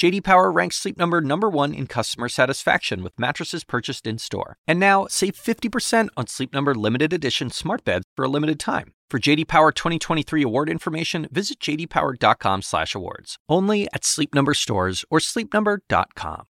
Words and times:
JD 0.00 0.24
Power 0.24 0.50
ranks 0.50 0.76
Sleep 0.78 0.96
Number 0.96 1.20
number 1.20 1.50
1 1.50 1.74
in 1.74 1.86
customer 1.86 2.30
satisfaction 2.30 3.02
with 3.02 3.12
mattresses 3.18 3.64
purchased 3.64 4.06
in-store. 4.06 4.56
And 4.66 4.80
now, 4.80 5.06
save 5.10 5.34
50% 5.34 6.08
on 6.16 6.26
Sleep 6.26 6.54
Number 6.54 6.74
limited 6.74 7.12
edition 7.12 7.50
smart 7.50 7.84
beds 7.84 8.06
for 8.16 8.24
a 8.24 8.28
limited 8.28 8.58
time. 8.58 8.94
For 9.10 9.18
JD 9.18 9.46
Power 9.46 9.72
2023 9.72 10.42
award 10.42 10.70
information, 10.70 11.28
visit 11.30 11.60
jdpower.com/awards. 11.60 13.36
Only 13.46 13.88
at 13.92 14.06
Sleep 14.06 14.34
Number 14.34 14.54
stores 14.54 15.04
or 15.10 15.18
sleepnumber.com. 15.18 16.46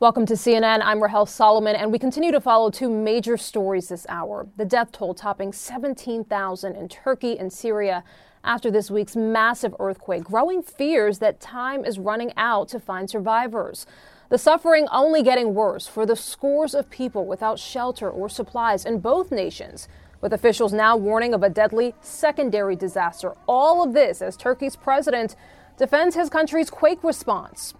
Welcome 0.00 0.24
to 0.24 0.34
CNN. 0.34 0.80
I'm 0.82 1.02
Rahel 1.02 1.26
Solomon, 1.26 1.76
and 1.76 1.92
we 1.92 1.98
continue 1.98 2.32
to 2.32 2.40
follow 2.40 2.70
two 2.70 2.88
major 2.88 3.36
stories 3.36 3.88
this 3.88 4.06
hour. 4.08 4.48
The 4.56 4.64
death 4.64 4.92
toll 4.92 5.12
topping 5.12 5.52
17,000 5.52 6.74
in 6.74 6.88
Turkey 6.88 7.38
and 7.38 7.52
Syria 7.52 8.02
after 8.44 8.70
this 8.70 8.90
week's 8.90 9.16
massive 9.16 9.74
earthquake, 9.80 10.24
growing 10.24 10.62
fears 10.62 11.18
that 11.18 11.40
time 11.40 11.84
is 11.84 11.98
running 11.98 12.32
out 12.36 12.68
to 12.68 12.78
find 12.78 13.08
survivors. 13.08 13.86
The 14.28 14.38
suffering 14.38 14.86
only 14.92 15.22
getting 15.22 15.54
worse 15.54 15.86
for 15.86 16.06
the 16.06 16.16
scores 16.16 16.74
of 16.74 16.90
people 16.90 17.26
without 17.26 17.58
shelter 17.58 18.10
or 18.10 18.28
supplies 18.28 18.84
in 18.84 19.00
both 19.00 19.30
nations, 19.30 19.88
with 20.20 20.32
officials 20.32 20.72
now 20.72 20.96
warning 20.96 21.34
of 21.34 21.42
a 21.42 21.50
deadly 21.50 21.94
secondary 22.00 22.76
disaster. 22.76 23.34
All 23.46 23.82
of 23.82 23.92
this 23.92 24.22
as 24.22 24.36
Turkey's 24.36 24.76
president 24.76 25.36
defends 25.76 26.14
his 26.14 26.30
country's 26.30 26.70
quake 26.70 27.02
response. 27.02 27.74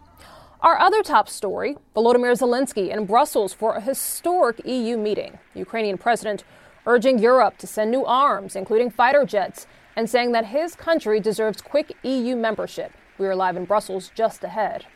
Our 0.60 0.78
other 0.78 1.02
top 1.02 1.28
story 1.28 1.76
Volodymyr 1.94 2.38
Zelensky 2.38 2.90
in 2.90 3.04
Brussels 3.04 3.52
for 3.52 3.74
a 3.74 3.80
historic 3.80 4.60
EU 4.64 4.96
meeting. 4.96 5.38
Ukrainian 5.54 5.98
president 5.98 6.44
urging 6.86 7.18
Europe 7.18 7.58
to 7.58 7.66
send 7.66 7.90
new 7.90 8.04
arms, 8.04 8.56
including 8.56 8.90
fighter 8.90 9.24
jets, 9.24 9.66
and 9.96 10.08
saying 10.08 10.32
that 10.32 10.46
his 10.46 10.74
country 10.74 11.20
deserves 11.20 11.60
quick 11.60 11.96
EU 12.02 12.36
membership. 12.36 12.92
We 13.18 13.26
are 13.26 13.36
live 13.36 13.56
in 13.56 13.64
Brussels 13.64 14.10
just 14.14 14.42
ahead. 14.44 14.86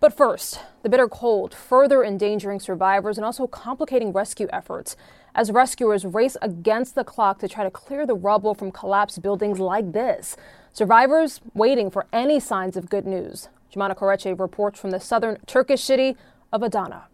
But 0.00 0.16
first, 0.16 0.60
the 0.82 0.88
bitter 0.88 1.08
cold 1.08 1.52
further 1.52 2.04
endangering 2.04 2.60
survivors 2.60 3.18
and 3.18 3.24
also 3.24 3.46
complicating 3.48 4.12
rescue 4.12 4.46
efforts 4.52 4.96
as 5.34 5.50
rescuers 5.50 6.04
race 6.04 6.36
against 6.40 6.94
the 6.94 7.04
clock 7.04 7.38
to 7.40 7.48
try 7.48 7.64
to 7.64 7.70
clear 7.70 8.06
the 8.06 8.14
rubble 8.14 8.54
from 8.54 8.70
collapsed 8.70 9.22
buildings 9.22 9.58
like 9.58 9.92
this. 9.92 10.36
Survivors 10.72 11.40
waiting 11.54 11.90
for 11.90 12.06
any 12.12 12.38
signs 12.38 12.76
of 12.76 12.88
good 12.88 13.06
news. 13.06 13.48
Jomana 13.74 13.96
Karadsheh 13.96 14.38
reports 14.38 14.78
from 14.78 14.90
the 14.90 15.00
southern 15.00 15.38
Turkish 15.46 15.82
city 15.82 16.16
of 16.52 16.62
Adana. 16.62 17.06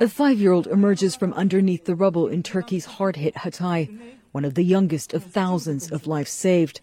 A 0.00 0.08
five 0.08 0.38
year 0.38 0.52
old 0.52 0.66
emerges 0.66 1.14
from 1.14 1.34
underneath 1.34 1.84
the 1.84 1.94
rubble 1.94 2.26
in 2.26 2.42
Turkey's 2.42 2.86
hard 2.86 3.16
hit 3.16 3.34
Hatay, 3.34 3.96
one 4.32 4.46
of 4.46 4.54
the 4.54 4.64
youngest 4.64 5.12
of 5.12 5.22
thousands 5.22 5.92
of 5.92 6.06
lives 6.06 6.30
saved. 6.30 6.80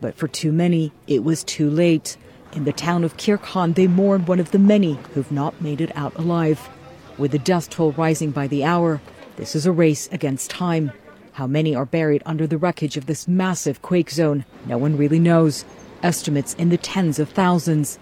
But 0.00 0.16
for 0.16 0.26
too 0.26 0.52
many, 0.52 0.90
it 1.06 1.22
was 1.22 1.44
too 1.44 1.68
late. 1.68 2.16
In 2.54 2.64
the 2.64 2.72
town 2.72 3.04
of 3.04 3.18
Kirikhan, 3.18 3.74
they 3.74 3.86
mourn 3.86 4.24
one 4.24 4.40
of 4.40 4.50
the 4.52 4.58
many 4.58 4.94
who've 5.12 5.30
not 5.30 5.60
made 5.60 5.82
it 5.82 5.94
out 5.94 6.14
alive. 6.16 6.68
With 7.18 7.32
the 7.32 7.38
death 7.38 7.68
toll 7.68 7.92
rising 7.92 8.30
by 8.30 8.46
the 8.46 8.64
hour, 8.64 9.02
this 9.36 9.54
is 9.54 9.66
a 9.66 9.72
race 9.72 10.08
against 10.10 10.50
time. 10.50 10.92
How 11.32 11.46
many 11.46 11.74
are 11.74 11.84
buried 11.84 12.22
under 12.24 12.46
the 12.46 12.58
wreckage 12.58 12.96
of 12.96 13.04
this 13.04 13.28
massive 13.28 13.82
quake 13.82 14.10
zone? 14.10 14.46
No 14.64 14.78
one 14.78 14.96
really 14.96 15.18
knows. 15.18 15.66
Estimates 16.02 16.54
in 16.54 16.70
the 16.70 16.78
tens 16.78 17.18
of 17.18 17.28
thousands. 17.28 17.98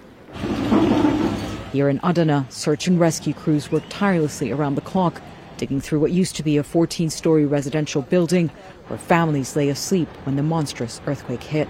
Here 1.72 1.88
in 1.88 2.00
Adana, 2.04 2.46
search 2.50 2.86
and 2.86 3.00
rescue 3.00 3.34
crews 3.34 3.72
work 3.72 3.82
tirelessly 3.88 4.52
around 4.52 4.76
the 4.76 4.80
clock, 4.80 5.20
digging 5.56 5.80
through 5.80 6.00
what 6.00 6.12
used 6.12 6.36
to 6.36 6.42
be 6.42 6.56
a 6.56 6.62
14 6.62 7.10
story 7.10 7.46
residential 7.46 8.02
building 8.02 8.50
where 8.86 8.98
families 8.98 9.56
lay 9.56 9.68
asleep 9.68 10.08
when 10.24 10.36
the 10.36 10.42
monstrous 10.42 11.00
earthquake 11.06 11.42
hit. 11.42 11.68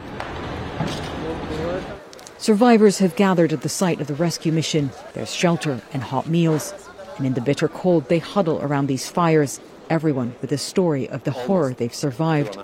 Survivors 2.38 2.98
have 2.98 3.16
gathered 3.16 3.54
at 3.54 3.62
the 3.62 3.68
site 3.70 4.02
of 4.02 4.06
the 4.06 4.14
rescue 4.14 4.52
mission. 4.52 4.90
There's 5.14 5.34
shelter 5.34 5.80
and 5.94 6.02
hot 6.02 6.28
meals. 6.28 6.74
And 7.16 7.26
in 7.26 7.32
the 7.32 7.40
bitter 7.40 7.68
cold, 7.68 8.08
they 8.10 8.18
huddle 8.18 8.60
around 8.60 8.86
these 8.86 9.08
fires, 9.08 9.60
everyone 9.88 10.34
with 10.42 10.52
a 10.52 10.58
story 10.58 11.08
of 11.08 11.24
the 11.24 11.30
horror 11.30 11.72
they've 11.72 11.94
survived. 11.94 12.58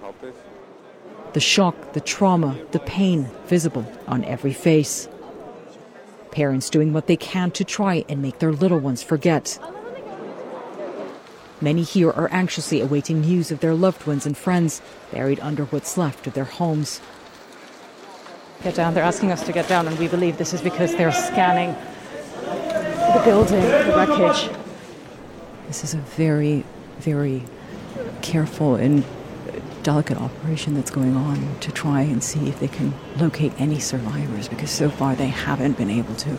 The 1.32 1.40
shock, 1.40 1.94
the 1.94 2.00
trauma, 2.00 2.58
the 2.72 2.80
pain 2.80 3.30
visible 3.46 3.90
on 4.06 4.24
every 4.24 4.52
face. 4.52 5.08
Parents 6.30 6.70
doing 6.70 6.92
what 6.92 7.06
they 7.06 7.16
can 7.16 7.50
to 7.52 7.64
try 7.64 8.04
and 8.08 8.22
make 8.22 8.38
their 8.38 8.52
little 8.52 8.78
ones 8.78 9.02
forget. 9.02 9.58
Many 11.60 11.82
here 11.82 12.10
are 12.10 12.28
anxiously 12.32 12.80
awaiting 12.80 13.20
news 13.20 13.50
of 13.50 13.60
their 13.60 13.74
loved 13.74 14.06
ones 14.06 14.24
and 14.24 14.36
friends 14.36 14.80
buried 15.12 15.40
under 15.40 15.64
what's 15.66 15.98
left 15.98 16.26
of 16.26 16.34
their 16.34 16.44
homes. 16.44 17.00
Get 18.62 18.76
down. 18.76 18.94
They're 18.94 19.04
asking 19.04 19.32
us 19.32 19.44
to 19.46 19.52
get 19.52 19.68
down, 19.68 19.88
and 19.88 19.98
we 19.98 20.08
believe 20.08 20.38
this 20.38 20.54
is 20.54 20.62
because 20.62 20.94
they're 20.96 21.12
scanning 21.12 21.74
the 23.14 23.22
building, 23.24 23.60
the 23.60 23.94
wreckage. 23.96 24.50
This 25.66 25.84
is 25.84 25.94
a 25.94 25.98
very, 25.98 26.64
very 26.98 27.42
careful 28.22 28.76
and 28.76 29.04
delicate 29.82 30.18
operation 30.18 30.74
that's 30.74 30.90
going 30.90 31.16
on 31.16 31.58
to 31.60 31.72
try 31.72 32.02
and 32.02 32.22
see 32.22 32.48
if 32.48 32.60
they 32.60 32.68
can 32.68 32.94
locate 33.16 33.52
any 33.58 33.78
survivors 33.78 34.48
because 34.48 34.70
so 34.70 34.90
far 34.90 35.14
they 35.14 35.26
haven't 35.26 35.76
been 35.76 35.90
able 35.90 36.14
to. 36.16 36.38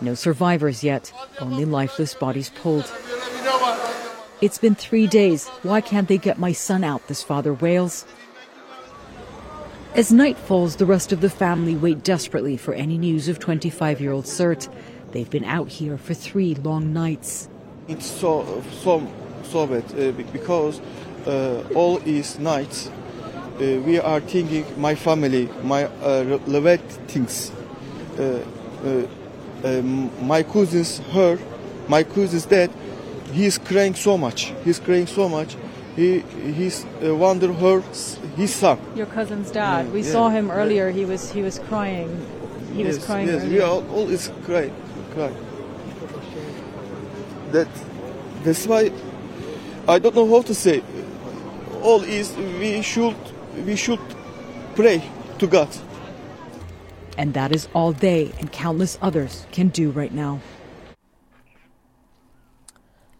No 0.00 0.14
survivors 0.14 0.84
yet, 0.84 1.12
only 1.40 1.64
lifeless 1.64 2.14
bodies 2.14 2.50
pulled. 2.50 2.90
It's 4.40 4.58
been 4.58 4.76
three 4.76 5.08
days. 5.08 5.48
Why 5.62 5.80
can't 5.80 6.06
they 6.06 6.18
get 6.18 6.38
my 6.38 6.52
son 6.52 6.84
out? 6.84 7.08
This 7.08 7.22
father 7.22 7.52
wails. 7.52 8.06
As 9.94 10.12
night 10.12 10.38
falls, 10.38 10.76
the 10.76 10.86
rest 10.86 11.12
of 11.12 11.20
the 11.20 11.30
family 11.30 11.74
wait 11.74 12.04
desperately 12.04 12.56
for 12.56 12.72
any 12.74 12.96
news 12.96 13.28
of 13.28 13.40
25 13.40 14.00
year 14.00 14.12
old 14.12 14.28
Sert. 14.28 14.68
They've 15.10 15.28
been 15.28 15.44
out 15.44 15.68
here 15.68 15.98
for 15.98 16.14
three 16.14 16.54
long 16.54 16.92
nights. 16.92 17.48
It's 17.88 18.06
so 18.06 18.62
so 18.70 19.10
so 19.42 19.66
bad 19.66 19.84
uh, 19.98 20.12
because 20.12 20.80
all 21.74 21.98
is 22.04 22.38
nights. 22.38 22.90
Uh, 23.60 23.80
we 23.84 23.98
are 23.98 24.20
thinking 24.20 24.64
my 24.80 24.94
family, 24.94 25.48
my 25.64 25.84
uh, 25.84 26.38
relatives, 26.46 26.96
things. 27.08 27.52
Uh, 28.18 28.44
uh, 28.84 29.06
um, 29.64 30.10
my 30.26 30.42
cousins, 30.42 30.98
her, 31.12 31.38
my 31.88 32.04
cousin's 32.04 32.46
dad, 32.46 32.70
he's 33.32 33.58
crying 33.58 33.94
so 33.94 34.16
much. 34.16 34.52
He's 34.64 34.78
crying 34.78 35.06
so 35.06 35.28
much. 35.28 35.56
He 35.96 36.20
he's 36.20 36.84
uh, 37.04 37.14
wonder 37.14 37.52
her 37.52 37.82
his 38.36 38.54
son. 38.54 38.78
Your 38.94 39.06
cousin's 39.06 39.50
dad. 39.50 39.86
Yeah, 39.86 39.92
we 39.92 40.02
yeah, 40.02 40.12
saw 40.12 40.28
him 40.30 40.46
yeah. 40.46 40.54
earlier. 40.54 40.90
He 40.90 41.04
was 41.04 41.32
he 41.32 41.42
was 41.42 41.58
crying. 41.58 42.08
He 42.72 42.84
yes, 42.84 42.96
was 42.96 43.06
crying. 43.06 43.26
Yes, 43.26 43.42
earlier. 43.42 43.52
we 43.52 43.60
all, 43.60 43.90
all 43.90 44.08
is 44.08 44.30
crying, 44.44 44.74
crying. 45.12 45.36
That 47.50 47.68
that's 48.44 48.66
why 48.66 48.92
I 49.88 49.98
don't 49.98 50.14
know 50.14 50.28
how 50.28 50.42
to 50.42 50.54
say. 50.54 50.82
All 51.82 52.02
is 52.02 52.36
we 52.36 52.82
should 52.82 53.16
we 53.64 53.76
should 53.76 54.00
pray 54.74 55.02
to 55.38 55.46
God. 55.46 55.68
And 57.16 57.34
that 57.34 57.52
is 57.52 57.68
all 57.74 57.92
they 57.92 58.32
and 58.38 58.50
countless 58.52 58.98
others 59.02 59.46
can 59.52 59.68
do 59.68 59.90
right 59.90 60.12
now. 60.12 60.40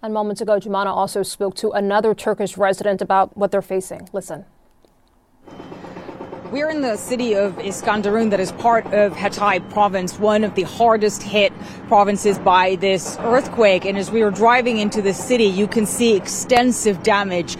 And 0.01 0.15
moments 0.15 0.41
ago, 0.41 0.61
Jomana 0.61 0.95
also 0.95 1.25
spoke 1.25 1.57
to 1.57 1.71
another 1.71 2.15
Turkish 2.15 2.57
resident 2.57 3.03
about 3.03 3.37
what 3.37 3.51
they're 3.51 3.63
facing. 3.63 4.09
Listen. 4.13 4.45
We're 6.53 6.71
in 6.71 6.81
the 6.81 6.97
city 6.97 7.34
of 7.34 7.57
Iskenderun, 7.57 8.31
that 8.31 8.41
is 8.41 8.53
part 8.53 8.87
of 8.87 9.13
Hatay 9.13 9.69
province, 9.71 10.19
one 10.19 10.45
of 10.45 10.54
the 10.54 10.63
hardest 10.63 11.22
hit 11.22 11.53
provinces 11.89 12.39
by 12.39 12.77
this 12.77 13.19
earthquake. 13.21 13.84
And 13.84 13.99
as 13.99 14.11
we 14.11 14.22
were 14.22 14.31
driving 14.31 14.78
into 14.78 15.03
the 15.03 15.13
city, 15.13 15.45
you 15.45 15.66
can 15.66 15.84
see 15.84 16.16
extensive 16.16 17.03
damage 17.03 17.59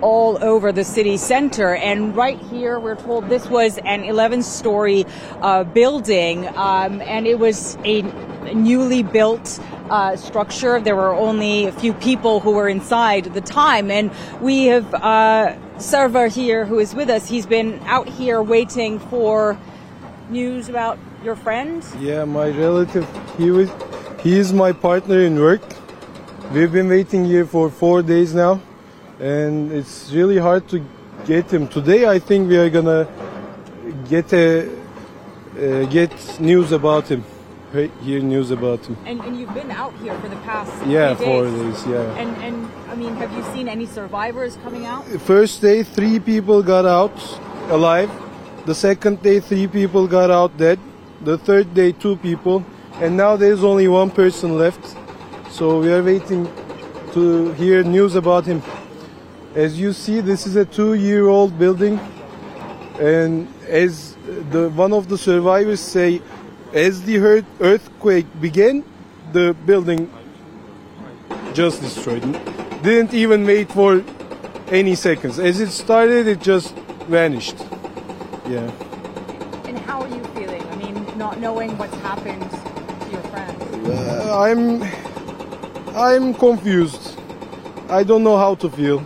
all 0.00 0.42
over 0.42 0.72
the 0.72 0.84
city 0.84 1.16
center. 1.16 1.74
And 1.74 2.14
right 2.16 2.38
here, 2.38 2.78
we're 2.78 2.96
told 2.96 3.28
this 3.28 3.48
was 3.48 3.78
an 3.78 4.04
11 4.04 4.42
story 4.42 5.06
uh, 5.40 5.64
building, 5.64 6.46
um, 6.56 7.00
and 7.02 7.26
it 7.26 7.38
was 7.38 7.76
a 7.84 8.02
newly 8.54 9.02
built 9.02 9.60
uh, 9.90 10.16
structure. 10.16 10.80
There 10.80 10.96
were 10.96 11.14
only 11.14 11.66
a 11.66 11.72
few 11.72 11.92
people 11.94 12.40
who 12.40 12.52
were 12.52 12.68
inside 12.68 13.26
at 13.26 13.34
the 13.34 13.40
time. 13.40 13.90
And 13.90 14.10
we 14.40 14.66
have 14.66 14.94
uh, 14.94 15.56
Server 15.78 16.28
here 16.28 16.64
who 16.64 16.78
is 16.78 16.94
with 16.94 17.10
us. 17.10 17.28
He's 17.28 17.46
been 17.46 17.80
out 17.84 18.08
here 18.08 18.42
waiting 18.42 18.98
for 18.98 19.58
news 20.30 20.68
about 20.68 20.98
your 21.24 21.36
friend. 21.36 21.84
Yeah, 21.98 22.24
my 22.24 22.48
relative. 22.48 23.06
He 23.36 23.50
was. 23.50 23.70
He 24.20 24.38
is 24.38 24.52
my 24.52 24.72
partner 24.72 25.20
in 25.20 25.38
work. 25.38 25.62
We've 26.52 26.72
been 26.72 26.88
waiting 26.88 27.24
here 27.24 27.46
for 27.46 27.70
four 27.70 28.02
days 28.02 28.34
now. 28.34 28.60
And 29.20 29.72
it's 29.72 30.10
really 30.12 30.38
hard 30.38 30.68
to 30.68 30.84
get 31.26 31.52
him. 31.52 31.68
Today, 31.68 32.06
I 32.06 32.18
think 32.18 32.48
we 32.48 32.56
are 32.56 32.70
gonna 32.70 33.06
get 34.08 34.32
a 34.32 34.68
uh, 35.58 35.84
get 35.86 36.12
news 36.40 36.72
about 36.72 37.08
him. 37.08 37.24
Hear 37.72 38.20
news 38.20 38.50
about 38.50 38.86
him. 38.86 38.96
And, 39.04 39.20
and 39.20 39.38
you've 39.38 39.52
been 39.52 39.70
out 39.70 39.92
here 39.98 40.18
for 40.20 40.28
the 40.28 40.36
past 40.36 40.72
yeah 40.86 41.12
days. 41.14 41.18
four 41.26 41.44
days. 41.44 41.86
Yeah. 41.86 42.16
And 42.16 42.36
and 42.42 42.68
I 42.88 42.94
mean, 42.94 43.14
have 43.16 43.32
you 43.32 43.42
seen 43.54 43.68
any 43.68 43.86
survivors 43.86 44.56
coming 44.62 44.86
out? 44.86 45.04
First 45.20 45.60
day, 45.60 45.82
three 45.82 46.18
people 46.18 46.62
got 46.62 46.86
out 46.86 47.16
alive. 47.68 48.10
The 48.66 48.74
second 48.74 49.22
day, 49.22 49.40
three 49.40 49.66
people 49.66 50.06
got 50.06 50.30
out 50.30 50.56
dead. 50.56 50.78
The 51.22 51.36
third 51.36 51.74
day, 51.74 51.92
two 51.92 52.16
people, 52.16 52.64
and 53.00 53.16
now 53.16 53.36
there's 53.36 53.64
only 53.64 53.88
one 53.88 54.10
person 54.10 54.56
left. 54.56 54.96
So 55.50 55.80
we 55.80 55.92
are 55.92 56.02
waiting 56.02 56.48
to 57.12 57.52
hear 57.52 57.82
news 57.82 58.14
about 58.14 58.44
him. 58.46 58.62
As 59.58 59.76
you 59.76 59.92
see, 59.92 60.20
this 60.20 60.46
is 60.46 60.54
a 60.54 60.64
two-year-old 60.64 61.58
building, 61.58 61.98
and 63.00 63.48
as 63.66 64.14
the 64.50 64.70
one 64.70 64.92
of 64.92 65.08
the 65.08 65.18
survivors 65.18 65.80
say, 65.80 66.22
as 66.72 67.02
the 67.02 67.18
earthquake 67.58 68.26
began, 68.40 68.84
the 69.32 69.56
building 69.66 70.08
just 71.54 71.80
destroyed. 71.80 72.22
Didn't 72.84 73.12
even 73.12 73.44
wait 73.44 73.72
for 73.72 74.04
any 74.68 74.94
seconds. 74.94 75.40
As 75.40 75.60
it 75.60 75.70
started, 75.70 76.28
it 76.28 76.40
just 76.40 76.72
vanished. 77.10 77.58
Yeah. 78.46 78.70
And 79.66 79.76
how 79.80 80.02
are 80.02 80.08
you 80.08 80.22
feeling? 80.36 80.62
I 80.70 80.76
mean, 80.76 81.18
not 81.18 81.40
knowing 81.40 81.76
what's 81.78 81.96
happened 81.96 82.48
to 82.48 83.10
your 83.10 83.22
friends. 83.32 83.60
Uh, 83.88 84.38
I'm, 84.38 84.84
I'm 85.96 86.32
confused. 86.32 87.18
I 87.90 88.04
don't 88.04 88.22
know 88.22 88.36
how 88.36 88.54
to 88.54 88.70
feel. 88.70 89.04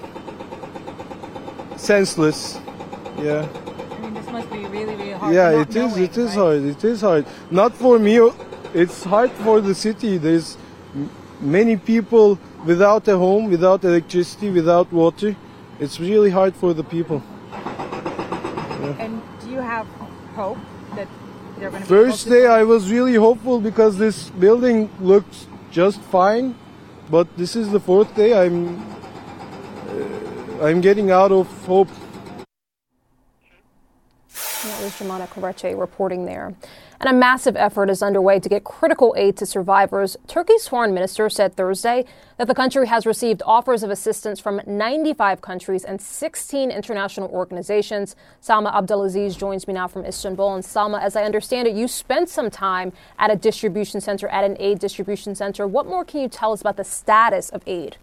Senseless. 1.83 2.61
Yeah. 3.19 3.45
I 3.45 3.99
mean, 4.01 4.15
this 4.15 4.27
must 4.31 4.49
be 4.51 4.65
really, 4.67 4.95
really 4.95 5.13
hard. 5.13 5.35
Yeah, 5.35 5.61
it 5.63 5.69
is. 5.71 5.75
knowing, 5.75 6.05
It 6.05 6.17
is 6.17 6.27
right? 6.29 6.35
hard. 6.43 6.63
It 6.63 6.85
is 6.85 7.01
hard. 7.01 7.27
Not 7.51 7.75
for 7.75 7.99
me. 7.99 8.21
It's 8.73 9.03
hard 9.03 9.33
for 9.33 9.61
the 9.61 9.75
city. 9.75 10.17
There's 10.17 10.57
m- 10.95 11.11
many 11.41 11.77
people 11.77 12.39
without 12.65 13.09
a 13.09 13.19
home, 13.19 13.51
without 13.51 13.83
electricity, 13.85 14.49
without 14.51 14.93
water. 14.93 15.35
It's 15.81 15.99
really 15.99 16.31
hard 16.31 16.55
for 16.55 16.73
the 16.73 16.85
people. 16.85 17.21
And 19.01 19.21
do 19.41 19.51
you 19.51 19.59
have 19.61 19.89
hope 20.37 20.59
that 20.95 21.09
they're 21.59 21.71
going 21.71 21.83
to 21.83 21.89
First 21.89 22.29
day, 22.29 22.47
I 22.47 22.63
was 22.63 22.93
really 22.93 23.17
hopeful 23.17 23.61
because 23.61 23.99
this 23.99 24.31
building 24.31 24.89
looks 25.01 25.47
just 25.73 26.01
fine, 26.01 26.55
but 27.11 27.27
this 27.37 27.57
is 27.57 27.71
the 27.73 27.81
fourth 27.81 28.15
day. 28.15 28.31
I'm 28.41 28.81
I'm 30.63 30.81
getting 30.81 31.11
out 31.11 31.33
of 31.33 31.49
hope. 31.67 31.89
That 34.29 34.81
was 34.81 34.93
Jomana 34.93 35.27
Karadsheh 35.27 35.77
reporting 35.77 36.25
there. 36.25 36.55
And 37.01 37.11
a 37.11 37.13
massive 37.13 37.57
effort 37.57 37.91
is 37.91 38.01
underway 38.01 38.39
to 38.39 38.49
get 38.49 38.63
critical 38.63 39.13
aid 39.19 39.37
to 39.39 39.47
survivors. 39.47 40.17
Turkey's 40.29 40.69
foreign 40.69 40.95
minister 40.95 41.29
said 41.29 41.57
Thursday 41.57 42.05
that 42.39 42.47
the 42.47 42.55
country 42.55 42.87
has 42.87 43.07
received 43.07 43.43
offers 43.45 43.83
of 43.83 43.91
assistance 43.91 44.39
from 44.39 44.61
95 44.65 45.41
countries 45.41 45.83
and 45.83 46.01
16 46.01 46.71
international 46.71 47.29
organizations. 47.31 48.15
Salma 48.41 48.73
Abdelaziz 48.73 49.35
joins 49.35 49.67
me 49.67 49.75
now 49.75 49.89
from 49.89 50.05
Istanbul. 50.05 50.55
And 50.55 50.63
Salma, 50.63 51.03
as 51.03 51.17
I 51.17 51.25
understand 51.25 51.67
it, 51.67 51.75
you 51.75 51.89
spent 51.89 52.29
some 52.29 52.51
time 52.51 52.93
at 53.19 53.33
a 53.33 53.37
distribution 53.37 54.01
center, 54.01 54.29
at 54.29 54.45
an 54.45 54.57
aid 54.61 54.79
distribution 54.79 55.35
center. 55.35 55.67
What 55.67 55.87
more 55.87 56.05
can 56.05 56.21
you 56.21 56.29
tell 56.29 56.53
us 56.53 56.61
about 56.61 56.77
the 56.77 56.85
status 56.85 57.49
of 57.49 57.65
aid? 57.67 57.97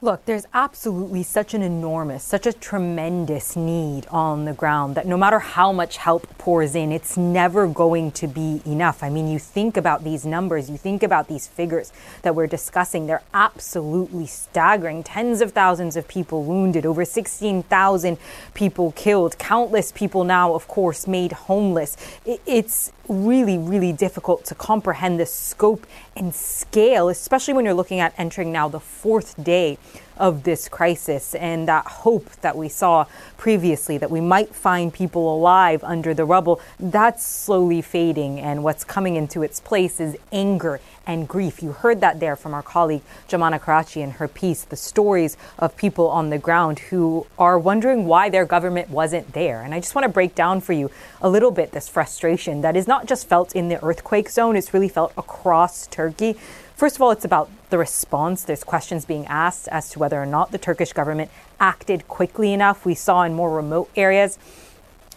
Look, 0.00 0.26
there's 0.26 0.46
absolutely 0.54 1.24
such 1.24 1.54
an 1.54 1.62
enormous, 1.62 2.22
such 2.22 2.46
a 2.46 2.52
tremendous 2.52 3.56
need 3.56 4.06
on 4.12 4.44
the 4.44 4.52
ground 4.52 4.94
that 4.94 5.08
no 5.08 5.16
matter 5.16 5.40
how 5.40 5.72
much 5.72 5.96
help 5.96 6.38
pours 6.38 6.76
in, 6.76 6.92
it's 6.92 7.16
never 7.16 7.66
going 7.66 8.12
to 8.12 8.28
be 8.28 8.62
enough. 8.64 9.02
I 9.02 9.10
mean, 9.10 9.26
you 9.26 9.40
think 9.40 9.76
about 9.76 10.04
these 10.04 10.24
numbers, 10.24 10.70
you 10.70 10.76
think 10.76 11.02
about 11.02 11.26
these 11.26 11.48
figures 11.48 11.92
that 12.22 12.36
we're 12.36 12.46
discussing, 12.46 13.08
they're 13.08 13.24
absolutely 13.34 14.26
staggering. 14.26 15.02
Tens 15.02 15.40
of 15.40 15.50
thousands 15.50 15.96
of 15.96 16.06
people 16.06 16.44
wounded, 16.44 16.86
over 16.86 17.04
16,000 17.04 18.18
people 18.54 18.92
killed, 18.92 19.36
countless 19.38 19.90
people 19.90 20.22
now, 20.22 20.54
of 20.54 20.68
course, 20.68 21.08
made 21.08 21.32
homeless. 21.32 21.96
It's 22.24 22.92
really, 23.08 23.58
really 23.58 23.92
difficult 23.92 24.44
to 24.46 24.54
comprehend 24.54 25.18
the 25.18 25.26
scope 25.26 25.86
and 26.16 26.34
scale, 26.34 27.08
especially 27.08 27.54
when 27.54 27.64
you're 27.64 27.74
looking 27.74 28.00
at 28.00 28.14
entering 28.18 28.52
now 28.52 28.68
the 28.68 28.80
fourth 28.80 29.42
day 29.42 29.78
of 30.18 30.42
this 30.42 30.68
crisis 30.68 31.34
and 31.34 31.68
that 31.68 31.86
hope 31.86 32.30
that 32.40 32.56
we 32.56 32.68
saw 32.68 33.06
previously 33.36 33.98
that 33.98 34.10
we 34.10 34.20
might 34.20 34.54
find 34.54 34.92
people 34.92 35.34
alive 35.34 35.82
under 35.84 36.12
the 36.12 36.24
rubble, 36.24 36.60
that's 36.78 37.24
slowly 37.24 37.80
fading. 37.80 38.40
And 38.40 38.62
what's 38.64 38.84
coming 38.84 39.16
into 39.16 39.42
its 39.42 39.60
place 39.60 40.00
is 40.00 40.16
anger 40.32 40.80
and 41.06 41.26
grief. 41.26 41.62
You 41.62 41.72
heard 41.72 42.00
that 42.02 42.20
there 42.20 42.36
from 42.36 42.52
our 42.52 42.62
colleague 42.62 43.02
Jomana 43.28 43.58
Karadsheh 43.58 44.02
in 44.02 44.10
her 44.12 44.28
piece, 44.28 44.62
the 44.64 44.76
stories 44.76 45.36
of 45.58 45.76
people 45.76 46.08
on 46.08 46.30
the 46.30 46.38
ground 46.38 46.78
who 46.78 47.26
are 47.38 47.58
wondering 47.58 48.06
why 48.06 48.28
their 48.28 48.44
government 48.44 48.90
wasn't 48.90 49.32
there. 49.32 49.62
And 49.62 49.74
I 49.74 49.80
just 49.80 49.94
want 49.94 50.04
to 50.04 50.10
break 50.10 50.34
down 50.34 50.60
for 50.60 50.74
you 50.74 50.90
a 51.22 51.30
little 51.30 51.50
bit 51.50 51.72
this 51.72 51.88
frustration 51.88 52.60
that 52.60 52.76
is 52.76 52.86
not 52.86 53.06
just 53.06 53.26
felt 53.26 53.56
in 53.56 53.68
the 53.68 53.82
earthquake 53.82 54.28
zone, 54.28 54.54
it's 54.54 54.74
really 54.74 54.88
felt 54.88 55.12
across 55.16 55.86
Turkey. 55.86 56.36
First 56.78 56.94
of 56.94 57.02
all, 57.02 57.10
it's 57.10 57.24
about 57.24 57.50
the 57.70 57.76
response. 57.76 58.44
There's 58.44 58.62
questions 58.62 59.04
being 59.04 59.26
asked 59.26 59.66
as 59.66 59.90
to 59.90 59.98
whether 59.98 60.22
or 60.22 60.26
not 60.26 60.52
the 60.52 60.58
Turkish 60.58 60.92
government 60.92 61.28
acted 61.58 62.06
quickly 62.06 62.52
enough. 62.52 62.86
We 62.86 62.94
saw 62.94 63.24
in 63.24 63.34
more 63.34 63.50
remote 63.50 63.90
areas 63.96 64.38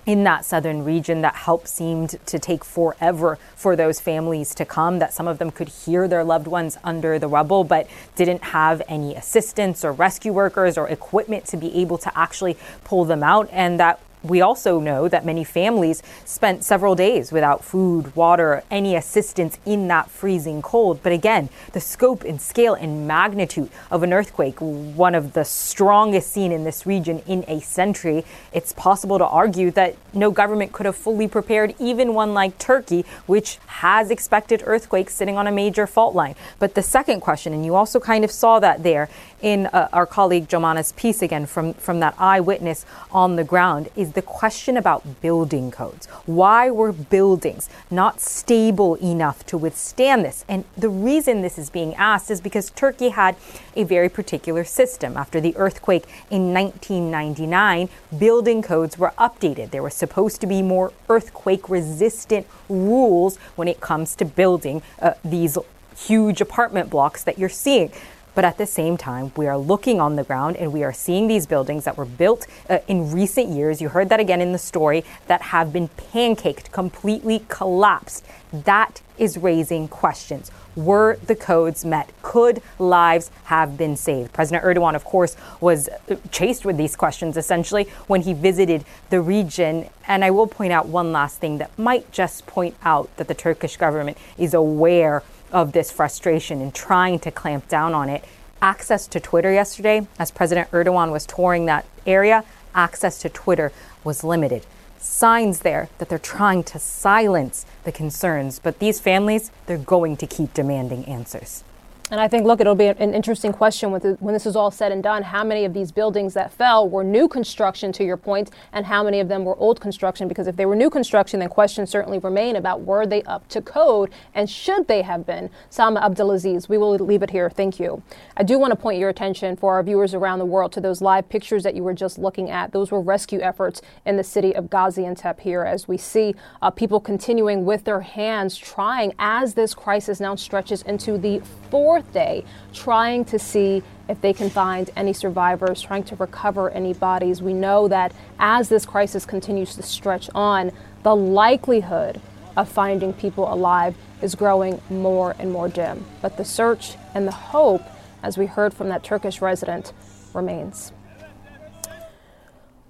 in 0.08 0.24
that 0.24 0.44
southern 0.44 0.84
region 0.84 1.22
that 1.22 1.36
help 1.36 1.68
seemed 1.68 2.18
to 2.26 2.40
take 2.40 2.66
forever 2.66 3.38
for 3.56 3.76
those 3.76 4.00
families 4.00 4.56
to 4.56 4.66
come 4.66 4.98
that 4.98 5.14
some 5.14 5.28
of 5.28 5.38
them 5.38 5.52
could 5.52 5.70
hear 5.70 6.08
their 6.08 6.24
loved 6.24 6.48
ones 6.48 6.80
under 6.84 7.20
the 7.20 7.28
rubble 7.28 7.64
but 7.64 7.86
didn't 8.16 8.42
have 8.42 8.82
any 8.88 9.14
assistance 9.14 9.86
or 9.86 9.92
rescue 9.92 10.34
workers 10.34 10.80
or 10.80 10.90
equipment 10.90 11.46
to 11.46 11.58
be 11.58 11.76
able 11.76 12.00
to 12.00 12.18
actually 12.18 12.58
pull 12.84 13.06
them 13.06 13.22
out 13.22 13.48
and 13.52 13.80
that 13.80 14.00
we 14.24 14.42
also 14.42 14.80
know 14.80 15.08
that 15.08 15.26
many 15.26 15.44
families 15.44 16.04
spent 16.26 16.64
several 16.64 16.96
days 16.96 17.32
without 17.32 17.64
food, 17.64 18.16
water, 18.16 18.64
any 18.70 18.96
assistance 18.96 19.58
in 19.66 19.88
that 19.88 20.10
freezing 20.10 20.62
cold. 20.62 21.02
But 21.02 21.12
again, 21.12 21.50
the 21.74 21.80
scope 21.80 22.24
and 22.24 22.40
scale 22.40 22.74
and 22.74 23.08
magnitude 23.08 23.70
of 23.90 24.04
an 24.04 24.14
earthquake, 24.14 24.60
one 24.60 25.16
of 25.16 25.34
the 25.34 25.44
strongest 25.44 26.32
seen 26.32 26.52
in 26.52 26.64
this 26.64 26.86
region 26.86 27.20
in 27.28 27.44
a 27.48 27.60
century, 27.62 28.24
it's 28.54 28.74
possible 28.74 29.18
to 29.18 29.26
argue 29.26 29.72
that 29.72 29.96
no 30.14 30.32
government 30.32 30.72
could 30.72 30.86
have 30.86 30.96
fully 30.96 31.28
prepared 31.28 31.74
even 31.80 32.14
one 32.14 32.34
like 32.34 32.58
Turkey, 32.58 33.06
which 33.26 33.58
has 33.68 34.12
expected 34.12 34.62
earthquakes 34.66 35.16
sitting 35.16 35.38
on 35.38 35.48
a 35.48 35.52
major 35.52 35.88
fault 35.88 36.14
line. 36.14 36.36
But 36.60 36.76
the 36.76 36.82
second 36.82 37.22
question, 37.22 37.54
and 37.54 37.66
you 37.66 37.76
also 37.76 38.00
kind 38.00 38.24
of 38.24 38.32
saw 38.32 38.60
that 38.60 38.84
there 38.84 39.10
in 39.42 39.68
uh, 39.68 39.90
our 39.92 40.06
colleague 40.06 40.48
Jomana's 40.48 40.92
piece 40.94 41.22
again 41.22 41.46
from, 41.46 41.74
from 41.74 42.00
that 42.00 42.16
eyewitness 42.18 42.86
on 43.12 43.36
the 43.36 43.44
ground, 43.44 43.90
is 43.96 44.14
the 44.14 44.22
question 44.22 44.78
about 44.78 45.22
building 45.22 45.72
codes. 45.72 46.06
Why 46.26 46.70
were 46.70 46.92
buildings 46.92 47.70
not 47.90 48.22
stable 48.22 48.96
enough 48.96 49.46
to 49.48 49.58
withstand 49.58 50.26
this? 50.26 50.46
And 50.48 50.66
the 50.78 50.90
reason 50.90 51.42
this 51.42 51.58
is 51.58 51.70
being 51.70 51.96
asked 51.96 52.32
is 52.32 52.42
because 52.42 52.70
Turkey 52.72 53.10
had 53.10 53.36
a 53.76 53.84
very 53.84 54.10
particular 54.10 54.64
system. 54.64 55.18
After 55.18 55.42
the 55.42 55.56
earthquake 55.58 56.06
in 56.30 56.54
1999, 56.54 57.90
building 58.18 58.62
codes 58.62 58.98
were 58.98 59.14
updated. 59.18 59.72
There 59.72 59.84
was 59.84 59.94
supposed 59.94 60.42
to 60.42 60.48
be 60.48 60.62
more 60.62 60.94
earthquake 61.10 61.70
resistant 61.70 62.48
rules 62.70 63.38
when 63.56 63.68
it 63.68 63.82
comes 63.82 64.16
to 64.16 64.26
building 64.26 64.82
uh, 65.02 65.14
these 65.24 65.58
huge 65.96 66.42
apartment 66.42 66.90
blocks 66.90 67.24
that 67.24 67.38
you're 67.38 67.50
seeing. 67.50 67.92
But 68.34 68.46
at 68.46 68.58
the 68.58 68.66
same 68.66 68.98
time, 68.98 69.32
we 69.36 69.48
are 69.48 69.58
looking 69.58 70.00
on 70.00 70.16
the 70.16 70.24
ground 70.24 70.56
and 70.58 70.72
we 70.72 70.84
are 70.84 70.94
seeing 70.94 71.28
these 71.28 71.46
buildings 71.46 71.84
that 71.84 71.98
were 71.98 72.06
built 72.06 72.48
uh, 72.70 72.80
in 72.88 73.12
recent 73.12 73.50
years. 73.50 73.82
You 73.82 73.90
heard 73.90 74.10
that 74.10 74.20
again 74.20 74.42
in 74.42 74.52
the 74.52 74.58
story 74.58 75.04
that 75.28 75.42
have 75.42 75.74
been 75.74 75.90
pancaked, 75.90 76.72
completely 76.72 77.46
collapsed. 77.50 78.26
That 78.54 79.02
is 79.18 79.38
raising 79.38 79.88
questions. 79.88 80.50
Were 80.76 81.18
the 81.28 81.36
codes 81.36 81.84
met? 81.84 82.10
Could 82.22 82.62
lives 82.80 83.30
have 83.46 83.78
been 83.78 83.98
saved? 83.98 84.32
President 84.32 84.64
Erdogan, 84.64 84.96
of 84.96 85.04
course, 85.04 85.36
was 85.60 85.90
uh, 85.90 86.16
chased 86.32 86.64
with 86.64 86.78
these 86.78 86.96
questions 86.96 87.36
essentially 87.36 87.84
when 88.08 88.22
he 88.22 88.34
visited 88.34 88.86
the 89.10 89.20
region. 89.22 89.90
And 90.08 90.24
I 90.24 90.32
will 90.32 90.48
point 90.48 90.72
out 90.72 90.88
one 90.88 91.12
last 91.12 91.40
thing 91.40 91.58
that 91.58 91.78
might 91.78 92.12
just 92.12 92.46
point 92.48 92.76
out 92.84 93.16
that 93.18 93.28
the 93.28 93.36
Turkish 93.36 93.76
government 93.76 94.18
is 94.38 94.54
aware 94.54 95.24
of 95.52 95.72
this 95.72 95.92
frustration 95.92 96.62
and 96.62 96.74
trying 96.74 97.20
to 97.20 97.32
clamp 97.32 97.68
down 97.68 97.94
on 97.94 98.10
it. 98.10 98.24
Access 98.62 99.08
to 99.08 99.20
Twitter 99.20 99.52
yesterday, 99.52 100.08
as 100.20 100.32
President 100.32 100.70
Erdogan 100.72 101.12
was 101.12 101.26
touring 101.26 101.66
that 101.66 101.86
area, 102.06 102.44
access 102.76 103.20
to 103.20 103.30
Twitter 103.30 103.72
was 104.04 104.24
limited. 104.24 104.66
Signs 105.00 105.60
there 105.62 105.90
that 105.98 106.10
they're 106.10 106.20
trying 106.20 106.64
to 106.64 106.78
silence 106.78 107.66
the 107.84 107.92
concerns, 107.92 108.60
but 108.60 108.80
these 108.80 109.00
families, 109.00 109.52
they're 109.66 109.78
going 109.78 110.16
to 110.18 110.28
keep 110.28 110.54
demanding 110.54 111.06
answers. 111.06 111.64
And 112.12 112.20
I 112.20 112.28
think, 112.28 112.46
look, 112.46 112.60
it'll 112.60 112.76
be 112.76 112.88
an 112.88 113.14
interesting 113.14 113.54
question 113.54 113.90
when 113.90 114.34
this 114.34 114.46
is 114.46 114.58
all 114.58 114.70
said 114.70 114.92
and 114.92 115.02
done. 115.02 115.24
How 115.24 115.46
many 115.46 115.64
of 115.64 115.74
these 115.74 115.94
buildings 115.94 116.34
that 116.34 116.52
fell 116.52 116.90
were 116.90 117.06
new 117.06 117.30
construction, 117.30 117.94
to 117.94 118.04
your 118.04 118.18
point, 118.18 118.52
and 118.74 118.86
how 118.86 119.02
many 119.02 119.22
of 119.22 119.30
them 119.30 119.46
were 119.46 119.56
old 119.56 119.80
construction? 119.80 120.28
Because 120.28 120.46
if 120.46 120.58
they 120.58 120.66
were 120.66 120.76
new 120.76 120.90
construction, 120.90 121.40
then 121.40 121.48
questions 121.48 121.90
certainly 121.90 122.20
remain 122.20 122.58
about 122.58 122.82
were 122.82 123.06
they 123.06 123.24
up 123.24 123.48
to 123.48 123.62
code 123.62 124.12
and 124.34 124.50
should 124.50 124.90
they 124.90 125.04
have 125.04 125.26
been? 125.26 125.50
Salma 125.70 126.02
Abdelaziz, 126.02 126.68
we 126.68 126.78
will 126.78 126.92
leave 126.96 127.24
it 127.24 127.30
here. 127.30 127.50
Thank 127.50 127.80
you. 127.80 128.04
I 128.36 128.44
do 128.44 128.60
want 128.60 128.72
to 128.72 128.76
point 128.76 129.00
your 129.00 129.08
attention 129.08 129.56
for 129.56 129.76
our 129.76 129.82
viewers 129.82 130.14
around 130.14 130.40
the 130.40 130.46
world 130.46 130.74
to 130.74 130.82
those 130.82 131.02
live 131.02 131.30
pictures 131.30 131.64
that 131.64 131.76
you 131.76 131.84
were 131.84 131.94
just 131.94 132.18
looking 132.18 132.52
at. 132.52 132.74
Those 132.74 132.92
were 132.92 133.00
rescue 133.00 133.40
efforts 133.40 133.82
in 134.06 134.18
the 134.18 134.24
city 134.26 134.54
of 134.54 134.66
Gaziantep 134.66 135.40
here 135.40 135.64
as 135.64 135.88
we 135.88 135.96
see 135.96 136.36
uh, 136.62 136.72
people 136.72 137.00
continuing 137.00 137.64
with 137.64 137.86
their 137.86 138.02
hands 138.02 138.58
trying 138.58 139.14
as 139.18 139.54
this 139.54 139.74
crisis 139.74 140.20
now 140.20 140.36
stretches 140.36 140.82
into 140.82 141.18
the 141.18 141.42
fourth 141.70 142.01
day 142.12 142.44
trying 142.74 143.26
to 143.26 143.40
see 143.40 143.84
if 144.10 144.20
they 144.22 144.34
can 144.34 144.50
find 144.50 144.90
any 144.96 145.14
survivors, 145.14 145.82
trying 145.82 146.04
to 146.04 146.16
recover 146.18 146.70
any 146.72 146.94
bodies. 146.94 147.42
We 147.42 147.54
know 147.54 147.88
that 147.88 148.14
as 148.40 148.70
this 148.70 148.86
crisis 148.86 149.26
continues 149.26 149.76
to 149.76 149.84
stretch 149.84 150.30
on, 150.36 150.72
the 151.04 151.16
likelihood 151.16 152.20
of 152.58 152.68
finding 152.68 153.14
people 153.14 153.52
alive 153.52 153.96
is 154.22 154.36
growing 154.36 154.82
more 154.90 155.36
and 155.40 155.52
more 155.52 155.68
dim. 155.68 156.06
But 156.22 156.38
the 156.38 156.46
search 156.46 156.96
and 157.16 157.28
the 157.28 157.32
hope, 157.32 157.84
as 158.22 158.38
we 158.38 158.46
heard 158.46 158.74
from 158.74 158.90
that 158.90 159.04
Turkish 159.04 159.42
resident, 159.42 159.94
remains. 160.34 160.92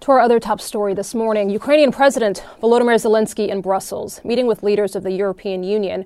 To 0.01 0.11
our 0.11 0.19
other 0.19 0.39
top 0.39 0.59
story 0.59 0.95
this 0.95 1.13
morning 1.13 1.51
Ukrainian 1.51 1.91
President 1.91 2.43
Volodymyr 2.59 2.95
Zelensky 2.95 3.49
in 3.49 3.61
Brussels, 3.61 4.19
meeting 4.23 4.47
with 4.47 4.63
leaders 4.63 4.95
of 4.95 5.03
the 5.03 5.11
European 5.11 5.63
Union 5.63 6.05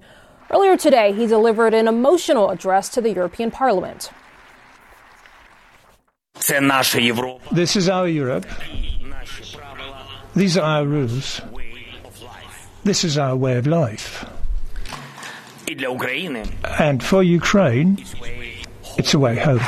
Earlier 0.51 0.77
today, 0.77 1.11
he 1.11 1.25
delivered 1.25 1.73
an 1.73 1.87
emotional 1.87 2.51
address 2.51 2.89
to 2.89 3.01
the 3.01 3.11
European 3.11 3.49
Parliament. 3.49 4.11
This 7.51 7.75
is 7.75 7.89
our 7.89 8.07
Europe. 8.07 8.45
These 10.35 10.57
are 10.57 10.63
our 10.63 10.85
rules. 10.85 11.41
This 12.83 13.03
is 13.03 13.17
our 13.17 13.35
way 13.35 13.57
of 13.57 13.65
life. 13.65 14.29
And 16.79 17.03
for 17.03 17.23
Ukraine, 17.23 18.05
it's 18.97 19.15
a 19.15 19.19
way 19.19 19.37
home. 19.37 19.61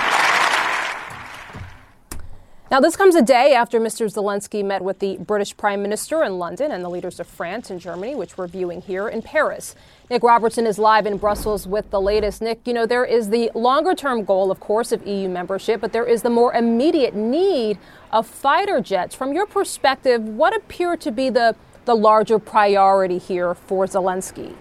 Now, 2.69 2.81
this 2.81 2.97
comes 2.97 3.15
a 3.15 3.21
day 3.21 3.55
after 3.55 3.79
Mr. 3.79 4.13
Zelensky 4.13 4.63
met 4.63 4.83
with 4.83 4.99
the 4.99 5.17
British 5.17 5.55
Prime 5.55 5.81
Minister 5.81 6.21
in 6.23 6.37
London 6.37 6.69
and 6.69 6.83
the 6.83 6.89
leaders 6.89 7.19
of 7.19 7.25
France 7.25 7.69
and 7.71 7.79
Germany, 7.79 8.13
which 8.13 8.37
we're 8.37 8.47
viewing 8.47 8.81
here 8.81 9.07
in 9.07 9.21
Paris. 9.21 9.73
Nick 10.09 10.23
Robertson 10.23 10.65
is 10.65 10.79
live 10.79 11.05
in 11.05 11.17
Brussels 11.17 11.67
with 11.67 11.89
the 11.89 11.99
latest. 11.99 12.41
Nick, 12.41 12.61
you 12.63 12.71
know, 12.71 12.85
there 12.85 13.03
is 13.03 13.29
the 13.29 13.51
longer 13.53 13.93
term 13.93 14.23
goal, 14.23 14.51
of 14.51 14.59
course, 14.61 14.93
of 14.93 15.05
EU 15.05 15.27
membership, 15.27 15.81
but 15.81 15.91
there 15.91 16.05
is 16.05 16.21
the 16.21 16.29
more 16.29 16.53
immediate 16.53 17.13
need 17.13 17.77
of 18.13 18.25
fighter 18.25 18.79
jets. 18.79 19.13
From 19.13 19.33
your 19.33 19.45
perspective, 19.45 20.23
what 20.23 20.55
appear 20.55 20.95
to 20.95 21.11
be 21.11 21.29
the, 21.29 21.57
the 21.83 21.93
larger 21.93 22.39
priority 22.39 23.17
here 23.17 23.53
for 23.53 23.85
Zelensky? 23.85 24.55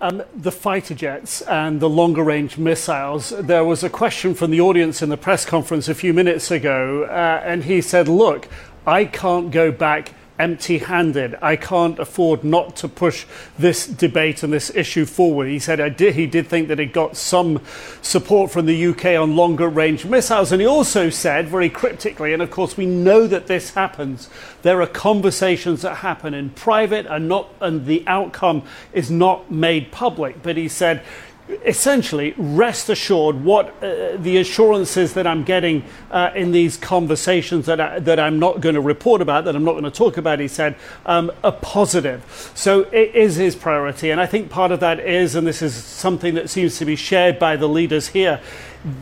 Um, 0.00 0.22
the 0.34 0.50
fighter 0.50 0.94
jets 0.94 1.42
and 1.42 1.78
the 1.78 1.90
longer 1.90 2.24
range 2.24 2.56
missiles. 2.56 3.34
There 3.38 3.64
was 3.64 3.84
a 3.84 3.90
question 3.90 4.34
from 4.34 4.50
the 4.50 4.62
audience 4.62 5.02
in 5.02 5.10
the 5.10 5.18
press 5.18 5.44
conference 5.44 5.88
a 5.88 5.94
few 5.94 6.14
minutes 6.14 6.50
ago, 6.50 7.04
uh, 7.04 7.42
and 7.44 7.64
he 7.64 7.82
said, 7.82 8.08
Look, 8.08 8.48
I 8.86 9.04
can't 9.04 9.50
go 9.50 9.70
back 9.70 10.12
empty 10.42 10.78
handed. 10.78 11.36
I 11.40 11.54
can't 11.54 12.00
afford 12.00 12.42
not 12.42 12.74
to 12.76 12.88
push 12.88 13.26
this 13.56 13.86
debate 13.86 14.42
and 14.42 14.52
this 14.52 14.74
issue 14.74 15.04
forward. 15.04 15.46
He 15.46 15.60
said 15.60 15.96
did, 15.96 16.16
he 16.16 16.26
did 16.26 16.48
think 16.48 16.66
that 16.66 16.80
it 16.80 16.92
got 16.92 17.16
some 17.16 17.60
support 18.02 18.50
from 18.50 18.66
the 18.66 18.86
UK 18.86 19.04
on 19.20 19.36
longer 19.36 19.68
range 19.68 20.04
missiles. 20.04 20.50
And 20.50 20.60
he 20.60 20.66
also 20.66 21.10
said, 21.10 21.48
very 21.48 21.70
cryptically, 21.70 22.32
and 22.32 22.42
of 22.42 22.50
course 22.50 22.76
we 22.76 22.86
know 22.86 23.28
that 23.28 23.46
this 23.46 23.74
happens, 23.74 24.28
there 24.62 24.82
are 24.82 24.86
conversations 24.88 25.82
that 25.82 25.98
happen 25.98 26.34
in 26.34 26.50
private 26.50 27.06
and, 27.06 27.28
not, 27.28 27.48
and 27.60 27.86
the 27.86 28.02
outcome 28.08 28.64
is 28.92 29.12
not 29.12 29.48
made 29.48 29.92
public. 29.92 30.42
But 30.42 30.56
he 30.56 30.66
said, 30.68 31.02
essentially 31.48 32.34
rest 32.36 32.88
assured 32.88 33.44
what 33.44 33.68
uh, 33.82 34.16
the 34.16 34.38
assurances 34.38 35.14
that 35.14 35.26
I'm 35.26 35.42
getting 35.42 35.84
uh, 36.10 36.30
in 36.34 36.52
these 36.52 36.76
conversations 36.76 37.66
that, 37.66 37.80
I, 37.80 37.98
that 37.98 38.20
I'm 38.20 38.38
not 38.38 38.60
going 38.60 38.76
to 38.76 38.80
report 38.80 39.20
about, 39.20 39.44
that 39.44 39.56
I'm 39.56 39.64
not 39.64 39.72
going 39.72 39.84
to 39.84 39.90
talk 39.90 40.16
about, 40.16 40.38
he 40.38 40.48
said, 40.48 40.76
um, 41.04 41.32
are 41.42 41.52
positive. 41.52 42.52
So 42.54 42.82
it 42.92 43.14
is 43.14 43.36
his 43.36 43.56
priority. 43.56 44.10
And 44.10 44.20
I 44.20 44.26
think 44.26 44.50
part 44.50 44.70
of 44.70 44.80
that 44.80 45.00
is, 45.00 45.34
and 45.34 45.46
this 45.46 45.62
is 45.62 45.74
something 45.74 46.34
that 46.34 46.48
seems 46.48 46.78
to 46.78 46.84
be 46.84 46.96
shared 46.96 47.38
by 47.38 47.56
the 47.56 47.68
leaders 47.68 48.08
here, 48.08 48.40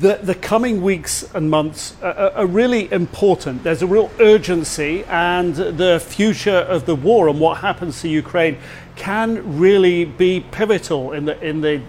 the, 0.00 0.16
the 0.16 0.34
coming 0.34 0.82
weeks 0.82 1.22
and 1.34 1.50
months 1.50 1.94
are, 2.02 2.32
are 2.32 2.46
really 2.46 2.90
important. 2.92 3.62
There's 3.62 3.82
a 3.82 3.86
real 3.86 4.10
urgency, 4.18 5.04
and 5.04 5.54
the 5.54 6.02
future 6.04 6.50
of 6.50 6.84
the 6.84 6.94
war 6.94 7.28
and 7.28 7.40
what 7.40 7.58
happens 7.58 8.00
to 8.02 8.08
Ukraine 8.08 8.58
can 8.96 9.58
really 9.58 10.04
be 10.04 10.40
pivotal 10.40 11.12
in 11.12 11.24
the, 11.24 11.40
in 11.42 11.62
the 11.62 11.80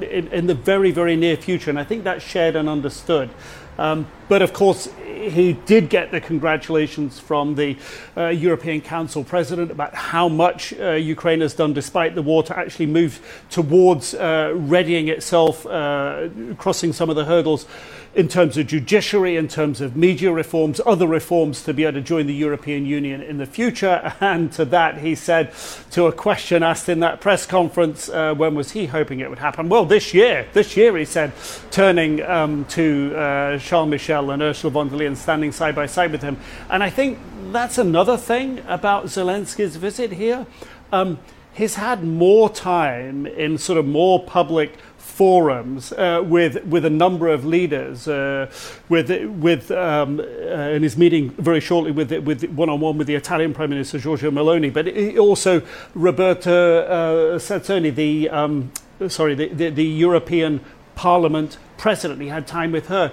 in, 0.00 0.28
in, 0.28 0.46
the 0.46 0.54
very, 0.54 0.90
very 0.90 1.16
near 1.16 1.36
future. 1.36 1.70
And 1.70 1.78
I 1.78 1.84
think 1.84 2.04
that's 2.04 2.24
shared 2.24 2.56
and 2.56 2.68
understood. 2.68 3.30
Um, 3.78 4.06
but 4.28 4.42
of 4.42 4.52
course, 4.52 4.88
he 5.18 5.52
did 5.52 5.88
get 5.88 6.10
the 6.10 6.20
congratulations 6.20 7.18
from 7.18 7.54
the 7.54 7.76
uh, 8.16 8.28
European 8.28 8.80
Council 8.80 9.24
president 9.24 9.70
about 9.70 9.94
how 9.94 10.28
much 10.28 10.72
uh, 10.74 10.92
Ukraine 10.92 11.40
has 11.40 11.54
done 11.54 11.72
despite 11.72 12.14
the 12.14 12.22
war 12.22 12.42
to 12.44 12.58
actually 12.58 12.86
move 12.86 13.44
towards 13.50 14.14
uh, 14.14 14.52
readying 14.54 15.08
itself, 15.08 15.66
uh, 15.66 16.28
crossing 16.56 16.92
some 16.92 17.10
of 17.10 17.16
the 17.16 17.24
hurdles 17.24 17.66
in 18.14 18.26
terms 18.26 18.56
of 18.56 18.66
judiciary, 18.66 19.36
in 19.36 19.46
terms 19.46 19.80
of 19.80 19.96
media 19.96 20.32
reforms, 20.32 20.80
other 20.86 21.06
reforms 21.06 21.62
to 21.62 21.74
be 21.74 21.84
able 21.84 21.92
to 21.92 22.00
join 22.00 22.26
the 22.26 22.34
European 22.34 22.86
Union 22.86 23.22
in 23.22 23.38
the 23.38 23.46
future. 23.46 24.12
And 24.20 24.52
to 24.52 24.64
that, 24.66 24.98
he 24.98 25.14
said 25.14 25.52
to 25.92 26.06
a 26.06 26.12
question 26.12 26.62
asked 26.62 26.88
in 26.88 27.00
that 27.00 27.20
press 27.20 27.46
conference, 27.46 28.08
uh, 28.08 28.34
when 28.34 28.54
was 28.54 28.72
he 28.72 28.86
hoping 28.86 29.20
it 29.20 29.30
would 29.30 29.38
happen? 29.38 29.68
Well, 29.68 29.84
this 29.84 30.12
year. 30.12 30.46
This 30.52 30.76
year, 30.76 30.96
he 30.96 31.04
said, 31.04 31.32
turning 31.70 32.22
um, 32.22 32.64
to 32.66 33.14
uh, 33.16 33.58
Charles 33.58 33.88
Michel 33.88 34.30
and 34.32 34.42
Ursula 34.42 34.72
von 34.72 34.88
der 34.88 34.96
Leyen 34.96 35.07
standing 35.16 35.52
side 35.52 35.74
by 35.74 35.86
side 35.86 36.12
with 36.12 36.22
him. 36.22 36.36
And 36.70 36.82
I 36.82 36.90
think 36.90 37.18
that's 37.52 37.78
another 37.78 38.16
thing 38.16 38.62
about 38.66 39.06
Zelensky's 39.06 39.76
visit 39.76 40.12
here. 40.12 40.46
Um, 40.92 41.18
he's 41.52 41.74
had 41.74 42.04
more 42.04 42.48
time 42.48 43.26
in 43.26 43.58
sort 43.58 43.78
of 43.78 43.86
more 43.86 44.22
public 44.24 44.72
forums 45.18 45.92
uh, 45.94 46.22
with 46.24 46.64
with 46.64 46.84
a 46.84 46.90
number 46.90 47.26
of 47.26 47.44
leaders, 47.44 48.06
uh, 48.06 48.48
with 48.88 49.10
with 49.26 49.70
um, 49.72 50.20
uh, 50.20 50.76
in 50.76 50.82
his 50.84 50.96
meeting 50.96 51.30
very 51.30 51.60
shortly 51.60 51.90
with 51.90 52.12
with 52.12 52.44
one 52.50 52.68
on 52.68 52.78
one 52.78 52.96
with 52.96 53.08
the 53.08 53.16
Italian 53.16 53.52
Prime 53.52 53.70
Minister 53.70 53.98
Giorgia 53.98 54.30
Meloni, 54.30 54.72
but 54.72 54.86
also 55.18 55.60
Roberta 55.94 56.52
uh, 56.88 57.38
Sassoni, 57.38 57.92
the 57.92 58.30
um, 58.30 58.70
sorry 59.08 59.34
the, 59.34 59.48
the, 59.48 59.70
the 59.70 59.84
European 59.84 60.60
Parliament 60.94 61.58
President. 61.76 62.20
He 62.20 62.28
had 62.28 62.46
time 62.46 62.70
with 62.70 62.86
her. 62.86 63.12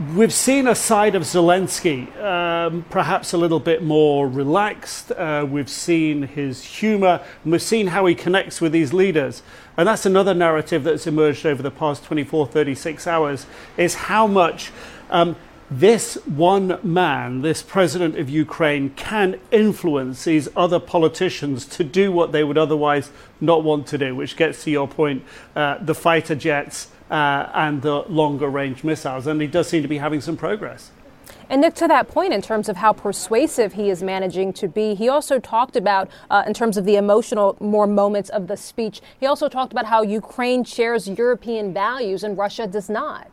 We've 0.00 0.32
seen 0.32 0.66
a 0.68 0.74
side 0.74 1.14
of 1.14 1.24
Zelensky, 1.24 2.16
um, 2.18 2.86
perhaps 2.88 3.34
a 3.34 3.36
little 3.36 3.60
bit 3.60 3.82
more 3.82 4.26
relaxed. 4.26 5.12
Uh, 5.12 5.46
we've 5.48 5.68
seen 5.68 6.22
his 6.22 6.64
humour, 6.64 7.20
and 7.44 7.52
we've 7.52 7.60
seen 7.60 7.88
how 7.88 8.06
he 8.06 8.14
connects 8.14 8.58
with 8.58 8.72
these 8.72 8.94
leaders. 8.94 9.42
And 9.76 9.86
that's 9.86 10.06
another 10.06 10.32
narrative 10.32 10.82
that's 10.82 11.06
emerged 11.06 11.44
over 11.44 11.62
the 11.62 11.70
past 11.70 12.04
24, 12.04 12.46
36 12.46 13.06
hours, 13.06 13.46
is 13.76 13.94
how 13.94 14.26
much 14.26 14.72
um, 15.10 15.36
this 15.70 16.14
one 16.24 16.78
man, 16.82 17.42
this 17.42 17.62
president 17.62 18.18
of 18.18 18.30
Ukraine, 18.30 18.90
can 18.90 19.38
influence 19.50 20.24
these 20.24 20.48
other 20.56 20.80
politicians 20.80 21.66
to 21.66 21.84
do 21.84 22.10
what 22.10 22.32
they 22.32 22.44
would 22.44 22.58
otherwise 22.58 23.10
not 23.42 23.62
want 23.62 23.86
to 23.88 23.98
do, 23.98 24.16
which 24.16 24.36
gets 24.36 24.64
to 24.64 24.70
your 24.70 24.88
point, 24.88 25.22
uh, 25.54 25.76
the 25.82 25.94
fighter 25.94 26.34
jets 26.34 26.88
uh, 27.12 27.50
and 27.52 27.82
the 27.82 28.00
longer 28.08 28.48
range 28.48 28.82
missiles. 28.82 29.26
And 29.26 29.40
he 29.40 29.46
does 29.46 29.68
seem 29.68 29.82
to 29.82 29.88
be 29.88 29.98
having 29.98 30.22
some 30.22 30.36
progress. 30.36 30.90
And 31.50 31.60
Nick, 31.60 31.74
to 31.74 31.88
that 31.88 32.08
point, 32.08 32.32
in 32.32 32.40
terms 32.40 32.70
of 32.70 32.78
how 32.78 32.94
persuasive 32.94 33.74
he 33.74 33.90
is 33.90 34.02
managing 34.02 34.54
to 34.54 34.68
be, 34.68 34.94
he 34.94 35.10
also 35.10 35.38
talked 35.38 35.76
about, 35.76 36.08
uh, 36.30 36.44
in 36.46 36.54
terms 36.54 36.78
of 36.78 36.86
the 36.86 36.96
emotional 36.96 37.56
more 37.60 37.86
moments 37.86 38.30
of 38.30 38.46
the 38.46 38.56
speech, 38.56 39.02
he 39.20 39.26
also 39.26 39.50
talked 39.50 39.72
about 39.72 39.86
how 39.86 40.02
Ukraine 40.02 40.64
shares 40.64 41.06
European 41.06 41.74
values 41.74 42.24
and 42.24 42.38
Russia 42.38 42.66
does 42.66 42.88
not. 42.88 43.28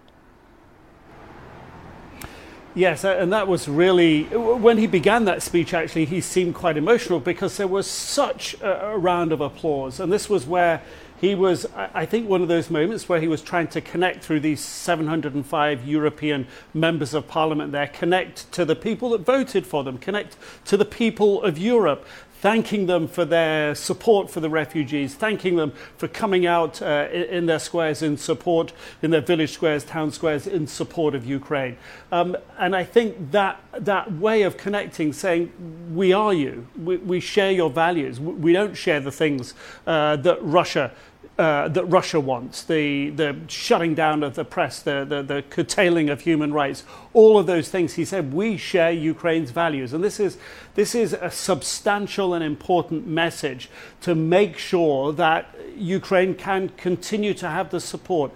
Yes, 2.76 3.04
and 3.04 3.34
that 3.34 3.48
was 3.48 3.68
really 3.68 4.24
when 4.26 4.78
he 4.78 4.86
began 4.88 5.26
that 5.26 5.42
speech. 5.42 5.74
Actually, 5.74 6.06
he 6.06 6.22
seemed 6.22 6.54
quite 6.54 6.78
emotional 6.78 7.20
because 7.20 7.58
there 7.58 7.68
was 7.68 7.88
such 7.88 8.56
a, 8.62 8.96
round 8.98 9.32
of 9.32 9.42
applause, 9.42 10.00
and 10.00 10.14
this 10.14 10.30
was 10.30 10.46
where 10.46 10.82
he 11.20 11.36
was, 11.36 11.66
I 11.76 12.06
think, 12.06 12.30
one 12.30 12.42
of 12.42 12.48
those 12.48 12.70
moments 12.70 13.10
where 13.10 13.20
he 13.20 13.28
was 13.28 13.42
trying 13.42 13.68
to 13.70 13.82
connect 13.82 14.24
through 14.24 14.40
these 14.40 14.64
705 14.64 15.86
European 15.86 16.48
members 16.74 17.14
of 17.14 17.28
parliament 17.28 17.74
there, 17.74 17.88
connect 17.88 18.50
to 18.54 18.64
the 18.64 18.76
people 18.76 19.10
that 19.10 19.22
voted 19.22 19.68
for 19.68 19.84
them, 19.84 19.98
connect 19.98 20.38
to 20.66 20.78
the 20.78 20.86
people 20.86 21.44
of 21.44 21.58
Europe. 21.58 22.06
Thanking 22.42 22.86
them 22.86 23.08
for 23.08 23.26
their 23.26 23.76
support 23.76 24.30
for 24.30 24.40
the 24.40 24.50
refugees, 24.50 25.14
thanking 25.14 25.58
them 25.58 25.74
for 25.98 26.08
coming 26.08 26.46
out 26.46 26.82
uh, 26.82 27.08
in, 27.12 27.46
their 27.46 27.60
squares 27.60 28.02
in 28.02 28.18
support, 28.18 28.72
in 29.02 29.12
their 29.12 29.22
village 29.22 29.52
squares, 29.52 29.84
town 29.84 30.12
squares, 30.12 30.48
in 30.48 30.66
support 30.66 31.16
of 31.16 31.26
Ukraine. 31.26 31.78
Um, 32.12 32.38
and 32.58 32.76
I 32.76 32.84
think 32.84 33.32
that 33.32 33.62
that 33.74 34.12
way 34.14 34.44
of 34.44 34.58
connecting, 34.58 35.12
saying, 35.14 35.52
we 35.94 36.14
are 36.14 36.34
you, 36.34 36.68
we, 36.82 36.98
we 36.98 37.20
share 37.20 37.52
your 37.52 37.70
values, 37.70 38.20
we 38.20 38.54
don't 38.54 38.76
share 38.76 39.00
the 39.00 39.12
things 39.12 39.54
uh, 39.86 40.16
that 40.18 40.42
Russia 40.42 40.92
uh, 41.40 41.70
that 41.70 41.86
Russia 41.86 42.20
wants, 42.20 42.64
the, 42.64 43.12
the 43.12 43.34
shutting 43.48 43.96
down 43.96 44.24
of 44.24 44.36
the 44.36 44.44
press, 44.44 44.82
the, 44.82 45.06
the, 45.08 45.24
the, 45.24 45.42
curtailing 45.44 46.10
of 46.10 46.20
human 46.20 46.52
rights, 46.52 46.84
all 47.14 47.40
of 47.40 47.46
those 47.46 47.70
things. 47.70 47.94
He 47.94 48.04
said, 48.04 48.34
we 48.34 48.58
share 48.58 48.92
Ukraine's 48.92 49.52
values. 49.52 49.94
And 49.94 50.04
this 50.04 50.20
is, 50.20 50.38
this 50.76 50.94
is 50.94 51.14
a 51.14 51.32
substantial 51.32 52.34
and 52.34 52.44
important 52.44 53.08
message 53.08 53.70
to 54.02 54.16
make 54.16 54.58
sure 54.58 55.14
that 55.14 55.56
Ukraine 55.78 56.36
can 56.36 56.68
continue 56.76 57.34
to 57.36 57.48
have 57.48 57.70
the 57.70 57.80
support 57.80 58.34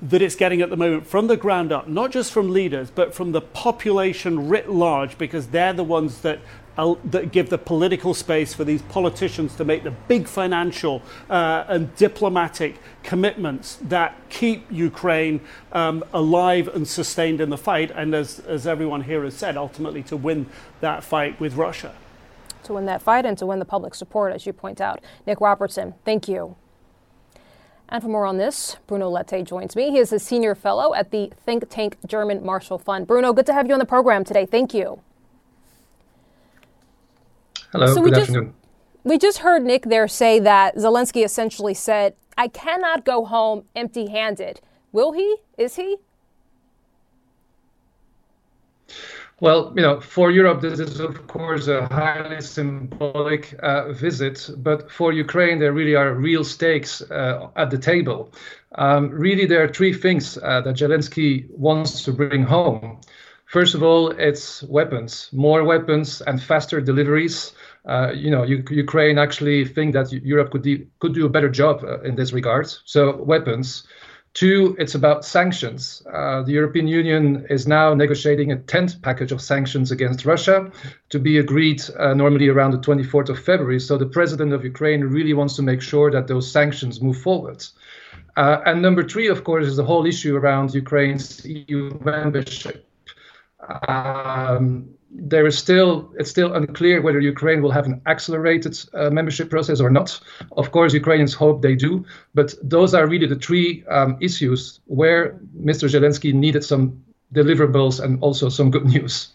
that 0.00 0.22
it's 0.22 0.36
getting 0.36 0.62
at 0.62 0.70
the 0.70 0.78
moment 0.78 1.06
from 1.06 1.26
the 1.26 1.36
ground 1.36 1.72
up, 1.72 1.88
not 1.88 2.10
just 2.10 2.32
from 2.32 2.50
leaders, 2.50 2.90
but 2.90 3.14
from 3.14 3.32
the 3.32 3.42
population 3.42 4.48
writ 4.48 4.70
large, 4.70 5.18
because 5.18 5.48
they're 5.48 5.74
the 5.74 5.84
ones 5.84 6.22
that 6.22 6.38
that 6.76 7.32
give 7.32 7.48
the 7.48 7.58
political 7.58 8.12
space 8.12 8.52
for 8.52 8.64
these 8.64 8.82
politicians 8.82 9.54
to 9.56 9.64
make 9.64 9.82
the 9.82 9.90
big 9.90 10.28
financial 10.28 11.02
uh, 11.30 11.64
and 11.68 11.94
diplomatic 11.96 12.78
commitments 13.02 13.76
that 13.82 14.14
keep 14.28 14.70
Ukraine 14.70 15.40
um, 15.72 16.04
alive 16.12 16.68
and 16.68 16.86
sustained 16.86 17.40
in 17.40 17.48
the 17.48 17.56
fight, 17.56 17.90
and 17.90 18.14
as, 18.14 18.40
as 18.40 18.66
everyone 18.66 19.02
here 19.02 19.24
has 19.24 19.34
said, 19.34 19.56
ultimately 19.56 20.02
to 20.02 20.16
win 20.16 20.46
that 20.80 21.02
fight 21.02 21.40
with 21.40 21.54
Russia. 21.54 21.94
To 22.64 22.74
win 22.74 22.84
that 22.86 23.00
fight 23.00 23.24
and 23.24 23.38
to 23.38 23.46
win 23.46 23.58
the 23.58 23.64
public 23.64 23.94
support, 23.94 24.32
as 24.34 24.44
you 24.44 24.52
point 24.52 24.80
out. 24.80 25.00
Nick 25.26 25.40
Robertson, 25.40 25.94
thank 26.04 26.28
you. 26.28 26.56
And 27.88 28.02
for 28.02 28.08
more 28.08 28.26
on 28.26 28.36
this, 28.36 28.76
Bruno 28.86 29.08
Lette 29.08 29.44
joins 29.44 29.76
me. 29.76 29.92
He 29.92 29.98
is 29.98 30.12
a 30.12 30.18
senior 30.18 30.56
fellow 30.56 30.92
at 30.92 31.12
the 31.12 31.32
think 31.44 31.68
tank 31.70 31.96
German 32.04 32.44
Marshall 32.44 32.78
Fund. 32.78 33.06
Bruno, 33.06 33.32
good 33.32 33.46
to 33.46 33.52
have 33.52 33.68
you 33.68 33.72
on 33.72 33.78
the 33.78 33.86
program 33.86 34.24
today. 34.24 34.44
Thank 34.44 34.74
you. 34.74 35.00
Hello, 37.76 37.92
so 37.92 38.02
good 38.02 38.14
we 38.14 38.20
afternoon. 38.20 38.44
Just, 38.46 39.04
we 39.04 39.18
just 39.18 39.38
heard 39.38 39.62
Nick 39.62 39.82
there 39.84 40.08
say 40.08 40.38
that 40.40 40.76
Zelensky 40.76 41.22
essentially 41.22 41.74
said, 41.74 42.14
I 42.38 42.48
cannot 42.48 43.04
go 43.04 43.26
home 43.26 43.64
empty 43.74 44.06
handed. 44.08 44.62
Will 44.92 45.12
he? 45.12 45.36
Is 45.58 45.76
he? 45.76 45.98
Well, 49.40 49.74
you 49.76 49.82
know, 49.82 50.00
for 50.00 50.30
Europe, 50.30 50.62
this 50.62 50.80
is 50.80 51.00
of 51.00 51.26
course 51.26 51.66
a 51.66 51.86
highly 51.88 52.40
symbolic 52.40 53.54
uh, 53.62 53.92
visit, 53.92 54.48
but 54.56 54.90
for 54.90 55.12
Ukraine, 55.12 55.58
there 55.58 55.74
really 55.74 55.94
are 55.94 56.14
real 56.14 56.44
stakes 56.44 57.02
uh, 57.02 57.48
at 57.56 57.70
the 57.70 57.76
table. 57.76 58.32
Um, 58.76 59.10
really, 59.10 59.44
there 59.44 59.62
are 59.62 59.68
three 59.68 59.92
things 59.92 60.38
uh, 60.38 60.62
that 60.62 60.76
Zelensky 60.76 61.50
wants 61.50 62.04
to 62.04 62.12
bring 62.12 62.42
home. 62.42 63.02
First 63.46 63.74
of 63.76 63.82
all, 63.82 64.10
it's 64.10 64.64
weapons, 64.64 65.30
more 65.32 65.62
weapons 65.62 66.20
and 66.20 66.42
faster 66.42 66.80
deliveries. 66.80 67.52
Uh, 67.84 68.10
you 68.12 68.28
know, 68.28 68.42
U- 68.42 68.64
Ukraine 68.70 69.18
actually 69.18 69.64
think 69.64 69.92
that 69.94 70.10
Europe 70.12 70.50
could 70.50 70.62
do, 70.62 70.84
could 70.98 71.14
do 71.14 71.26
a 71.26 71.28
better 71.28 71.48
job 71.48 71.84
uh, 71.84 72.00
in 72.00 72.16
this 72.16 72.32
regard. 72.32 72.66
So 72.84 73.16
weapons. 73.22 73.86
Two, 74.34 74.76
it's 74.78 74.96
about 74.96 75.24
sanctions. 75.24 76.02
Uh, 76.12 76.42
the 76.42 76.52
European 76.52 76.88
Union 76.88 77.46
is 77.48 77.66
now 77.68 77.94
negotiating 77.94 78.50
a 78.50 78.56
10th 78.56 79.00
package 79.00 79.32
of 79.32 79.40
sanctions 79.40 79.92
against 79.92 80.26
Russia 80.26 80.70
to 81.08 81.18
be 81.18 81.38
agreed 81.38 81.80
uh, 81.98 82.14
normally 82.14 82.48
around 82.48 82.72
the 82.72 82.78
24th 82.78 83.28
of 83.28 83.38
February. 83.38 83.80
So 83.80 83.96
the 83.96 84.06
president 84.06 84.52
of 84.52 84.64
Ukraine 84.64 85.02
really 85.02 85.32
wants 85.32 85.54
to 85.56 85.62
make 85.62 85.80
sure 85.80 86.10
that 86.10 86.26
those 86.26 86.50
sanctions 86.50 87.00
move 87.00 87.18
forward. 87.18 87.64
Uh, 88.36 88.58
and 88.66 88.82
number 88.82 89.04
three, 89.04 89.28
of 89.28 89.44
course, 89.44 89.66
is 89.66 89.76
the 89.76 89.84
whole 89.84 90.04
issue 90.04 90.36
around 90.36 90.74
Ukraine's 90.74 91.42
EU 91.46 91.96
membership. 92.04 92.86
Um, 93.88 94.88
there 95.18 95.46
is 95.46 95.56
still 95.56 96.12
it's 96.18 96.30
still 96.30 96.54
unclear 96.54 97.00
whether 97.00 97.20
Ukraine 97.20 97.62
will 97.62 97.70
have 97.70 97.86
an 97.86 98.00
accelerated 98.06 98.78
uh, 98.92 99.10
membership 99.10 99.48
process 99.50 99.80
or 99.80 99.90
not. 99.90 100.20
Of 100.56 100.72
course, 100.72 100.92
Ukrainians 100.92 101.34
hope 101.34 101.62
they 101.62 101.74
do, 101.74 102.04
but 102.34 102.54
those 102.62 102.94
are 102.94 103.06
really 103.06 103.26
the 103.26 103.36
three 103.36 103.84
um, 103.88 104.16
issues 104.20 104.80
where 104.86 105.38
Mr. 105.62 105.88
Zelensky 105.88 106.34
needed 106.34 106.64
some 106.64 107.02
deliverables 107.34 108.02
and 108.02 108.22
also 108.22 108.48
some 108.48 108.70
good 108.70 108.84
news. 108.84 109.28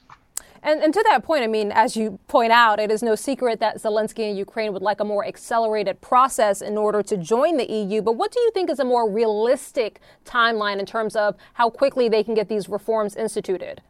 And, 0.64 0.84
and, 0.84 0.94
to 0.94 1.04
that 1.10 1.24
point, 1.24 1.44
I 1.44 1.48
mean, 1.48 1.72
as 1.72 1.98
you 1.98 2.20
point 2.28 2.52
out, 2.52 2.80
it 2.80 2.92
is 2.92 3.02
no 3.02 3.16
secret 3.16 3.60
that 3.62 3.78
Zelensky 3.78 4.30
and 4.30 4.38
Ukraine 4.38 4.74
would 4.74 4.84
like 4.84 5.00
a 5.00 5.04
more 5.04 5.26
accelerated 5.26 6.00
process 6.02 6.62
in 6.62 6.78
order 6.78 7.02
to 7.02 7.18
join 7.18 7.58
the 7.58 7.66
EU. 7.66 8.00
But 8.04 8.12
what 8.12 8.32
do 8.32 8.40
you 8.40 8.52
think 8.52 8.70
is 8.70 8.80
a 8.80 8.86
more 8.86 9.10
realistic 9.10 10.02
timeline 10.24 10.78
in 10.80 10.86
terms 10.86 11.16
of 11.16 11.36
how 11.54 11.72
quickly 11.72 12.10
they 12.10 12.24
can 12.24 12.36
get 12.36 12.48
these 12.48 12.70
reforms 12.70 13.16
instituted? 13.16 13.82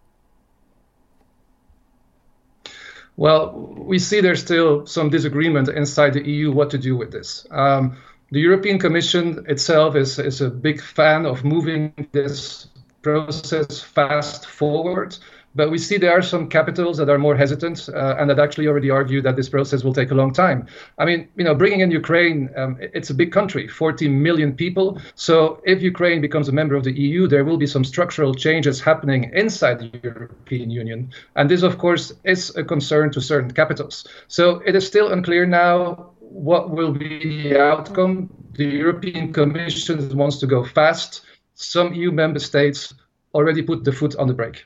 Well, 3.22 3.52
we 3.78 4.00
see 4.00 4.20
there's 4.20 4.42
still 4.42 4.88
some 4.88 5.12
disagreement 5.12 5.70
inside 5.70 6.14
the 6.14 6.28
EU 6.28 6.52
what 6.52 6.72
to 6.72 6.80
do 6.80 6.98
with 6.98 7.12
this. 7.12 7.46
Um, 7.52 7.96
the 8.32 8.40
European 8.40 8.80
Commission 8.80 9.46
itself 9.48 9.96
is, 9.96 10.18
is 10.18 10.42
a 10.42 10.50
big 10.50 10.82
fan 10.82 11.28
of 11.28 11.46
moving 11.46 11.94
this 12.14 12.66
process 13.04 13.80
fast 13.80 14.48
forward. 14.48 15.16
But 15.54 15.70
we 15.70 15.78
see 15.78 15.98
there 15.98 16.18
are 16.18 16.22
some 16.22 16.48
capitals 16.48 16.98
that 16.98 17.10
are 17.10 17.18
more 17.18 17.36
hesitant 17.36 17.90
uh, 17.90 18.16
and 18.18 18.30
that 18.30 18.40
actually 18.40 18.68
already 18.68 18.90
argue 18.90 19.22
that 19.22 19.36
this 19.36 19.50
process 19.50 19.84
will 19.84 19.94
take 19.94 20.12
a 20.12 20.16
long 20.16 20.32
time. 20.32 20.68
I 20.98 21.06
mean, 21.06 21.28
you 21.36 21.44
know, 21.44 21.54
bringing 21.54 21.82
in 21.82 21.92
Ukraine, 21.92 22.50
um, 22.56 22.78
it's 22.80 23.10
a 23.10 23.14
big 23.14 23.32
country, 23.32 23.68
40 23.68 24.08
million 24.08 24.54
people. 24.54 25.00
So 25.16 25.62
if 25.66 25.82
Ukraine 25.82 26.22
becomes 26.22 26.48
a 26.48 26.52
member 26.52 26.76
of 26.76 26.84
the 26.84 26.94
EU, 26.94 27.28
there 27.28 27.44
will 27.44 27.58
be 27.58 27.68
some 27.68 27.84
structural 27.84 28.34
changes 28.34 28.80
happening 28.80 29.32
inside 29.34 29.80
the 29.80 30.00
European 30.04 30.70
Union. 30.70 31.12
And 31.36 31.50
this, 31.50 31.64
of 31.64 31.78
course, 31.78 32.14
is 32.24 32.56
a 32.56 32.64
concern 32.64 33.12
to 33.12 33.22
certain 33.22 33.52
capitals. 33.52 34.08
So 34.28 34.62
it 34.66 34.76
is 34.76 34.88
still 34.88 35.12
unclear 35.12 35.46
now 35.46 36.12
what 36.20 36.70
will 36.70 36.94
be 36.94 37.50
the 37.50 37.60
outcome. 37.60 38.30
The 38.54 38.66
European 38.66 39.34
Commission 39.34 40.16
wants 40.18 40.38
to 40.38 40.48
go 40.48 40.64
fast. 40.64 41.22
Some 41.56 41.94
EU 41.94 42.12
member 42.12 42.40
states 42.40 42.94
already 43.34 43.62
put 43.62 43.84
the 43.84 43.92
foot 43.92 44.16
on 44.16 44.28
the 44.28 44.34
brake. 44.34 44.66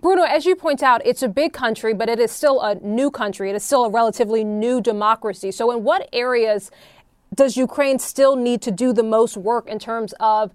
Bruno, 0.00 0.22
as 0.22 0.46
you 0.46 0.54
point 0.54 0.82
out, 0.82 1.04
it's 1.04 1.22
a 1.22 1.28
big 1.28 1.52
country, 1.52 1.92
but 1.92 2.08
it 2.08 2.20
is 2.20 2.30
still 2.30 2.60
a 2.60 2.76
new 2.76 3.10
country. 3.10 3.50
It 3.50 3.56
is 3.56 3.64
still 3.64 3.84
a 3.84 3.90
relatively 3.90 4.44
new 4.44 4.80
democracy. 4.80 5.50
So, 5.50 5.72
in 5.72 5.82
what 5.82 6.08
areas 6.12 6.70
does 7.34 7.56
Ukraine 7.56 7.98
still 7.98 8.36
need 8.36 8.62
to 8.62 8.70
do 8.70 8.92
the 8.92 9.02
most 9.02 9.36
work 9.36 9.68
in 9.68 9.78
terms 9.78 10.14
of 10.20 10.52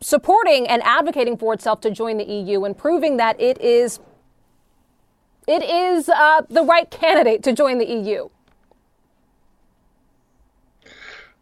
supporting 0.00 0.66
and 0.66 0.82
advocating 0.82 1.36
for 1.36 1.54
itself 1.54 1.80
to 1.82 1.90
join 1.90 2.16
the 2.16 2.24
EU 2.24 2.64
and 2.64 2.76
proving 2.76 3.16
that 3.18 3.40
it 3.40 3.60
is 3.60 4.00
it 5.46 5.62
is 5.62 6.08
uh, 6.08 6.42
the 6.48 6.62
right 6.62 6.90
candidate 6.90 7.42
to 7.44 7.52
join 7.52 7.78
the 7.78 7.86
EU? 7.86 8.28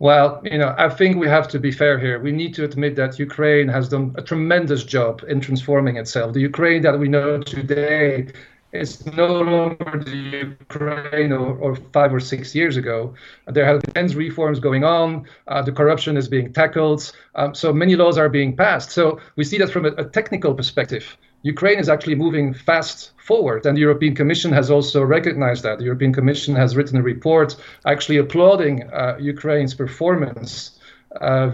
Well, 0.01 0.41
you 0.45 0.59
know, 0.59 0.75
I 0.79 0.89
think 0.89 1.17
we 1.17 1.27
have 1.27 1.49
to 1.49 1.59
be 1.59 1.73
fair 1.73 1.99
here. 1.99 2.21
We 2.21 2.31
need 2.31 2.55
to 2.55 2.65
admit 2.65 2.95
that 2.97 3.19
Ukraine 3.19 3.67
has 3.69 3.89
done 3.89 4.15
a 4.17 4.23
tremendous 4.23 4.85
job 4.85 5.25
in 5.27 5.41
transforming 5.41 5.97
itself. 5.97 6.35
The 6.35 6.41
Ukraine 6.41 6.83
that 6.83 6.99
we 6.99 7.09
know 7.09 7.43
today 7.43 8.29
is 8.73 9.05
no 9.07 9.27
longer 9.41 10.03
the 10.05 10.17
Ukraine 10.17 11.33
or, 11.33 11.57
or 11.57 11.75
five 11.93 12.15
or 12.15 12.21
six 12.21 12.55
years 12.55 12.77
ago. 12.77 13.15
There 13.47 13.65
have 13.65 13.83
been 13.95 14.07
reforms 14.09 14.61
going 14.61 14.85
on. 14.85 15.27
Uh, 15.49 15.63
the 15.63 15.73
corruption 15.73 16.17
is 16.17 16.29
being 16.29 16.53
tackled. 16.53 17.11
Um, 17.35 17.55
so 17.55 17.73
many 17.73 17.97
laws 17.97 18.19
are 18.19 18.29
being 18.29 18.57
passed. 18.57 18.91
So 18.91 19.19
we 19.37 19.43
see 19.43 19.59
that 19.59 19.71
from 19.71 19.87
a, 19.87 19.93
a 19.93 20.05
technical 20.05 20.55
perspective. 20.55 21.17
Ukraine 21.42 21.79
is 21.79 21.88
actually 21.88 22.16
moving 22.16 22.53
fast 22.53 23.12
forward, 23.16 23.64
and 23.66 23.77
the 23.77 23.81
European 23.81 24.14
Commission 24.14 24.53
has 24.53 24.70
also 24.70 25.03
recognized 25.05 25.62
that. 25.62 25.79
The 25.79 25.85
European 25.85 26.12
Commission 26.12 26.55
has 26.57 26.77
written 26.77 26.98
a 26.98 27.03
report 27.03 27.57
actually 27.87 28.16
applauding 28.16 28.90
uh, 28.90 29.16
Ukraine's 29.20 29.74
performance 29.74 30.79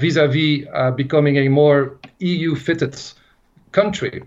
vis 0.01 0.17
a 0.17 0.27
vis 0.29 0.67
becoming 0.97 1.37
a 1.39 1.49
more 1.49 1.99
EU 2.19 2.55
fitted 2.55 2.97
country. 3.73 4.23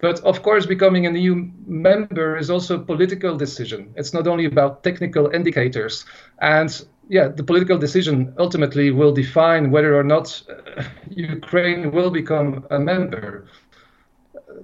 But 0.00 0.20
of 0.20 0.42
course, 0.42 0.66
becoming 0.66 1.06
an 1.06 1.16
EU 1.16 1.48
member 1.66 2.36
is 2.36 2.50
also 2.50 2.76
a 2.76 2.84
political 2.84 3.36
decision. 3.36 3.92
It's 3.96 4.12
not 4.12 4.26
only 4.26 4.44
about 4.44 4.84
technical 4.84 5.30
indicators. 5.30 6.04
And 6.40 6.70
yeah, 7.08 7.28
the 7.28 7.42
political 7.42 7.78
decision 7.78 8.34
ultimately 8.38 8.90
will 8.90 9.12
define 9.12 9.70
whether 9.70 9.98
or 9.98 10.04
not 10.04 10.42
uh, 10.48 10.82
Ukraine 11.08 11.90
will 11.92 12.10
become 12.10 12.66
a 12.70 12.78
member 12.78 13.46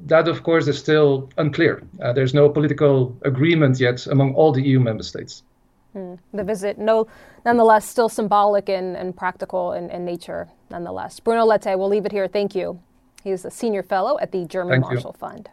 that, 0.06 0.28
of 0.28 0.42
course, 0.42 0.66
is 0.68 0.78
still 0.78 1.30
unclear. 1.36 1.82
Uh, 2.02 2.12
there's 2.12 2.34
no 2.34 2.48
political 2.48 3.16
agreement 3.22 3.80
yet 3.80 4.06
among 4.06 4.34
all 4.34 4.52
the 4.52 4.62
EU 4.62 4.80
member 4.80 5.02
states. 5.02 5.42
Mm. 5.94 6.18
The 6.32 6.44
visit, 6.44 6.78
no, 6.78 7.08
nonetheless, 7.44 7.88
still 7.88 8.08
symbolic 8.08 8.68
and, 8.68 8.96
and 8.96 9.16
practical 9.16 9.72
in, 9.72 9.90
in, 9.90 10.04
nature, 10.04 10.48
nonetheless. 10.70 11.18
Bruno 11.18 11.44
Lette, 11.44 11.76
we'll 11.78 11.88
leave 11.88 12.06
it 12.06 12.12
here. 12.12 12.28
Thank 12.28 12.54
you. 12.54 12.80
He 13.24 13.30
is 13.30 13.44
a 13.44 13.50
senior 13.50 13.82
fellow 13.82 14.18
at 14.20 14.32
the 14.32 14.44
German 14.44 14.74
Thank 14.80 14.92
Marshall 14.92 15.14
you. 15.14 15.18
Fund. 15.18 15.50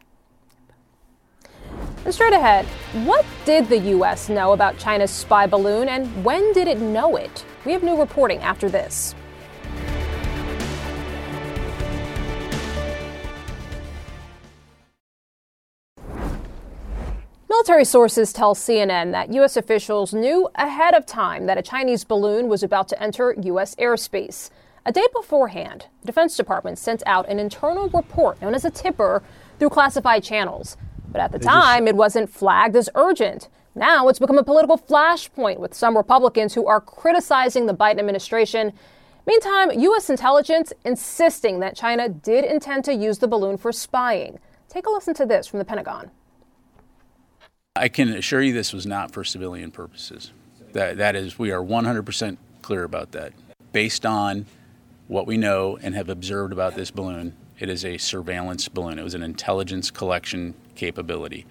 And 2.06 2.14
straight 2.14 2.34
ahead, 2.34 2.66
what 3.06 3.26
did 3.46 3.68
the 3.68 3.78
U.S. 3.78 4.30
know 4.30 4.54
about 4.54 4.78
China's 4.78 5.12
spy 5.12 5.48
balloon 5.48 5.90
and 5.90 6.24
when 6.24 6.54
did 6.54 6.68
it 6.68 6.80
know 6.80 7.18
it? 7.18 7.44
We 7.66 7.72
have 7.74 7.84
new 7.84 8.00
reporting 8.00 8.40
after 8.40 8.70
this. 8.70 9.14
Military 17.50 17.86
sources 17.86 18.34
tell 18.34 18.54
CNN 18.54 19.14
that 19.14 19.32
U.S. 19.32 19.56
officials 19.56 20.14
knew 20.14 20.50
ahead 20.56 20.94
of 20.94 21.06
time 21.06 21.46
that 21.46 21.58
a 21.58 21.62
Chinese 21.62 22.04
balloon 22.04 22.50
was 22.50 22.62
about 22.62 22.90
to 22.90 23.02
enter 23.02 23.34
U.S. 23.42 23.74
airspace. 23.76 24.50
A 24.86 24.92
day 24.92 25.08
beforehand, 25.16 25.86
the 26.02 26.08
Defense 26.08 26.36
Department 26.36 26.78
sent 26.78 27.04
out 27.06 27.30
an 27.30 27.40
internal 27.40 27.88
report 27.90 28.42
known 28.42 28.54
as 28.54 28.66
a 28.66 28.70
tipper 28.70 29.24
through 29.60 29.70
classified 29.70 30.26
channels. 30.26 30.76
But 31.10 31.22
at 31.22 31.32
the 31.32 31.40
time, 31.40 31.88
it 31.88 31.96
wasn't 31.96 32.30
flagged 32.30 32.76
as 32.76 32.90
urgent. 32.96 33.48
Now 33.76 34.10
it's 34.10 34.20
become 34.20 34.38
a 34.38 34.44
political 34.44 34.78
flashpoint 34.78 35.60
with 35.60 35.74
some 35.74 35.96
Republicans 35.96 36.54
who 36.54 36.68
are 36.68 36.82
criticizing 36.82 37.66
the 37.66 37.74
Biden 37.74 38.00
administration. 38.00 38.74
Meantime, 39.26 39.72
U.S. 39.80 40.10
intelligence 40.10 40.74
insisting 40.84 41.62
that 41.62 41.78
China 41.78 42.10
did 42.10 42.44
intend 42.44 42.84
to 42.86 42.94
use 42.94 43.20
the 43.20 43.28
balloon 43.28 43.56
for 43.56 43.72
spying. 43.72 44.38
Take 44.68 44.86
a 44.86 44.90
listen 44.90 45.14
to 45.14 45.26
this 45.26 45.48
from 45.48 45.60
the 45.60 45.66
Pentagon. 45.66 46.12
I 47.78 47.90
can 47.90 48.10
assure 48.10 48.42
you 48.42 48.54
this 48.54 48.74
was 48.74 48.86
not 48.86 49.12
for 49.12 49.24
civilian 49.24 49.72
purposes. 49.72 50.32
That, 50.74 50.98
that 50.98 51.16
is, 51.16 51.40
we 51.40 51.52
are 51.52 51.62
100% 51.62 52.38
clear 52.62 52.84
about 52.84 53.12
that. 53.14 53.34
Based 53.72 54.06
on 54.06 54.46
what 55.08 55.26
we 55.26 55.38
know 55.38 55.78
and 55.82 55.96
have 55.96 56.10
observed 56.10 56.52
about 56.52 56.76
this 56.76 56.92
balloon, 56.92 57.34
it 57.60 57.70
is 57.70 57.86
a 57.86 57.98
surveillance 57.98 58.68
balloon. 58.68 59.00
It 59.00 59.04
was 59.04 59.14
an 59.14 59.24
intelligence 59.24 59.90
collection 59.90 60.54
capability. 60.76 61.46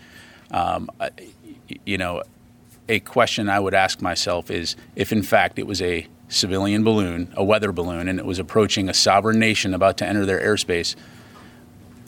Um, 0.50 0.90
you 1.84 1.98
know, 1.98 2.22
a 2.88 3.00
question 3.00 3.48
I 3.48 3.58
would 3.58 3.74
ask 3.74 4.00
myself 4.00 4.50
is 4.50 4.76
if, 4.94 5.12
in 5.12 5.22
fact, 5.22 5.58
it 5.58 5.66
was 5.66 5.82
a 5.82 6.06
civilian 6.28 6.84
balloon, 6.84 7.32
a 7.36 7.44
weather 7.44 7.72
balloon, 7.72 8.08
and 8.08 8.18
it 8.18 8.24
was 8.24 8.38
approaching 8.38 8.88
a 8.88 8.94
sovereign 8.94 9.38
nation 9.38 9.74
about 9.74 9.96
to 9.98 10.06
enter 10.06 10.24
their 10.24 10.40
airspace, 10.40 10.94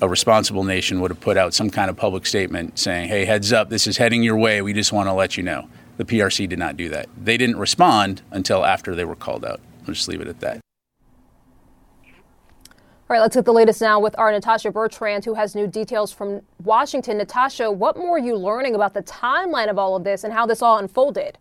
a 0.00 0.08
responsible 0.08 0.64
nation 0.64 1.00
would 1.00 1.10
have 1.10 1.20
put 1.20 1.36
out 1.36 1.54
some 1.54 1.70
kind 1.70 1.90
of 1.90 1.96
public 1.96 2.26
statement 2.26 2.78
saying, 2.78 3.08
hey, 3.08 3.24
heads 3.24 3.52
up, 3.52 3.68
this 3.68 3.86
is 3.86 3.96
heading 3.96 4.22
your 4.22 4.36
way. 4.36 4.62
We 4.62 4.72
just 4.72 4.92
want 4.92 5.08
to 5.08 5.12
let 5.12 5.36
you 5.36 5.42
know. 5.42 5.68
The 5.96 6.04
PRC 6.04 6.48
did 6.48 6.58
not 6.58 6.76
do 6.76 6.88
that. 6.90 7.08
They 7.16 7.36
didn't 7.36 7.58
respond 7.58 8.22
until 8.30 8.64
after 8.64 8.94
they 8.94 9.04
were 9.04 9.16
called 9.16 9.44
out. 9.44 9.60
I'll 9.80 9.94
just 9.94 10.08
leave 10.08 10.20
it 10.20 10.28
at 10.28 10.40
that. 10.40 10.60
All 13.10 13.14
right, 13.14 13.20
let's 13.20 13.34
get 13.34 13.46
the 13.46 13.52
latest 13.54 13.80
now 13.80 13.98
with 13.98 14.14
our 14.18 14.30
Natasha 14.30 14.70
Bertrand, 14.70 15.24
who 15.24 15.32
has 15.32 15.54
new 15.54 15.66
details 15.66 16.12
from 16.12 16.42
Washington. 16.62 17.16
Natasha, 17.16 17.72
what 17.72 17.96
more 17.96 18.16
are 18.16 18.18
you 18.18 18.36
learning 18.36 18.74
about 18.74 18.92
the 18.92 19.02
timeline 19.02 19.70
of 19.70 19.78
all 19.78 19.96
of 19.96 20.04
this 20.04 20.24
and 20.24 20.32
how 20.32 20.44
this 20.44 20.60
all 20.60 20.76
unfolded? 20.76 21.38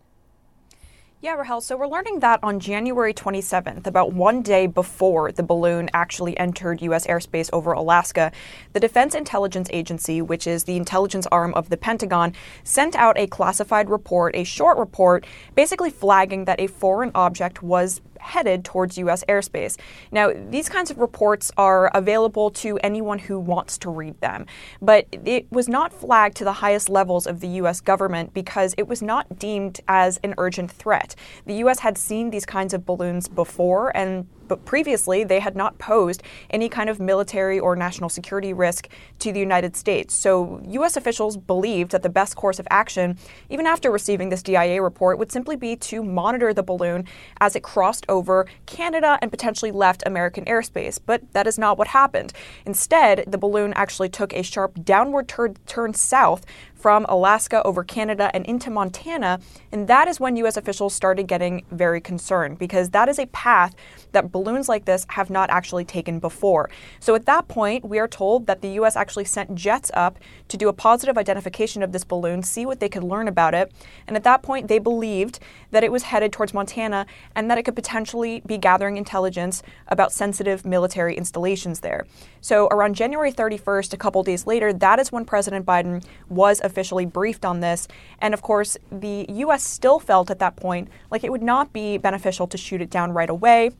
Yeah, 1.20 1.34
Rahel. 1.34 1.60
So 1.60 1.76
we're 1.76 1.88
learning 1.88 2.20
that 2.20 2.38
on 2.44 2.60
January 2.60 3.12
27th, 3.12 3.88
about 3.88 4.12
one 4.12 4.40
day 4.40 4.68
before 4.68 5.32
the 5.32 5.42
balloon 5.42 5.90
actually 5.92 6.38
entered 6.38 6.80
U.S. 6.82 7.08
airspace 7.08 7.50
over 7.52 7.72
Alaska, 7.72 8.30
the 8.72 8.78
Defense 8.78 9.16
Intelligence 9.16 9.68
Agency, 9.72 10.22
which 10.22 10.46
is 10.46 10.62
the 10.62 10.76
intelligence 10.76 11.26
arm 11.32 11.54
of 11.54 11.70
the 11.70 11.76
Pentagon, 11.76 12.34
sent 12.62 12.94
out 12.94 13.18
a 13.18 13.26
classified 13.26 13.90
report, 13.90 14.36
a 14.36 14.44
short 14.44 14.78
report, 14.78 15.26
basically 15.56 15.90
flagging 15.90 16.44
that 16.44 16.60
a 16.60 16.68
foreign 16.68 17.10
object 17.16 17.64
was 17.64 18.00
headed 18.20 18.64
towards 18.64 18.98
U.S. 18.98 19.24
airspace. 19.28 19.78
Now, 20.10 20.32
these 20.50 20.68
kinds 20.68 20.90
of 20.90 20.98
reports 20.98 21.50
are 21.56 21.90
available 21.94 22.50
to 22.50 22.78
anyone 22.78 23.18
who 23.18 23.38
wants 23.38 23.78
to 23.78 23.90
read 23.90 24.20
them, 24.20 24.46
but 24.80 25.06
it 25.24 25.50
was 25.50 25.68
not 25.68 25.92
flagged 25.92 26.36
to 26.38 26.44
the 26.44 26.54
highest 26.54 26.88
levels 26.88 27.26
of 27.26 27.40
the 27.40 27.48
U.S. 27.48 27.80
government 27.80 28.34
because 28.34 28.74
it 28.76 28.88
was 28.88 29.02
not 29.02 29.38
deemed 29.38 29.80
as 29.88 30.18
an 30.22 30.34
urgent 30.38 30.70
threat. 30.70 31.14
The 31.46 31.54
U.S. 31.54 31.80
had 31.80 31.98
seen 31.98 32.30
these 32.30 32.46
kinds 32.46 32.74
of 32.74 32.84
balloons 32.86 33.28
before, 33.28 33.96
and 33.96 34.26
but 34.48 34.64
previously 34.64 35.24
they 35.24 35.40
had 35.40 35.54
not 35.54 35.78
posed 35.78 36.22
any 36.50 36.68
kind 36.68 36.90
of 36.90 36.98
military 36.98 37.58
or 37.58 37.76
national 37.76 38.08
security 38.08 38.52
risk 38.52 38.88
to 39.18 39.32
the 39.32 39.40
United 39.40 39.76
States. 39.76 40.14
So 40.14 40.60
U.S. 40.68 40.96
officials 40.96 41.36
believed 41.36 41.92
that 41.92 42.02
the 42.02 42.08
best 42.08 42.36
course 42.36 42.58
of 42.58 42.66
action, 42.70 43.18
even 43.50 43.66
after 43.66 43.90
receiving 43.90 44.28
this 44.28 44.42
DIA 44.42 44.82
report, 44.82 45.18
would 45.18 45.30
simply 45.30 45.56
be 45.56 45.76
to 45.76 46.02
monitor 46.02 46.52
the 46.52 46.62
balloon 46.62 47.04
as 47.40 47.54
it 47.54 47.62
crossed 47.62 48.06
over 48.08 48.46
Canada 48.66 49.18
and 49.22 49.30
potentially 49.30 49.70
left 49.70 50.02
American 50.06 50.44
airspace. 50.46 50.98
But 51.04 51.22
that 51.32 51.46
is 51.46 51.58
not 51.58 51.78
what 51.78 51.88
happened. 51.88 52.32
Instead, 52.64 53.24
the 53.26 53.38
balloon 53.38 53.72
actually 53.74 54.08
took 54.08 54.32
a 54.32 54.42
sharp 54.42 54.84
downward 54.84 55.28
tur- 55.28 55.54
turn 55.66 55.94
south 55.94 56.44
from 56.78 57.04
Alaska 57.08 57.62
over 57.64 57.82
Canada 57.82 58.30
and 58.32 58.46
into 58.46 58.70
Montana. 58.70 59.40
And 59.72 59.88
that 59.88 60.08
is 60.08 60.20
when 60.20 60.36
U.S. 60.36 60.56
officials 60.56 60.94
started 60.94 61.26
getting 61.26 61.64
very 61.70 62.00
concerned 62.00 62.58
because 62.58 62.90
that 62.90 63.08
is 63.08 63.18
a 63.18 63.26
path 63.26 63.74
that 64.12 64.32
balloons 64.32 64.68
like 64.68 64.84
this 64.84 65.04
have 65.10 65.28
not 65.28 65.50
actually 65.50 65.84
taken 65.84 66.18
before. 66.20 66.70
So 67.00 67.14
at 67.14 67.26
that 67.26 67.48
point, 67.48 67.84
we 67.84 67.98
are 67.98 68.08
told 68.08 68.46
that 68.46 68.62
the 68.62 68.70
U.S. 68.70 68.96
actually 68.96 69.24
sent 69.24 69.54
jets 69.54 69.90
up 69.94 70.18
to 70.48 70.56
do 70.56 70.68
a 70.68 70.72
positive 70.72 71.18
identification 71.18 71.82
of 71.82 71.92
this 71.92 72.04
balloon, 72.04 72.42
see 72.42 72.64
what 72.64 72.80
they 72.80 72.88
could 72.88 73.04
learn 73.04 73.28
about 73.28 73.54
it. 73.54 73.72
And 74.06 74.16
at 74.16 74.24
that 74.24 74.42
point, 74.42 74.68
they 74.68 74.78
believed 74.78 75.40
that 75.72 75.84
it 75.84 75.92
was 75.92 76.04
headed 76.04 76.32
towards 76.32 76.54
Montana 76.54 77.06
and 77.34 77.50
that 77.50 77.58
it 77.58 77.64
could 77.64 77.76
potentially 77.76 78.42
be 78.46 78.56
gathering 78.56 78.96
intelligence 78.96 79.62
about 79.88 80.12
sensitive 80.12 80.64
military 80.64 81.16
installations 81.16 81.80
there. 81.80 82.06
So 82.40 82.68
around 82.68 82.94
January 82.94 83.32
31st, 83.32 83.92
a 83.92 83.96
couple 83.96 84.22
days 84.22 84.46
later, 84.46 84.72
that 84.72 84.98
is 84.98 85.12
when 85.12 85.24
President 85.24 85.66
Biden 85.66 86.04
was 86.28 86.60
officially 86.68 87.06
briefed 87.06 87.44
on 87.44 87.60
this. 87.60 87.88
And 88.20 88.32
of 88.34 88.42
course, 88.42 88.76
the 88.92 89.26
U.S. 89.28 89.64
still 89.64 89.98
felt 89.98 90.30
at 90.30 90.38
that 90.38 90.56
point 90.56 90.88
like 91.10 91.24
it 91.24 91.32
would 91.32 91.42
not 91.42 91.72
be 91.72 91.98
beneficial 91.98 92.46
to 92.46 92.56
shoot 92.56 92.80
it 92.80 92.90
down 92.90 93.12
right 93.12 93.30
away 93.30 93.72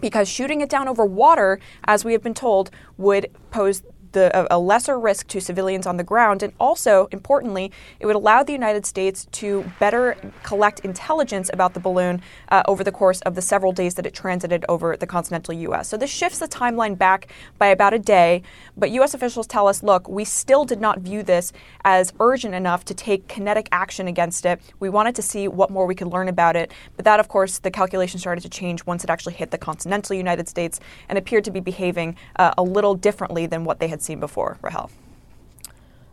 because 0.00 0.28
shooting 0.28 0.60
it 0.60 0.68
down 0.68 0.88
over 0.88 1.04
water, 1.04 1.60
as 1.84 2.04
we 2.04 2.12
have 2.12 2.22
been 2.22 2.34
told, 2.34 2.70
would 2.96 3.30
pose 3.50 3.82
the, 4.12 4.46
a 4.50 4.58
lesser 4.58 4.98
risk 4.98 5.26
to 5.28 5.40
civilians 5.40 5.86
on 5.86 5.96
the 5.96 6.04
ground. 6.04 6.42
And 6.42 6.52
also, 6.58 7.08
importantly, 7.12 7.72
it 8.00 8.06
would 8.06 8.16
allow 8.16 8.42
the 8.42 8.52
United 8.52 8.86
States 8.86 9.26
to 9.32 9.70
better 9.78 10.16
collect 10.42 10.80
intelligence 10.80 11.50
about 11.52 11.74
the 11.74 11.80
balloon 11.80 12.22
uh, 12.48 12.62
over 12.66 12.84
the 12.84 12.92
course 12.92 13.20
of 13.22 13.34
the 13.34 13.42
several 13.42 13.72
days 13.72 13.94
that 13.94 14.06
it 14.06 14.14
transited 14.14 14.64
over 14.68 14.96
the 14.96 15.06
continental 15.06 15.54
U.S. 15.54 15.88
So 15.88 15.96
this 15.96 16.10
shifts 16.10 16.38
the 16.38 16.48
timeline 16.48 16.96
back 16.96 17.28
by 17.58 17.68
about 17.68 17.94
a 17.94 17.98
day. 17.98 18.42
But 18.76 18.90
U.S. 18.90 19.14
officials 19.14 19.46
tell 19.46 19.68
us, 19.68 19.82
look, 19.82 20.08
we 20.08 20.24
still 20.24 20.64
did 20.64 20.80
not 20.80 21.00
view 21.00 21.22
this 21.22 21.52
as 21.84 22.12
urgent 22.20 22.54
enough 22.54 22.84
to 22.86 22.94
take 22.94 23.28
kinetic 23.28 23.68
action 23.72 24.08
against 24.08 24.44
it. 24.46 24.60
We 24.80 24.88
wanted 24.88 25.14
to 25.16 25.22
see 25.22 25.48
what 25.48 25.70
more 25.70 25.86
we 25.86 25.94
could 25.94 26.08
learn 26.08 26.28
about 26.28 26.56
it. 26.56 26.72
But 26.96 27.04
that, 27.04 27.20
of 27.20 27.28
course, 27.28 27.58
the 27.58 27.70
calculation 27.70 28.20
started 28.20 28.40
to 28.42 28.48
change 28.48 28.84
once 28.86 29.04
it 29.04 29.10
actually 29.10 29.34
hit 29.34 29.50
the 29.50 29.58
continental 29.58 30.16
United 30.16 30.48
States 30.48 30.80
and 31.08 31.18
appeared 31.18 31.44
to 31.44 31.50
be 31.50 31.60
behaving 31.60 32.16
uh, 32.36 32.52
a 32.56 32.62
little 32.62 32.94
differently 32.94 33.46
than 33.46 33.64
what 33.64 33.80
they 33.80 33.88
had 33.88 34.02
seen 34.08 34.18
before. 34.18 34.58
Rahel. 34.62 34.90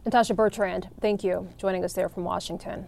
Natasha 0.06 0.36
Bertrand, 0.36 0.90
thank 1.02 1.24
you, 1.24 1.50
joining 1.58 1.84
us 1.84 1.94
there 1.94 2.10
from 2.10 2.24
Washington. 2.24 2.86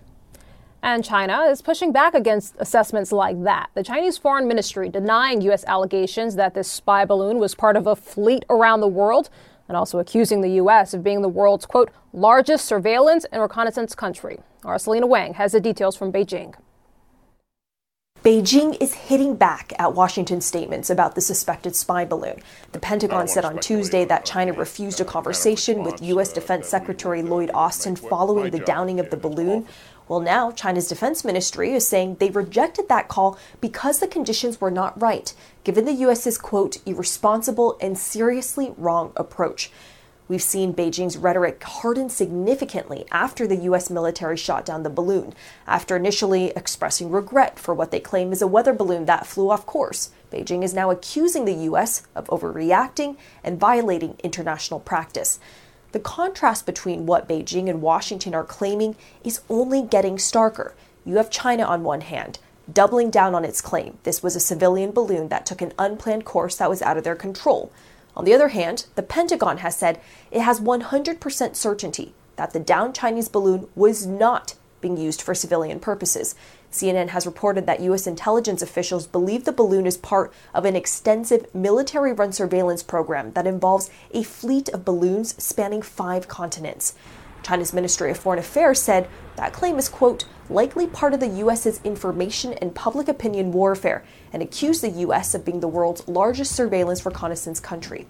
And 0.84 1.04
China 1.04 1.42
is 1.50 1.64
pushing 1.64 1.92
back 1.92 2.14
against 2.14 2.56
assessments 2.60 3.12
like 3.12 3.44
that. 3.44 3.72
The 3.74 3.84
Chinese 3.84 4.20
Foreign 4.20 4.48
Ministry 4.48 4.90
denying 4.90 5.42
U.S. 5.42 5.66
allegations 5.66 6.36
that 6.36 6.54
this 6.54 6.72
spy 6.72 7.06
balloon 7.06 7.40
was 7.40 7.56
part 7.56 7.76
of 7.76 7.88
a 7.88 7.96
fleet 7.96 8.46
around 8.50 8.82
the 8.82 8.88
world 8.88 9.32
and 9.68 9.76
also 9.76 9.98
accusing 9.98 10.42
the 10.42 10.52
U.S. 10.62 10.94
of 10.94 11.04
being 11.04 11.24
the 11.24 11.30
world's, 11.30 11.66
quote, 11.66 11.90
largest 12.14 12.66
surveillance 12.66 13.26
and 13.32 13.42
reconnaissance 13.42 13.96
country. 13.96 14.40
Our 14.64 14.78
Selena 14.78 15.08
Wang 15.08 15.34
has 15.34 15.54
the 15.54 15.60
details 15.60 15.96
from 15.96 16.12
Beijing. 16.12 16.54
Beijing 18.28 18.76
is 18.82 18.94
hitting 18.94 19.38
back 19.38 19.72
at 19.80 19.94
Washington's 19.94 20.46
statements 20.46 20.90
about 20.90 21.16
the 21.16 21.22
suspected 21.22 21.78
spy 21.78 22.04
balloon. 22.04 22.42
The 22.74 22.80
Pentagon 22.80 23.30
said 23.30 23.46
on 23.46 23.58
Tuesday 23.60 24.04
that 24.04 24.26
China 24.26 24.52
refused 24.52 25.00
a 25.00 25.06
conversation 25.06 25.82
with 25.82 26.02
U.S. 26.02 26.34
Defense 26.34 26.68
Secretary 26.68 27.22
Lloyd 27.22 27.50
Austin 27.54 27.96
following 27.96 28.52
the 28.52 28.60
downing 28.60 29.00
of 29.00 29.12
the 29.12 29.16
balloon. 29.16 29.66
Well, 30.10 30.20
now 30.20 30.52
China's 30.52 30.90
defense 30.90 31.24
ministry 31.24 31.72
is 31.72 31.88
saying 31.88 32.16
they 32.16 32.30
rejected 32.30 32.90
that 32.90 33.08
call 33.08 33.40
because 33.62 34.00
the 34.00 34.10
conditions 34.10 34.60
were 34.60 34.72
not 34.72 35.02
right, 35.02 35.34
given 35.64 35.86
the 35.86 35.94
U.S.'s 35.94 36.38
quote, 36.38 36.86
irresponsible 36.86 37.78
and 37.80 37.98
seriously 37.98 38.74
wrong 38.76 39.14
approach. 39.16 39.72
We've 40.30 40.42
seen 40.42 40.74
Beijing's 40.74 41.16
rhetoric 41.16 41.64
harden 41.64 42.10
significantly 42.10 43.06
after 43.12 43.48
the 43.48 43.56
U.S. 43.56 43.90
military 43.90 44.36
shot 44.36 44.66
down 44.66 44.84
the 44.84 44.90
balloon, 44.90 45.34
after 45.66 45.96
initially 45.96 46.48
expressing 46.50 47.10
regret 47.10 47.58
for 47.58 47.74
what 47.74 47.92
they 47.92 48.02
claim 48.02 48.34
is 48.34 48.42
a 48.42 48.48
weather 48.48 48.74
balloon 48.74 49.06
that 49.06 49.26
flew 49.26 49.50
off 49.50 49.66
course. 49.66 50.10
Beijing 50.30 50.64
is 50.64 50.74
now 50.74 50.92
accusing 50.92 51.46
the 51.46 51.54
U.S. 51.54 52.04
of 52.14 52.28
overreacting 52.28 53.16
and 53.42 53.58
violating 53.58 54.18
international 54.22 54.82
practice. 54.82 55.40
The 55.94 56.00
contrast 56.02 56.66
between 56.66 57.06
what 57.06 57.30
Beijing 57.30 57.70
and 57.70 57.82
Washington 57.82 58.36
are 58.36 58.44
claiming 58.44 58.98
is 59.24 59.40
only 59.50 59.82
getting 59.82 60.18
starker. 60.18 60.74
You 61.06 61.16
have 61.16 61.30
China 61.30 61.64
on 61.64 61.86
one 61.86 62.02
hand, 62.02 62.40
doubling 62.72 63.10
down 63.10 63.34
on 63.34 63.46
its 63.46 63.62
claim 63.62 63.98
this 64.04 64.22
was 64.22 64.36
a 64.36 64.42
civilian 64.42 64.92
balloon 64.92 65.30
that 65.30 65.46
took 65.46 65.62
an 65.62 65.72
unplanned 65.80 66.26
course 66.26 66.58
that 66.58 66.70
was 66.70 66.82
out 66.82 66.98
of 66.98 67.06
their 67.06 67.16
control. 67.16 67.72
On 68.18 68.26
the 68.26 68.34
other 68.34 68.48
hand, 68.48 68.88
the 68.96 69.04
Pentagon 69.04 69.60
has 69.60 69.78
said 69.78 70.02
it 70.32 70.42
has 70.42 70.60
100% 70.60 71.56
certainty 71.56 72.16
that 72.36 72.52
the 72.52 72.60
downed 72.60 72.96
Chinese 72.96 73.30
balloon 73.30 73.68
was 73.76 74.08
not 74.08 74.56
being 74.82 74.98
used 74.98 75.22
for 75.22 75.36
civilian 75.36 75.80
purposes. 75.80 76.34
CNN 76.72 77.10
has 77.10 77.28
reported 77.28 77.68
that 77.68 77.80
U.S. 77.82 78.08
intelligence 78.08 78.64
officials 78.64 79.06
believe 79.06 79.46
the 79.46 79.52
balloon 79.52 79.86
is 79.86 79.98
part 79.98 80.34
of 80.54 80.66
an 80.66 80.76
extensive 80.76 81.54
military 81.54 82.12
run 82.12 82.34
surveillance 82.34 82.82
program 82.82 83.34
that 83.34 83.46
involves 83.46 83.92
a 84.12 84.24
fleet 84.24 84.68
of 84.70 84.84
balloons 84.84 85.42
spanning 85.42 85.84
five 85.84 86.28
continents. 86.28 86.96
China's 87.48 87.72
Ministry 87.72 88.12
of 88.12 88.18
Foreign 88.18 88.40
Affairs 88.40 88.82
said 88.82 89.08
that 89.38 89.54
claim 89.54 89.78
is, 89.78 89.88
quote, 89.88 90.26
likely 90.50 90.86
part 90.86 91.14
of 91.14 91.22
the 91.22 91.30
U.S.'s 91.30 91.80
information 91.86 92.52
and 92.52 92.76
public 92.76 93.08
opinion 93.08 93.54
warfare 93.54 94.04
and 94.34 94.44
accused 94.44 94.84
the 94.84 94.90
U.S. 94.90 95.34
of 95.34 95.46
being 95.46 95.62
the 95.62 95.68
world's 95.70 96.06
largest 96.10 96.52
surveillance 96.52 97.06
reconnaissance 97.06 97.62
country. 97.62 98.06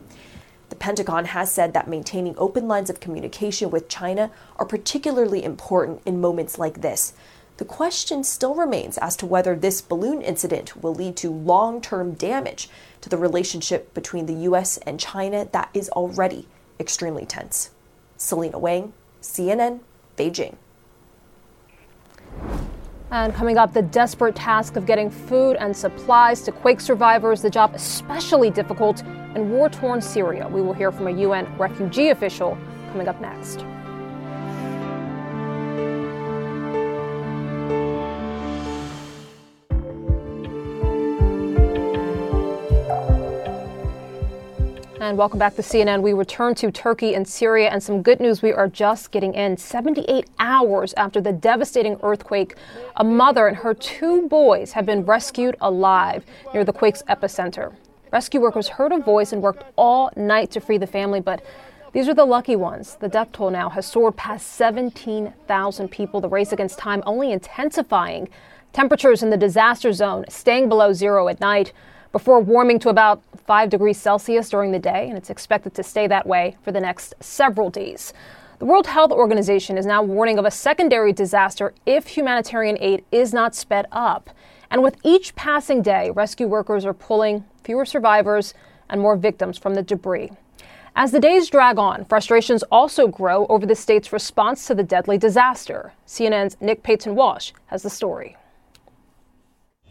The 0.70 0.76
Pentagon 0.76 1.26
has 1.26 1.52
said 1.52 1.74
that 1.74 1.88
maintaining 1.88 2.34
open 2.36 2.68
lines 2.68 2.90
of 2.90 3.00
communication 3.00 3.70
with 3.70 3.88
China 3.88 4.32
are 4.56 4.66
particularly 4.66 5.44
important 5.44 6.02
in 6.04 6.20
moments 6.20 6.58
like 6.58 6.82
this. 6.82 7.14
The 7.58 7.66
question 7.66 8.24
still 8.24 8.56
remains 8.56 8.98
as 8.98 9.16
to 9.18 9.28
whether 9.28 9.56
this 9.56 9.82
balloon 9.82 10.24
incident 10.24 10.82
will 10.82 10.96
lead 10.96 11.16
to 11.18 11.30
long 11.30 11.80
term 11.80 12.14
damage 12.14 12.70
to 13.02 13.10
the 13.10 13.18
relationship 13.18 13.94
between 13.94 14.26
the 14.26 14.42
U.S. 14.50 14.78
and 14.78 15.00
China 15.00 15.48
that 15.52 15.70
is 15.76 15.90
already 15.90 16.48
extremely 16.80 17.28
tense. 17.28 17.70
Selena 18.18 18.58
Wang, 18.58 18.94
CNN, 19.22 19.80
Beijing. 20.18 20.56
And 23.10 23.34
coming 23.34 23.58
up, 23.58 23.74
the 23.74 23.82
desperate 23.82 24.36
task 24.36 24.76
of 24.76 24.86
getting 24.86 25.10
food 25.10 25.56
and 25.56 25.76
supplies 25.76 26.42
to 26.42 26.52
quake 26.52 26.82
survivors, 26.82 27.42
the 27.42 27.50
job 27.50 27.74
especially 27.74 28.50
difficult 28.50 29.02
in 29.36 29.50
war 29.50 29.70
torn 29.70 30.02
Syria. 30.02 30.48
We 30.48 30.62
will 30.62 30.74
hear 30.74 30.92
from 30.92 31.08
a 31.08 31.12
UN 31.12 31.48
refugee 31.58 32.10
official 32.10 32.58
coming 32.92 33.08
up 33.08 33.22
next. 33.22 33.64
And 45.08 45.18
welcome 45.18 45.40
back 45.40 45.56
to 45.56 45.62
CNN. 45.62 46.02
We 46.02 46.12
return 46.12 46.54
to 46.56 46.70
Turkey 46.70 47.16
and 47.16 47.26
Syria, 47.26 47.70
and 47.70 47.82
some 47.82 48.02
good 48.02 48.20
news 48.20 48.42
we 48.42 48.52
are 48.52 48.68
just 48.68 49.10
getting 49.10 49.36
in. 49.36 49.56
78 49.56 50.30
hours 50.38 50.94
after 50.98 51.22
the 51.22 51.32
devastating 51.32 51.98
earthquake, 52.04 52.56
a 52.98 53.06
mother 53.06 53.48
and 53.48 53.56
her 53.56 53.74
two 53.74 54.28
boys 54.28 54.74
have 54.74 54.86
been 54.86 55.06
rescued 55.06 55.56
alive 55.62 56.26
near 56.54 56.66
the 56.66 56.74
quake's 56.74 57.04
epicenter. 57.04 57.74
Rescue 58.12 58.42
workers 58.42 58.68
heard 58.68 58.92
a 58.92 58.98
voice 58.98 59.32
and 59.32 59.42
worked 59.42 59.64
all 59.78 60.12
night 60.18 60.52
to 60.52 60.60
free 60.60 60.78
the 60.78 60.86
family, 60.86 61.22
but 61.22 61.42
these 61.94 62.10
are 62.10 62.14
the 62.14 62.26
lucky 62.26 62.58
ones. 62.58 62.98
The 63.00 63.08
death 63.08 63.32
toll 63.32 63.50
now 63.50 63.70
has 63.70 63.86
soared 63.86 64.18
past 64.18 64.48
17,000 64.56 65.90
people, 65.90 66.20
the 66.20 66.28
race 66.28 66.52
against 66.52 66.80
time 66.80 67.02
only 67.06 67.32
intensifying. 67.32 68.28
Temperatures 68.74 69.24
in 69.24 69.30
the 69.30 69.38
disaster 69.38 69.94
zone 69.94 70.26
staying 70.28 70.68
below 70.68 70.92
zero 70.92 71.30
at 71.30 71.40
night 71.40 71.72
before 72.12 72.40
warming 72.40 72.80
to 72.80 72.90
about 72.90 73.22
5 73.46 73.70
degrees 73.70 73.98
Celsius 73.98 74.50
during 74.50 74.72
the 74.72 74.80
day, 74.80 75.08
and 75.08 75.18
it's 75.18 75.30
expected 75.30 75.74
to 75.76 75.84
stay 75.84 76.08
that 76.08 76.28
way 76.28 76.58
for 76.64 76.72
the 76.72 76.80
next 76.80 77.16
several 77.20 77.70
days. 77.70 78.14
The 78.60 78.66
World 78.66 78.88
Health 78.88 79.12
Organization 79.12 79.78
is 79.78 79.86
now 79.86 80.02
warning 80.02 80.40
of 80.40 80.46
a 80.46 80.52
secondary 80.52 81.14
disaster 81.14 81.74
if 81.86 82.08
humanitarian 82.08 82.78
aid 82.82 83.06
is 83.12 83.32
not 83.32 83.54
sped 83.54 83.86
up. 83.92 84.32
And 84.72 84.82
with 84.82 84.98
each 85.04 85.36
passing 85.36 85.82
day, 85.82 86.10
rescue 86.10 86.48
workers 86.48 86.84
are 86.84 86.94
pulling 86.94 87.46
fewer 87.64 87.86
survivors 87.86 88.54
and 88.90 89.00
more 89.00 89.16
victims 89.16 89.58
from 89.58 89.76
the 89.76 89.84
debris. 89.84 90.32
As 90.96 91.12
the 91.12 91.20
days 91.20 91.48
drag 91.52 91.78
on, 91.78 92.06
frustrations 92.06 92.64
also 92.72 93.08
grow 93.08 93.46
over 93.46 93.68
the 93.68 93.76
state's 93.76 94.12
response 94.12 94.66
to 94.66 94.74
the 94.74 94.82
deadly 94.82 95.20
disaster. 95.20 95.94
CNN's 96.08 96.58
Nick 96.60 96.82
Paton 96.82 97.14
Walsh 97.14 97.52
has 97.68 97.84
the 97.84 97.90
story. 97.92 98.36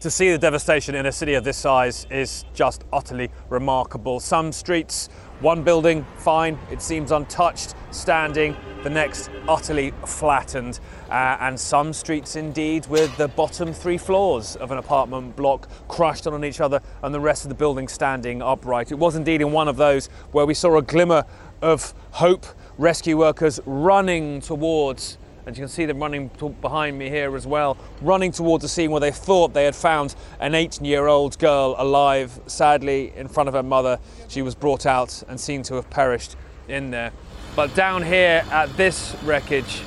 To 0.01 0.11
see 0.11 0.29
the 0.29 0.37
devastation 0.37 0.93
in 0.93 1.07
a 1.07 1.11
city 1.11 1.33
of 1.33 1.43
this 1.43 1.57
size 1.57 2.05
is 2.11 2.45
just 2.53 2.83
utterly 2.93 3.31
remarkable. 3.49 4.19
Some 4.19 4.51
streets, 4.51 5.09
one 5.39 5.63
building, 5.63 6.05
fine, 6.17 6.59
it 6.69 6.83
seems 6.83 7.11
untouched, 7.11 7.73
standing, 7.89 8.55
the 8.83 8.91
next 8.91 9.31
utterly 9.47 9.91
flattened. 10.05 10.79
Uh, 11.09 11.37
and 11.39 11.59
some 11.59 11.93
streets, 11.93 12.35
indeed, 12.35 12.85
with 12.85 13.17
the 13.17 13.27
bottom 13.27 13.73
three 13.73 13.97
floors 13.97 14.55
of 14.57 14.69
an 14.69 14.77
apartment 14.77 15.35
block 15.35 15.67
crushed 15.87 16.27
on 16.27 16.45
each 16.45 16.61
other 16.61 16.79
and 17.01 17.11
the 17.11 17.19
rest 17.19 17.43
of 17.43 17.49
the 17.49 17.55
building 17.55 17.87
standing 17.87 18.39
upright. 18.43 18.91
It 18.91 18.99
was 18.99 19.15
indeed 19.15 19.41
in 19.41 19.51
one 19.51 19.67
of 19.67 19.77
those 19.77 20.09
where 20.31 20.45
we 20.45 20.53
saw 20.53 20.77
a 20.77 20.81
glimmer 20.83 21.25
of 21.63 21.95
hope, 22.11 22.45
rescue 22.77 23.17
workers 23.17 23.59
running 23.65 24.41
towards 24.41 25.17
and 25.47 25.55
you 25.55 25.61
can 25.61 25.69
see 25.69 25.85
them 25.85 25.99
running 25.99 26.29
behind 26.59 26.99
me 26.99 27.09
here 27.09 27.33
as 27.37 27.47
well, 27.47 27.77
running 28.01 28.33
towards 28.33 28.63
the 28.63 28.67
scene 28.67 28.91
where 28.91 28.99
they 28.99 29.11
thought 29.11 29.53
they 29.53 29.63
had 29.63 29.75
found 29.75 30.13
an 30.41 30.53
eight 30.53 30.81
year 30.81 31.07
old 31.07 31.39
girl 31.39 31.73
alive. 31.77 32.37
Sadly, 32.47 33.13
in 33.15 33.29
front 33.29 33.47
of 33.47 33.55
her 33.55 33.63
mother, 33.63 33.97
she 34.27 34.41
was 34.41 34.55
brought 34.55 34.85
out 34.85 35.23
and 35.29 35.39
seen 35.39 35.63
to 35.63 35.75
have 35.75 35.89
perished 35.89 36.35
in 36.67 36.91
there. 36.91 37.13
But 37.55 37.73
down 37.75 38.03
here 38.03 38.43
at 38.51 38.75
this 38.75 39.15
wreckage, 39.23 39.83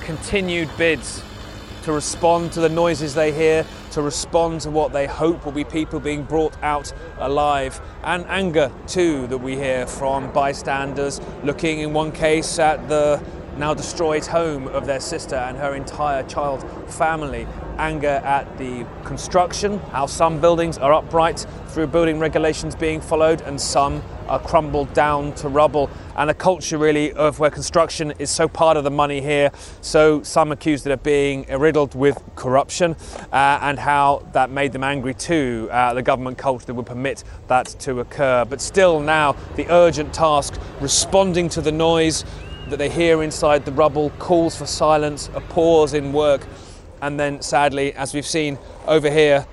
continued 0.00 0.70
bids 0.78 1.22
to 1.82 1.92
respond 1.92 2.52
to 2.52 2.60
the 2.60 2.68
noises 2.70 3.14
they 3.14 3.32
hear, 3.32 3.66
to 3.90 4.00
respond 4.00 4.62
to 4.62 4.70
what 4.70 4.94
they 4.94 5.06
hope 5.06 5.44
will 5.44 5.52
be 5.52 5.64
people 5.64 6.00
being 6.00 6.22
brought 6.22 6.56
out 6.62 6.90
alive, 7.18 7.80
and 8.02 8.24
anger 8.28 8.72
too 8.86 9.26
that 9.26 9.38
we 9.38 9.56
hear 9.56 9.86
from 9.86 10.32
bystanders 10.32 11.20
looking 11.44 11.80
in 11.80 11.92
one 11.92 12.12
case 12.12 12.58
at 12.58 12.88
the 12.88 13.22
now 13.60 13.74
destroyed 13.74 14.24
home 14.24 14.66
of 14.68 14.86
their 14.86 14.98
sister 14.98 15.36
and 15.36 15.58
her 15.58 15.74
entire 15.74 16.22
child 16.22 16.64
family. 16.90 17.46
Anger 17.76 18.20
at 18.24 18.58
the 18.58 18.86
construction, 19.04 19.78
how 19.92 20.06
some 20.06 20.40
buildings 20.40 20.78
are 20.78 20.94
upright 20.94 21.46
through 21.68 21.86
building 21.86 22.18
regulations 22.18 22.74
being 22.74 23.00
followed 23.00 23.42
and 23.42 23.60
some 23.60 24.02
are 24.28 24.38
crumbled 24.38 24.92
down 24.94 25.34
to 25.34 25.48
rubble. 25.48 25.90
And 26.16 26.30
a 26.30 26.34
culture 26.34 26.78
really 26.78 27.12
of 27.12 27.38
where 27.38 27.50
construction 27.50 28.12
is 28.18 28.30
so 28.30 28.48
part 28.48 28.76
of 28.76 28.84
the 28.84 28.90
money 28.90 29.20
here, 29.20 29.50
so 29.82 30.22
some 30.22 30.52
accused 30.52 30.86
it 30.86 30.92
of 30.92 31.02
being 31.02 31.44
riddled 31.46 31.94
with 31.94 32.22
corruption 32.36 32.96
uh, 33.32 33.58
and 33.60 33.78
how 33.78 34.26
that 34.32 34.50
made 34.50 34.72
them 34.72 34.84
angry 34.84 35.14
too, 35.14 35.68
uh, 35.70 35.92
the 35.92 36.02
government 36.02 36.38
culture 36.38 36.66
that 36.66 36.74
would 36.74 36.86
permit 36.86 37.24
that 37.48 37.66
to 37.80 38.00
occur. 38.00 38.44
But 38.44 38.60
still 38.60 39.00
now 39.00 39.36
the 39.56 39.70
urgent 39.70 40.14
task 40.14 40.58
responding 40.80 41.48
to 41.50 41.60
the 41.60 41.72
noise, 41.72 42.24
that 42.70 42.78
they 42.78 42.88
hear 42.88 43.22
inside 43.22 43.64
the 43.64 43.72
rubble, 43.72 44.10
calls 44.18 44.56
for 44.56 44.66
silence, 44.66 45.28
a 45.34 45.40
pause 45.40 45.94
in 45.94 46.12
work, 46.12 46.46
and 47.02 47.18
then 47.18 47.42
sadly, 47.42 47.92
as 47.94 48.14
we've 48.14 48.26
seen 48.26 48.58
over 48.86 49.10
here, 49.10 49.46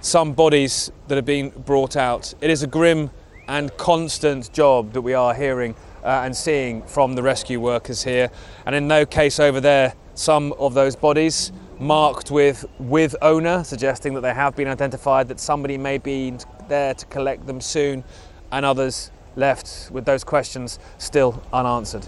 some 0.00 0.32
bodies 0.32 0.90
that 1.08 1.18
are 1.18 1.22
being 1.22 1.50
brought 1.50 1.96
out. 1.96 2.32
It 2.40 2.50
is 2.50 2.62
a 2.62 2.66
grim 2.66 3.10
and 3.48 3.76
constant 3.76 4.52
job 4.52 4.92
that 4.92 5.02
we 5.02 5.12
are 5.12 5.34
hearing 5.34 5.74
uh, 6.04 6.22
and 6.24 6.34
seeing 6.34 6.82
from 6.82 7.14
the 7.14 7.22
rescue 7.22 7.60
workers 7.60 8.02
here. 8.04 8.30
And 8.64 8.74
in 8.74 8.88
no 8.88 9.04
case 9.04 9.40
over 9.40 9.60
there, 9.60 9.94
some 10.14 10.52
of 10.54 10.74
those 10.74 10.96
bodies 10.96 11.52
marked 11.78 12.30
with 12.30 12.64
with 12.78 13.16
owner, 13.22 13.64
suggesting 13.64 14.14
that 14.14 14.20
they 14.20 14.34
have 14.34 14.54
been 14.54 14.68
identified, 14.68 15.28
that 15.28 15.40
somebody 15.40 15.78
may 15.78 15.98
be 15.98 16.34
there 16.68 16.94
to 16.94 17.06
collect 17.06 17.46
them 17.46 17.60
soon, 17.60 18.04
and 18.52 18.64
others 18.64 19.10
left 19.36 19.90
with 19.90 20.04
those 20.04 20.24
questions 20.24 20.78
still 20.98 21.42
unanswered. 21.52 22.06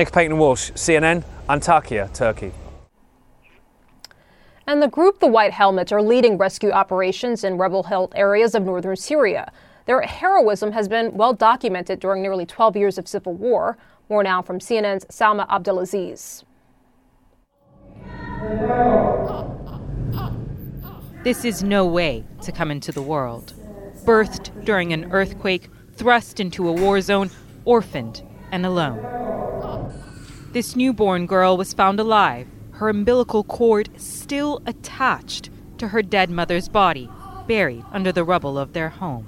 Nick 0.00 0.12
Paton 0.12 0.38
Walsh, 0.38 0.70
CNN, 0.70 1.22
Antakya, 1.46 2.10
Turkey. 2.14 2.52
And 4.66 4.80
the 4.80 4.88
group 4.88 5.20
The 5.20 5.26
White 5.26 5.52
Helmets 5.52 5.92
are 5.92 6.00
leading 6.00 6.38
rescue 6.38 6.70
operations 6.70 7.44
in 7.44 7.58
rebel 7.58 7.82
held 7.82 8.14
areas 8.16 8.54
of 8.54 8.62
northern 8.62 8.96
Syria. 8.96 9.52
Their 9.84 10.00
heroism 10.00 10.72
has 10.72 10.88
been 10.88 11.12
well 11.12 11.34
documented 11.34 12.00
during 12.00 12.22
nearly 12.22 12.46
12 12.46 12.78
years 12.78 12.96
of 12.96 13.06
civil 13.06 13.34
war. 13.34 13.76
More 14.08 14.22
now 14.22 14.40
from 14.40 14.58
CNN's 14.58 15.04
Salma 15.10 15.46
Abdelaziz. 15.50 16.44
This 21.24 21.44
is 21.44 21.62
no 21.62 21.84
way 21.84 22.24
to 22.40 22.52
come 22.52 22.70
into 22.70 22.90
the 22.90 23.02
world. 23.02 23.52
Birthed 24.06 24.64
during 24.64 24.94
an 24.94 25.12
earthquake, 25.12 25.68
thrust 25.92 26.40
into 26.40 26.70
a 26.70 26.72
war 26.72 27.02
zone, 27.02 27.30
orphaned 27.66 28.22
and 28.50 28.66
alone. 28.66 29.92
This 30.52 30.74
newborn 30.74 31.26
girl 31.26 31.56
was 31.56 31.72
found 31.72 32.00
alive, 32.00 32.46
her 32.72 32.88
umbilical 32.88 33.44
cord 33.44 33.88
still 33.96 34.62
attached 34.66 35.50
to 35.78 35.88
her 35.88 36.02
dead 36.02 36.30
mother's 36.30 36.68
body, 36.68 37.08
buried 37.46 37.84
under 37.92 38.12
the 38.12 38.24
rubble 38.24 38.58
of 38.58 38.72
their 38.72 38.88
home. 38.88 39.26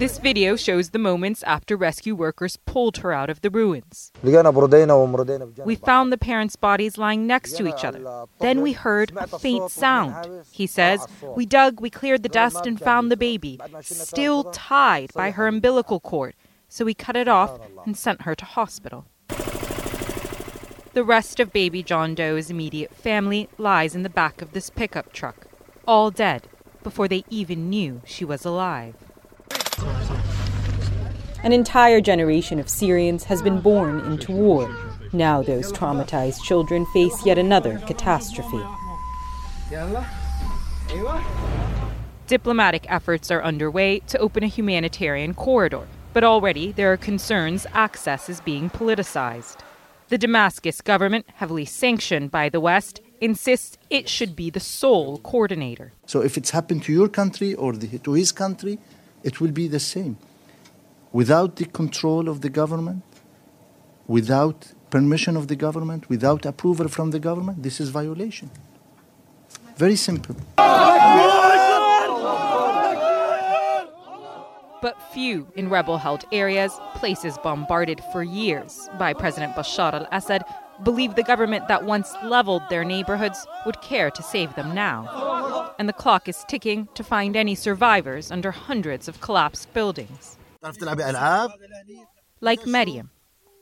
This 0.00 0.16
video 0.16 0.56
shows 0.56 0.90
the 0.90 0.98
moments 0.98 1.42
after 1.42 1.76
rescue 1.76 2.14
workers 2.14 2.56
pulled 2.56 2.96
her 2.96 3.12
out 3.12 3.28
of 3.28 3.42
the 3.42 3.50
ruins. 3.50 4.10
We 4.22 5.74
found 5.74 6.10
the 6.10 6.16
parents' 6.16 6.56
bodies 6.56 6.96
lying 6.96 7.26
next 7.26 7.58
to 7.58 7.66
each 7.66 7.84
other. 7.84 8.24
Then 8.40 8.62
we 8.62 8.72
heard 8.72 9.12
a 9.14 9.26
faint 9.26 9.70
sound. 9.70 10.46
He 10.50 10.66
says, 10.66 11.06
We 11.36 11.44
dug, 11.44 11.82
we 11.82 11.90
cleared 11.90 12.22
the 12.22 12.30
dust, 12.30 12.66
and 12.66 12.80
found 12.80 13.12
the 13.12 13.16
baby, 13.18 13.60
still 13.82 14.44
tied 14.44 15.12
by 15.12 15.32
her 15.32 15.46
umbilical 15.46 16.00
cord 16.00 16.34
so 16.70 16.86
we 16.86 16.94
cut 16.94 17.16
it 17.16 17.28
off 17.28 17.60
and 17.84 17.94
sent 17.94 18.22
her 18.22 18.34
to 18.34 18.44
hospital. 18.46 19.04
The 20.94 21.04
rest 21.04 21.38
of 21.40 21.52
baby 21.52 21.82
John 21.82 22.14
Doe's 22.14 22.48
immediate 22.48 22.94
family 22.94 23.50
lies 23.58 23.94
in 23.94 24.02
the 24.02 24.08
back 24.08 24.40
of 24.40 24.52
this 24.52 24.70
pickup 24.70 25.12
truck, 25.12 25.46
all 25.86 26.10
dead 26.10 26.48
before 26.82 27.06
they 27.06 27.22
even 27.28 27.68
knew 27.68 28.00
she 28.06 28.24
was 28.24 28.46
alive. 28.46 29.09
An 31.42 31.54
entire 31.54 32.02
generation 32.02 32.58
of 32.58 32.68
Syrians 32.68 33.24
has 33.24 33.40
been 33.40 33.62
born 33.62 34.00
into 34.00 34.30
war. 34.30 34.68
Now 35.14 35.42
those 35.42 35.72
traumatized 35.72 36.42
children 36.42 36.84
face 36.92 37.24
yet 37.24 37.38
another 37.38 37.78
catastrophe. 37.86 38.62
Diplomatic 42.26 42.84
efforts 42.90 43.30
are 43.30 43.42
underway 43.42 44.00
to 44.00 44.18
open 44.18 44.44
a 44.44 44.48
humanitarian 44.48 45.32
corridor, 45.32 45.86
but 46.12 46.24
already 46.24 46.72
there 46.72 46.92
are 46.92 46.98
concerns 46.98 47.66
access 47.72 48.28
is 48.28 48.42
being 48.42 48.68
politicized. 48.68 49.60
The 50.08 50.18
Damascus 50.18 50.82
government, 50.82 51.24
heavily 51.36 51.64
sanctioned 51.64 52.30
by 52.30 52.50
the 52.50 52.60
West, 52.60 53.00
insists 53.18 53.78
it 53.88 54.10
should 54.10 54.36
be 54.36 54.50
the 54.50 54.60
sole 54.60 55.18
coordinator. 55.18 55.92
So 56.04 56.20
if 56.20 56.36
it's 56.36 56.50
happened 56.50 56.82
to 56.82 56.92
your 56.92 57.08
country 57.08 57.54
or 57.54 57.72
the, 57.72 57.98
to 58.00 58.12
his 58.12 58.30
country, 58.30 58.78
it 59.22 59.40
will 59.40 59.52
be 59.52 59.68
the 59.68 59.80
same. 59.80 60.18
Without 61.12 61.56
the 61.56 61.64
control 61.64 62.28
of 62.28 62.40
the 62.40 62.48
government, 62.48 63.02
without 64.06 64.72
permission 64.90 65.36
of 65.36 65.48
the 65.48 65.56
government, 65.56 66.08
without 66.08 66.46
approval 66.46 66.86
from 66.86 67.10
the 67.10 67.18
government, 67.18 67.62
this 67.64 67.80
is 67.80 67.88
violation. 67.88 68.48
Very 69.76 69.96
simple. 69.96 70.36
But 74.82 74.96
few 75.12 75.48
in 75.56 75.68
rebel 75.68 75.98
held 75.98 76.24
areas, 76.32 76.78
places 76.94 77.36
bombarded 77.42 78.00
for 78.12 78.22
years 78.22 78.88
by 78.98 79.12
President 79.12 79.54
Bashar 79.54 79.92
al 79.92 80.06
Assad, 80.12 80.44
believe 80.84 81.16
the 81.16 81.22
government 81.24 81.66
that 81.68 81.84
once 81.84 82.14
leveled 82.22 82.62
their 82.70 82.84
neighborhoods 82.84 83.46
would 83.66 83.82
care 83.82 84.10
to 84.12 84.22
save 84.22 84.54
them 84.54 84.74
now. 84.74 85.74
And 85.78 85.88
the 85.88 85.92
clock 85.92 86.28
is 86.28 86.44
ticking 86.48 86.88
to 86.94 87.02
find 87.02 87.36
any 87.36 87.56
survivors 87.56 88.30
under 88.30 88.52
hundreds 88.52 89.08
of 89.08 89.20
collapsed 89.20 89.74
buildings. 89.74 90.38
Like 92.40 92.66
Mariam. 92.66 93.10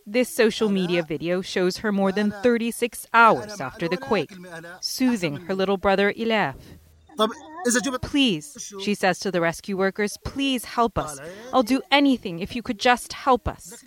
This 0.07 0.29
social 0.29 0.71
media 0.71 1.03
video 1.03 1.43
shows 1.43 1.79
her 1.79 1.93
more 1.93 2.13
than 2.13 2.31
36 2.31 3.07
hours 3.13 3.61
after 3.61 3.89
the 3.89 3.99
quake, 3.99 4.33
soothing 4.81 5.37
her 5.47 5.55
little 5.55 5.77
brother 5.77 6.13
Ilaf. 6.15 6.55
Please, 8.03 8.73
she 8.81 8.95
says 8.95 9.19
to 9.19 9.31
the 9.31 9.41
rescue 9.41 9.77
workers, 9.77 10.17
please 10.25 10.65
help 10.65 10.97
us. 10.97 11.19
I'll 11.53 11.65
do 11.65 11.83
anything 11.91 12.39
if 12.39 12.55
you 12.57 12.63
could 12.63 12.79
just 12.79 13.13
help 13.13 13.49
us. 13.49 13.85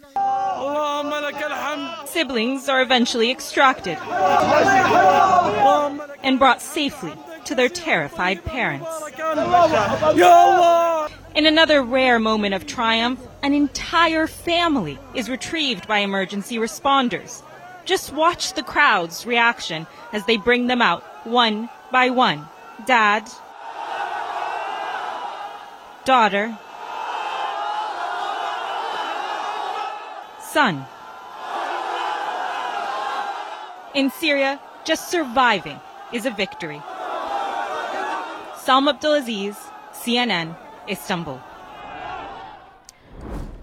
Siblings 2.05 2.69
are 2.69 2.81
eventually 2.81 3.31
extracted 3.31 3.97
and 6.23 6.37
brought 6.37 6.61
safely 6.61 7.13
to 7.45 7.55
their 7.55 7.69
terrified 7.69 8.43
parents. 8.45 8.85
In 11.33 11.45
another 11.45 11.81
rare 11.81 12.19
moment 12.19 12.53
of 12.53 12.67
triumph, 12.67 13.19
an 13.41 13.53
entire 13.53 14.27
family 14.27 14.99
is 15.13 15.29
retrieved 15.29 15.87
by 15.87 15.99
emergency 15.99 16.57
responders. 16.57 17.41
Just 17.85 18.11
watch 18.11 18.53
the 18.53 18.63
crowd's 18.63 19.25
reaction 19.25 19.87
as 20.11 20.25
they 20.25 20.35
bring 20.35 20.67
them 20.67 20.81
out 20.81 21.03
one 21.25 21.69
by 21.89 22.09
one. 22.09 22.45
Dad, 22.85 23.31
daughter, 26.03 26.57
son. 30.41 30.85
In 33.95 34.09
Syria, 34.11 34.59
just 34.83 35.09
surviving 35.09 35.79
is 36.11 36.25
a 36.25 36.31
victory. 36.31 36.81
Salma 38.55 38.89
Abdelaziz, 38.89 39.55
CNN, 39.93 40.55
Istanbul. 40.89 41.41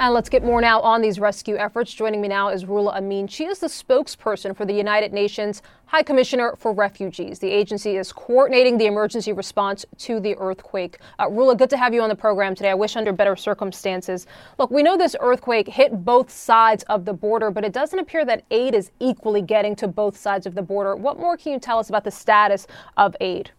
And 0.00 0.14
let's 0.14 0.28
get 0.28 0.44
more 0.44 0.61
now 0.61 0.81
on 0.81 1.00
these 1.00 1.18
rescue 1.18 1.57
efforts. 1.57 1.92
Joining 1.92 2.20
me 2.20 2.28
now 2.28 2.50
is 2.50 2.64
Rula 2.64 2.94
Amin. 2.94 3.26
She 3.26 3.46
is 3.46 3.59
the 3.59 3.66
spokesperson 3.66 4.57
for 4.57 4.64
the 4.64 4.72
United 4.72 5.12
Nations 5.12 5.61
High 5.87 6.04
Commissioner 6.04 6.54
for 6.57 6.72
Refugees. 6.72 7.40
The 7.40 7.50
agency 7.50 7.96
is 7.96 8.12
coordinating 8.12 8.78
the 8.78 8.87
emergency 8.87 9.33
response 9.33 9.85
to 9.98 10.20
the 10.20 10.37
earthquake. 10.37 10.98
Uh, 11.18 11.26
Rula, 11.26 11.59
good 11.59 11.70
to 11.70 11.76
have 11.76 11.92
you 11.92 12.00
on 12.00 12.09
the 12.09 12.14
program 12.14 12.54
today. 12.54 12.70
I 12.70 12.74
wish 12.74 12.94
under 12.94 13.12
better 13.12 13.35
circumstances. 13.35 14.28
Look, 14.57 14.70
we 14.70 14.85
know 14.85 14.96
this 14.96 15.16
earthquake 15.18 15.66
hit 15.66 16.04
both 16.04 16.31
sides 16.31 16.85
of 16.85 17.04
the 17.04 17.12
border, 17.12 17.50
but 17.50 17.64
it 17.64 17.72
doesn't 17.72 17.98
appear 17.98 18.24
that 18.24 18.44
aid 18.52 18.76
is 18.76 18.92
equally 19.00 19.42
getting 19.42 19.74
to 19.76 19.88
both 19.88 20.16
sides 20.16 20.46
of 20.46 20.54
the 20.54 20.62
border. 20.62 20.94
What 20.94 21.18
more 21.18 21.37
can 21.37 21.52
you 21.52 21.59
tell 21.59 21.81
us 21.81 21.88
about 21.88 22.04
the 22.04 22.12
status 22.12 22.68
of 22.96 23.16
aid? 23.20 23.50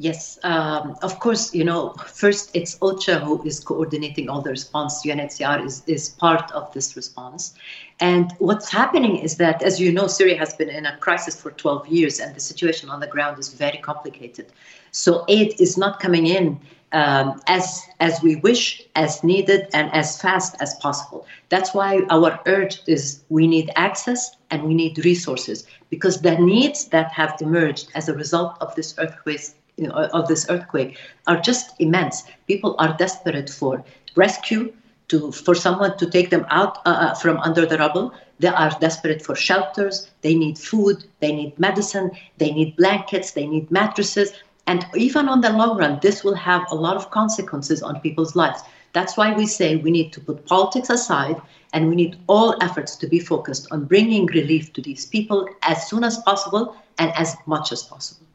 Yes, 0.00 0.38
um, 0.44 0.96
of 1.02 1.18
course, 1.18 1.52
you 1.52 1.64
know, 1.64 1.92
first 2.06 2.50
it's 2.54 2.78
OCHA 2.78 3.20
who 3.20 3.42
is 3.42 3.58
coordinating 3.58 4.28
all 4.28 4.40
the 4.40 4.50
response. 4.50 5.04
UNHCR 5.04 5.66
is, 5.66 5.82
is 5.88 6.10
part 6.10 6.52
of 6.52 6.72
this 6.72 6.94
response. 6.94 7.54
And 7.98 8.32
what's 8.38 8.70
happening 8.70 9.16
is 9.16 9.38
that, 9.38 9.60
as 9.60 9.80
you 9.80 9.92
know, 9.92 10.06
Syria 10.06 10.38
has 10.38 10.54
been 10.54 10.70
in 10.70 10.86
a 10.86 10.96
crisis 10.98 11.40
for 11.40 11.50
12 11.50 11.88
years 11.88 12.20
and 12.20 12.32
the 12.32 12.38
situation 12.38 12.90
on 12.90 13.00
the 13.00 13.08
ground 13.08 13.40
is 13.40 13.52
very 13.52 13.78
complicated. 13.78 14.52
So 14.92 15.24
aid 15.26 15.60
is 15.60 15.76
not 15.76 15.98
coming 15.98 16.28
in 16.28 16.60
um, 16.92 17.40
as, 17.48 17.82
as 17.98 18.22
we 18.22 18.36
wish, 18.36 18.80
as 18.94 19.24
needed, 19.24 19.66
and 19.74 19.92
as 19.92 20.20
fast 20.22 20.54
as 20.60 20.74
possible. 20.76 21.26
That's 21.48 21.74
why 21.74 22.02
our 22.08 22.38
urge 22.46 22.82
is 22.86 23.24
we 23.30 23.48
need 23.48 23.72
access 23.74 24.36
and 24.52 24.62
we 24.62 24.74
need 24.74 25.04
resources 25.04 25.66
because 25.90 26.20
the 26.20 26.38
needs 26.38 26.86
that 26.86 27.10
have 27.10 27.36
emerged 27.40 27.90
as 27.96 28.08
a 28.08 28.14
result 28.14 28.56
of 28.60 28.74
this 28.76 28.94
earthquake 28.96 29.54
of 29.86 30.28
this 30.28 30.46
earthquake 30.48 30.98
are 31.26 31.40
just 31.40 31.80
immense. 31.80 32.24
People 32.46 32.74
are 32.78 32.96
desperate 32.98 33.48
for 33.50 33.84
rescue, 34.16 34.72
to 35.08 35.32
for 35.32 35.54
someone 35.54 35.96
to 35.98 36.08
take 36.08 36.30
them 36.30 36.46
out 36.50 36.78
uh, 36.86 36.90
uh, 36.90 37.14
from 37.14 37.38
under 37.38 37.66
the 37.66 37.78
rubble. 37.78 38.12
They 38.38 38.48
are 38.48 38.70
desperate 38.80 39.22
for 39.22 39.34
shelters. 39.34 40.10
They 40.20 40.34
need 40.34 40.58
food. 40.58 41.04
They 41.20 41.32
need 41.32 41.58
medicine. 41.58 42.10
They 42.36 42.52
need 42.52 42.76
blankets. 42.76 43.32
They 43.32 43.46
need 43.46 43.70
mattresses. 43.70 44.32
And 44.66 44.86
even 44.94 45.28
on 45.28 45.40
the 45.40 45.50
long 45.50 45.78
run, 45.78 45.98
this 46.02 46.22
will 46.22 46.34
have 46.34 46.64
a 46.70 46.74
lot 46.74 46.96
of 46.96 47.10
consequences 47.10 47.82
on 47.82 48.00
people's 48.00 48.36
lives. 48.36 48.60
That's 48.92 49.16
why 49.16 49.32
we 49.34 49.46
say 49.46 49.76
we 49.76 49.90
need 49.90 50.12
to 50.12 50.20
put 50.20 50.46
politics 50.46 50.90
aside 50.90 51.40
and 51.72 51.88
we 51.88 51.96
need 51.96 52.16
all 52.26 52.54
efforts 52.62 52.96
to 52.96 53.06
be 53.06 53.18
focused 53.18 53.68
on 53.70 53.84
bringing 53.84 54.26
relief 54.26 54.72
to 54.74 54.82
these 54.82 55.06
people 55.06 55.48
as 55.62 55.88
soon 55.88 56.04
as 56.04 56.18
possible 56.18 56.76
and 56.98 57.12
as 57.16 57.34
much 57.46 57.72
as 57.72 57.82
possible. 57.82 58.27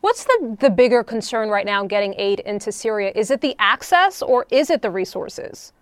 What's 0.00 0.24
the, 0.24 0.56
the 0.60 0.70
bigger 0.70 1.02
concern 1.02 1.48
right 1.48 1.66
now 1.66 1.82
in 1.82 1.88
getting 1.88 2.14
aid 2.18 2.40
into 2.40 2.70
Syria? 2.70 3.12
Is 3.14 3.30
it 3.30 3.40
the 3.40 3.56
access 3.58 4.22
or 4.22 4.46
is 4.50 4.70
it 4.70 4.82
the 4.82 4.90
resources? 4.90 5.72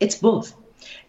It's 0.00 0.16
both. 0.16 0.54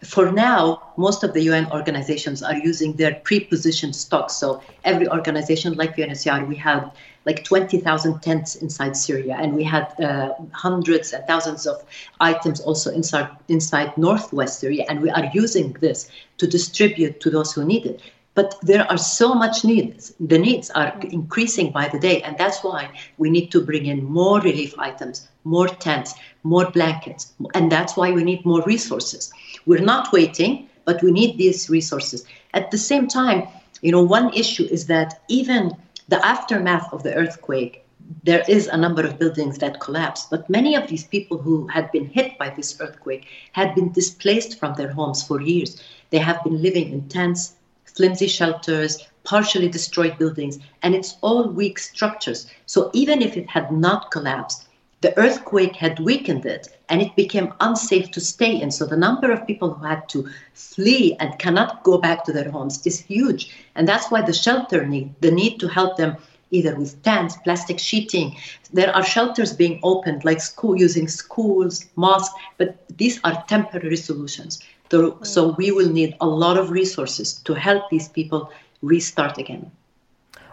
For 0.03 0.31
now, 0.31 0.93
most 0.97 1.23
of 1.23 1.33
the 1.33 1.41
UN 1.43 1.71
organizations 1.71 2.41
are 2.41 2.55
using 2.55 2.93
their 2.93 3.15
pre-positioned 3.15 3.95
stocks. 3.95 4.35
So 4.35 4.61
every 4.83 5.07
organization 5.07 5.73
like 5.73 5.97
UNHCR, 5.97 6.47
we 6.47 6.55
have 6.55 6.95
like 7.25 7.43
20,000 7.43 8.21
tents 8.21 8.55
inside 8.55 8.95
Syria, 8.95 9.35
and 9.39 9.55
we 9.55 9.63
had 9.63 9.99
uh, 9.99 10.33
hundreds 10.51 11.11
and 11.11 11.25
thousands 11.25 11.65
of 11.65 11.83
items 12.19 12.61
also 12.61 12.91
inside 12.91 13.29
inside 13.47 13.97
northwest 13.97 14.59
Syria, 14.59 14.85
and 14.87 15.01
we 15.01 15.09
are 15.09 15.25
using 15.33 15.73
this 15.81 16.09
to 16.37 16.45
distribute 16.47 17.19
to 17.21 17.29
those 17.29 17.51
who 17.51 17.65
need 17.65 17.85
it. 17.85 18.01
But 18.35 18.55
there 18.61 18.85
are 18.91 18.97
so 18.97 19.33
much 19.33 19.63
needs. 19.63 20.13
The 20.19 20.37
needs 20.37 20.69
are 20.71 20.93
increasing 21.09 21.71
by 21.71 21.87
the 21.87 21.99
day, 21.99 22.21
and 22.21 22.37
that's 22.37 22.63
why 22.63 22.91
we 23.17 23.29
need 23.29 23.49
to 23.51 23.61
bring 23.61 23.85
in 23.85 24.03
more 24.03 24.41
relief 24.41 24.77
items, 24.77 25.27
more 25.45 25.69
tents, 25.69 26.13
more 26.43 26.69
blankets, 26.69 27.33
and 27.53 27.71
that's 27.71 27.95
why 27.95 28.11
we 28.11 28.23
need 28.23 28.45
more 28.45 28.61
resources. 28.63 29.31
We're 29.65 29.79
not 29.93 30.11
waiting, 30.11 30.69
but 30.83 31.01
we 31.01 31.11
need 31.11 31.37
these 31.37 31.69
resources. 31.69 32.25
At 32.53 32.71
the 32.71 32.77
same 32.77 33.07
time, 33.07 33.47
you 33.81 33.91
know, 33.91 34.03
one 34.03 34.33
issue 34.33 34.65
is 34.65 34.85
that 34.87 35.21
even 35.29 35.71
the 36.09 36.23
aftermath 36.25 36.91
of 36.91 37.03
the 37.03 37.15
earthquake, 37.15 37.85
there 38.23 38.43
is 38.47 38.67
a 38.67 38.77
number 38.77 39.03
of 39.03 39.17
buildings 39.17 39.57
that 39.59 39.79
collapsed, 39.79 40.29
but 40.29 40.49
many 40.49 40.75
of 40.75 40.87
these 40.87 41.05
people 41.05 41.37
who 41.37 41.67
had 41.67 41.91
been 41.91 42.05
hit 42.05 42.37
by 42.37 42.49
this 42.49 42.79
earthquake 42.79 43.27
had 43.53 43.73
been 43.73 43.91
displaced 43.91 44.59
from 44.59 44.75
their 44.75 44.91
homes 44.91 45.23
for 45.23 45.41
years. 45.41 45.81
They 46.11 46.19
have 46.19 46.43
been 46.43 46.61
living 46.61 46.91
in 46.91 47.07
tents, 47.07 47.55
flimsy 47.95 48.27
shelters, 48.27 49.07
partially 49.23 49.69
destroyed 49.69 50.17
buildings, 50.17 50.59
and 50.83 50.93
it's 50.93 51.17
all 51.21 51.49
weak 51.49 51.79
structures. 51.79 52.47
So 52.65 52.91
even 52.93 53.21
if 53.21 53.37
it 53.37 53.49
had 53.49 53.71
not 53.71 54.11
collapsed, 54.11 54.67
the 55.01 55.17
earthquake 55.19 55.75
had 55.75 55.99
weakened 55.99 56.45
it 56.45 56.67
and 56.89 57.01
it 57.01 57.15
became 57.15 57.53
unsafe 57.59 58.09
to 58.11 58.19
stay 58.19 58.59
in. 58.59 58.71
So 58.71 58.85
the 58.85 58.97
number 58.97 59.31
of 59.31 59.45
people 59.45 59.73
who 59.73 59.85
had 59.85 60.07
to 60.09 60.27
flee 60.53 61.15
and 61.19 61.37
cannot 61.37 61.83
go 61.83 61.97
back 61.97 62.23
to 62.25 62.33
their 62.33 62.49
homes 62.49 62.85
is 62.87 63.01
huge. 63.01 63.55
And 63.75 63.87
that's 63.87 64.09
why 64.09 64.21
the 64.21 64.33
shelter 64.33 64.85
need, 64.85 65.13
the 65.21 65.31
need 65.31 65.59
to 65.59 65.67
help 65.67 65.97
them 65.97 66.17
either 66.51 66.75
with 66.75 67.01
tents, 67.03 67.35
plastic 67.43 67.79
sheeting. 67.79 68.35
There 68.71 68.95
are 68.95 69.03
shelters 69.03 69.53
being 69.53 69.79
opened, 69.83 70.25
like 70.25 70.41
school 70.41 70.75
using 70.77 71.07
schools, 71.07 71.85
mosques, 71.95 72.33
but 72.57 72.77
these 72.97 73.19
are 73.23 73.43
temporary 73.47 73.97
solutions. 73.97 74.59
So, 74.91 75.19
so 75.23 75.55
we 75.57 75.71
will 75.71 75.89
need 75.89 76.15
a 76.21 76.27
lot 76.27 76.57
of 76.57 76.69
resources 76.69 77.33
to 77.45 77.53
help 77.53 77.89
these 77.89 78.07
people 78.07 78.51
restart 78.81 79.37
again. 79.37 79.71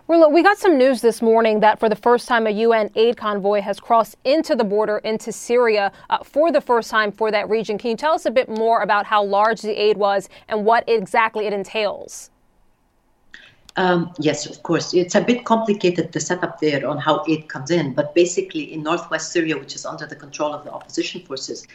Well, 0.09 0.31
we 0.33 0.43
got 0.43 0.59
some 0.59 0.77
news 0.77 1.01
this 1.01 1.23
morning 1.23 1.61
that 1.61 1.79
for 1.79 1.89
the 1.89 1.97
first 1.97 2.27
time, 2.27 2.47
a 2.47 2.51
UN 2.51 2.91
aid 2.97 3.17
convoy 3.17 3.61
has 3.61 3.79
crossed 3.79 4.17
into 4.25 4.57
the 4.57 4.65
border 4.65 4.99
into 4.99 5.33
Syria 5.33 5.93
uh, 6.11 6.19
for 6.25 6.51
the 6.51 6.61
first 6.61 6.91
time 6.91 7.13
for 7.13 7.31
that 7.31 7.49
region. 7.49 7.79
Can 7.79 7.93
you 7.93 7.97
tell 7.97 8.13
us 8.13 8.27
a 8.27 8.31
bit 8.31 8.49
more 8.49 8.83
about 8.83 9.07
how 9.07 9.23
large 9.23 9.63
the 9.63 9.73
aid 9.73 9.97
was 9.97 10.29
and 10.49 10.65
what 10.65 10.85
exactly 10.89 11.47
it 11.47 11.53
entails? 11.53 12.31
Um, 13.77 14.13
yes, 14.19 14.45
of 14.45 14.63
course. 14.63 14.93
It's 14.93 15.15
a 15.15 15.21
bit 15.21 15.45
complicated 15.45 16.13
the 16.13 16.21
setup 16.21 16.61
there 16.61 16.87
on 16.87 16.99
how 16.99 17.25
aid 17.29 17.49
comes 17.49 17.71
in, 17.71 17.95
but 17.95 18.15
basically 18.15 18.73
in 18.73 18.83
northwest 18.83 19.33
Syria, 19.33 19.57
which 19.57 19.75
is 19.75 19.87
under 19.87 20.07
the 20.07 20.17
control 20.17 20.53
of 20.53 20.65
the 20.65 20.73
opposition 20.73 21.23
forces, 21.23 21.67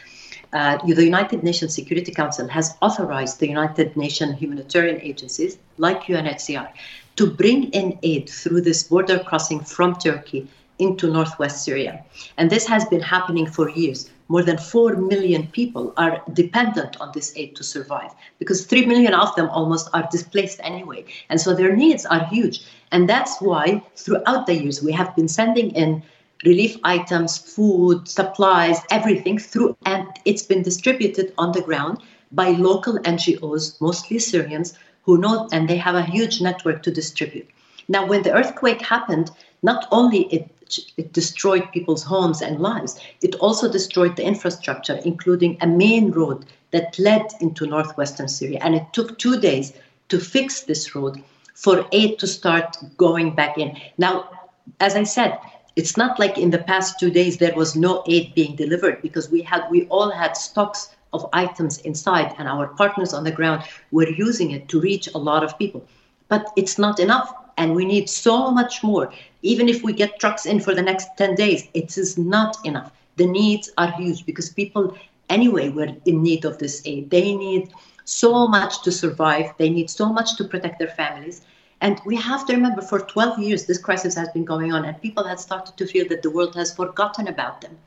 uh, 0.54 0.78
the 0.86 1.04
United 1.04 1.44
Nations 1.44 1.74
Security 1.74 2.12
Council 2.12 2.48
has 2.48 2.76
authorized 2.82 3.40
the 3.40 3.48
United 3.48 3.98
Nations 3.98 4.40
humanitarian 4.40 5.02
agencies 5.02 5.58
like 5.78 6.04
UNHCR 6.04 6.70
to 7.18 7.30
bring 7.30 7.72
in 7.72 7.98
aid 8.04 8.30
through 8.30 8.62
this 8.62 8.84
border 8.84 9.20
crossing 9.20 9.60
from 9.60 9.96
Turkey 9.96 10.48
into 10.80 11.12
northwest 11.12 11.64
Syria. 11.64 12.04
And 12.38 12.50
this 12.50 12.68
has 12.68 12.86
been 12.86 13.02
happening 13.02 13.48
for 13.48 13.70
years. 13.70 14.10
More 14.30 14.44
than 14.44 14.58
4 14.58 14.98
million 14.98 15.48
people 15.48 15.94
are 15.98 16.22
dependent 16.34 17.00
on 17.00 17.12
this 17.14 17.34
aid 17.36 17.56
to 17.56 17.64
survive 17.64 18.12
because 18.40 18.66
3 18.66 18.86
million 18.86 19.14
of 19.14 19.34
them 19.36 19.50
almost 19.50 19.90
are 19.94 20.08
displaced 20.12 20.60
anyway. 20.64 21.06
And 21.30 21.40
so 21.40 21.56
their 21.56 21.76
needs 21.76 22.06
are 22.06 22.26
huge. 22.26 22.62
And 22.92 23.10
that's 23.10 23.42
why 23.42 23.82
throughout 23.96 24.46
the 24.46 24.56
years 24.56 24.84
we 24.84 24.92
have 24.92 25.16
been 25.16 25.28
sending 25.28 25.72
in 25.72 26.04
relief 26.46 26.78
items, 26.84 27.38
food, 27.38 28.08
supplies, 28.08 28.80
everything 28.92 29.38
through, 29.38 29.76
and 29.86 30.08
it's 30.26 30.44
been 30.44 30.62
distributed 30.62 31.34
on 31.38 31.52
the 31.52 31.62
ground 31.62 32.00
by 32.32 32.50
local 32.50 32.98
NGOs, 33.00 33.80
mostly 33.82 34.20
Syrians, 34.20 34.74
who 35.04 35.18
know 35.18 35.48
and 35.52 35.70
they 35.70 35.78
have 35.78 35.96
a 35.96 36.04
huge 36.04 36.42
network 36.42 36.84
to 36.84 36.92
distribute. 36.92 37.48
Now, 37.88 38.06
when 38.06 38.24
the 38.24 38.34
earthquake 38.34 38.82
happened, 38.82 39.32
not 39.64 39.88
only 39.92 40.24
it 40.34 40.52
it 40.98 41.14
destroyed 41.14 41.72
people's 41.72 42.04
homes 42.04 42.42
and 42.42 42.60
lives. 42.60 43.00
It 43.22 43.36
also 43.36 43.72
destroyed 43.72 44.18
the 44.18 44.26
infrastructure, 44.26 45.00
including 45.06 45.58
a 45.62 45.68
main 45.68 46.12
road 46.12 46.46
that 46.72 47.00
led 47.00 47.26
into 47.40 47.66
northwestern 47.66 48.28
Syria. 48.28 48.60
And 48.62 48.76
it 48.76 48.86
took 48.92 49.18
two 49.18 49.40
days 49.40 49.74
to 50.10 50.20
fix 50.20 50.64
this 50.64 50.94
road 50.94 51.24
for 51.54 51.88
aid 51.92 52.20
to 52.20 52.28
start 52.28 52.78
going 52.98 53.34
back 53.34 53.58
in. 53.58 53.78
Now, 53.98 54.30
as 54.80 54.96
I 54.96 55.04
said, 55.04 55.40
it's 55.78 55.96
not 55.96 56.18
like 56.18 56.40
in 56.40 56.50
the 56.50 56.66
past 56.72 57.00
two 57.00 57.12
days 57.12 57.38
there 57.38 57.54
was 57.56 57.76
no 57.76 58.04
aid 58.08 58.34
being 58.34 58.56
delivered 58.56 59.00
because 59.04 59.30
we 59.30 59.44
had 59.44 59.62
we 59.70 59.86
all 59.90 60.10
had 60.10 60.36
stocks 60.36 60.96
of 61.14 61.30
items 61.34 61.78
inside 61.90 62.34
and 62.40 62.48
our 62.48 62.68
partners 62.80 63.14
on 63.14 63.24
the 63.24 63.32
ground 63.32 63.64
were 63.92 64.10
using 64.10 64.52
it 64.52 64.68
to 64.70 64.82
reach 64.82 65.08
a 65.14 65.18
lot 65.18 65.44
of 65.44 65.58
people. 65.60 65.86
But 66.30 66.52
it's 66.58 66.80
not 66.80 67.00
enough 67.00 67.32
and 67.58 67.76
we 67.76 67.86
need 67.86 68.10
so 68.10 68.50
much 68.50 68.84
more. 68.84 69.14
Even 69.44 69.70
if 69.70 69.84
we 69.84 69.94
get 69.94 70.20
trucks 70.20 70.48
in 70.48 70.60
for 70.60 70.74
the 70.74 70.82
next 70.82 71.10
10 71.16 71.36
days, 71.36 71.70
it 71.76 71.96
is 71.98 72.18
not 72.18 72.58
enough. 72.66 72.92
The 73.18 73.28
needs 73.28 73.70
are 73.78 73.92
huge 73.92 74.26
because 74.26 74.50
people 74.50 74.98
anyway 75.30 75.70
were 75.70 75.90
in 76.06 76.24
need 76.24 76.44
of 76.44 76.58
this 76.58 76.82
aid. 76.86 77.12
They 77.12 77.36
need 77.36 77.72
so 78.04 78.48
much 78.48 78.82
to 78.82 78.92
survive, 78.92 79.54
they 79.58 79.70
need 79.70 79.90
so 79.92 80.12
much 80.12 80.38
to 80.38 80.44
protect 80.44 80.80
their 80.80 80.96
families. 81.02 81.42
And 81.82 82.02
we 82.06 82.16
have 82.16 82.46
to 82.48 82.54
remember 82.54 82.82
for 82.82 83.00
12 83.00 83.40
years 83.40 83.66
this 83.66 83.78
crisis 83.78 84.16
has 84.16 84.30
been 84.30 84.46
going 84.46 84.74
on, 84.74 84.86
and 84.86 85.02
people 85.02 85.24
had 85.24 85.40
started 85.40 85.78
to 85.78 85.86
feel 85.86 86.08
that 86.10 86.24
the 86.24 86.32
world 86.32 86.56
has 86.56 86.74
forgotten 86.74 87.28
about 87.28 87.62
them. 87.62 87.78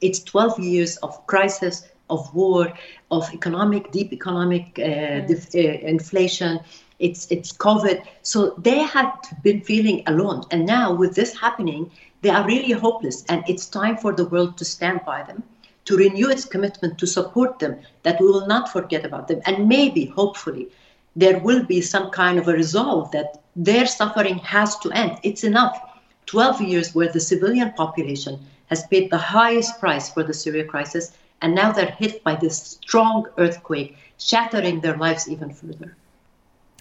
It's 0.00 0.20
12 0.22 0.58
years 0.60 0.96
of 0.98 1.26
crisis, 1.26 1.88
of 2.10 2.34
war, 2.34 2.72
of 3.10 3.32
economic, 3.32 3.90
deep 3.90 4.12
economic 4.12 4.78
uh, 4.78 4.82
uh, 4.82 5.58
inflation, 5.58 6.60
it's 6.98 7.30
it's 7.30 7.52
COVID. 7.52 8.04
So 8.22 8.54
they 8.58 8.80
had 8.80 9.12
been 9.42 9.60
feeling 9.60 10.02
alone, 10.06 10.44
and 10.50 10.66
now 10.66 10.92
with 10.92 11.14
this 11.14 11.36
happening, 11.36 11.90
they 12.22 12.30
are 12.30 12.46
really 12.46 12.72
hopeless. 12.72 13.24
And 13.28 13.44
it's 13.48 13.66
time 13.66 13.96
for 13.96 14.12
the 14.12 14.24
world 14.24 14.58
to 14.58 14.64
stand 14.64 15.00
by 15.06 15.22
them, 15.22 15.42
to 15.84 15.96
renew 15.96 16.28
its 16.28 16.44
commitment 16.44 16.98
to 16.98 17.06
support 17.06 17.60
them. 17.60 17.80
That 18.02 18.20
we 18.20 18.26
will 18.26 18.46
not 18.46 18.72
forget 18.72 19.04
about 19.04 19.28
them, 19.28 19.40
and 19.46 19.68
maybe, 19.68 20.06
hopefully, 20.06 20.68
there 21.16 21.38
will 21.38 21.64
be 21.64 21.80
some 21.80 22.10
kind 22.10 22.38
of 22.38 22.48
a 22.48 22.52
resolve 22.52 23.10
that 23.12 23.42
their 23.56 23.86
suffering 23.86 24.38
has 24.38 24.78
to 24.78 24.90
end. 24.92 25.18
It's 25.22 25.44
enough. 25.44 25.80
12 26.26 26.60
years 26.60 26.94
where 26.94 27.10
the 27.10 27.20
civilian 27.20 27.72
population 27.72 28.38
has 28.66 28.86
paid 28.86 29.10
the 29.10 29.18
highest 29.18 29.80
price 29.80 30.10
for 30.10 30.22
the 30.22 30.34
Syria 30.34 30.64
crisis, 30.64 31.12
and 31.40 31.54
now 31.54 31.72
they're 31.72 31.90
hit 31.90 32.22
by 32.22 32.34
this 32.34 32.78
strong 32.82 33.26
earthquake, 33.38 33.96
shattering 34.18 34.80
their 34.80 34.96
lives 34.96 35.28
even 35.28 35.52
further 35.52 35.96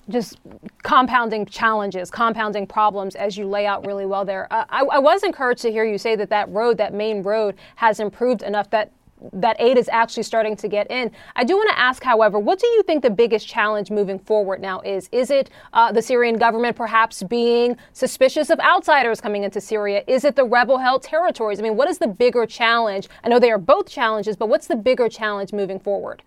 just 0.10 0.38
compounding 0.84 1.46
challenges, 1.46 2.10
compounding 2.10 2.66
problems 2.66 3.16
as 3.16 3.38
you 3.38 3.46
lay 3.46 3.66
out 3.66 3.86
really 3.86 4.06
well 4.06 4.24
there. 4.24 4.48
Uh, 4.52 4.66
I, 4.70 4.84
I, 4.84 5.00
was 5.00 5.24
encouraged 5.24 5.62
to 5.64 5.72
hear 5.72 5.84
you 5.84 5.98
say 5.98 6.16
that 6.16 6.30
that 6.30 6.50
road, 6.50 6.78
that 6.78 6.94
main 6.94 7.24
road, 7.24 7.56
has 7.76 8.00
improved 8.00 8.42
enough 8.42 8.70
that 8.70 8.92
that 9.34 9.56
aid 9.60 9.78
is 9.78 9.90
actually 9.90 10.24
starting 10.24 10.56
to 10.58 10.68
get 10.68 10.90
in. 10.92 11.12
I 11.36 11.44
do 11.44 11.56
want 11.56 11.70
to 11.70 11.80
ask, 11.80 12.04
however, 12.04 12.40
what 12.40 12.60
do 12.60 12.68
you 12.68 12.84
think 12.84 13.04
the 13.04 13.10
biggest 13.10 13.48
challenge 13.48 13.90
moving 13.90 14.20
forward 14.20 14.62
now 14.62 14.82
is? 14.82 15.10
Is 15.12 15.32
it 15.32 15.50
uh, 15.74 15.92
the 15.92 16.02
Syrian 16.02 16.38
government 16.38 16.76
perhaps 16.76 17.24
being 17.24 17.78
suspicious 17.94 18.50
of 18.50 18.60
outsiders 18.60 19.20
coming 19.20 19.44
into 19.44 19.60
Syria? 19.60 20.04
Is 20.08 20.24
it 20.24 20.36
the 20.36 20.46
rebel 20.46 20.78
held 20.78 21.04
territories? 21.04 21.60
I 21.60 21.64
mean, 21.64 21.76
what 21.76 21.90
is 21.90 21.98
the 21.98 22.08
bigger 22.08 22.46
challenge? 22.46 23.08
I 23.24 23.30
know 23.30 23.40
they 23.40 23.52
are 23.52 23.58
both 23.58 23.90
challenges, 23.90 24.36
but 24.36 24.50
what's 24.50 24.68
the 24.68 24.76
bigger 24.76 25.10
challenge 25.10 25.54
moving 25.54 25.80
forward? 25.80 26.22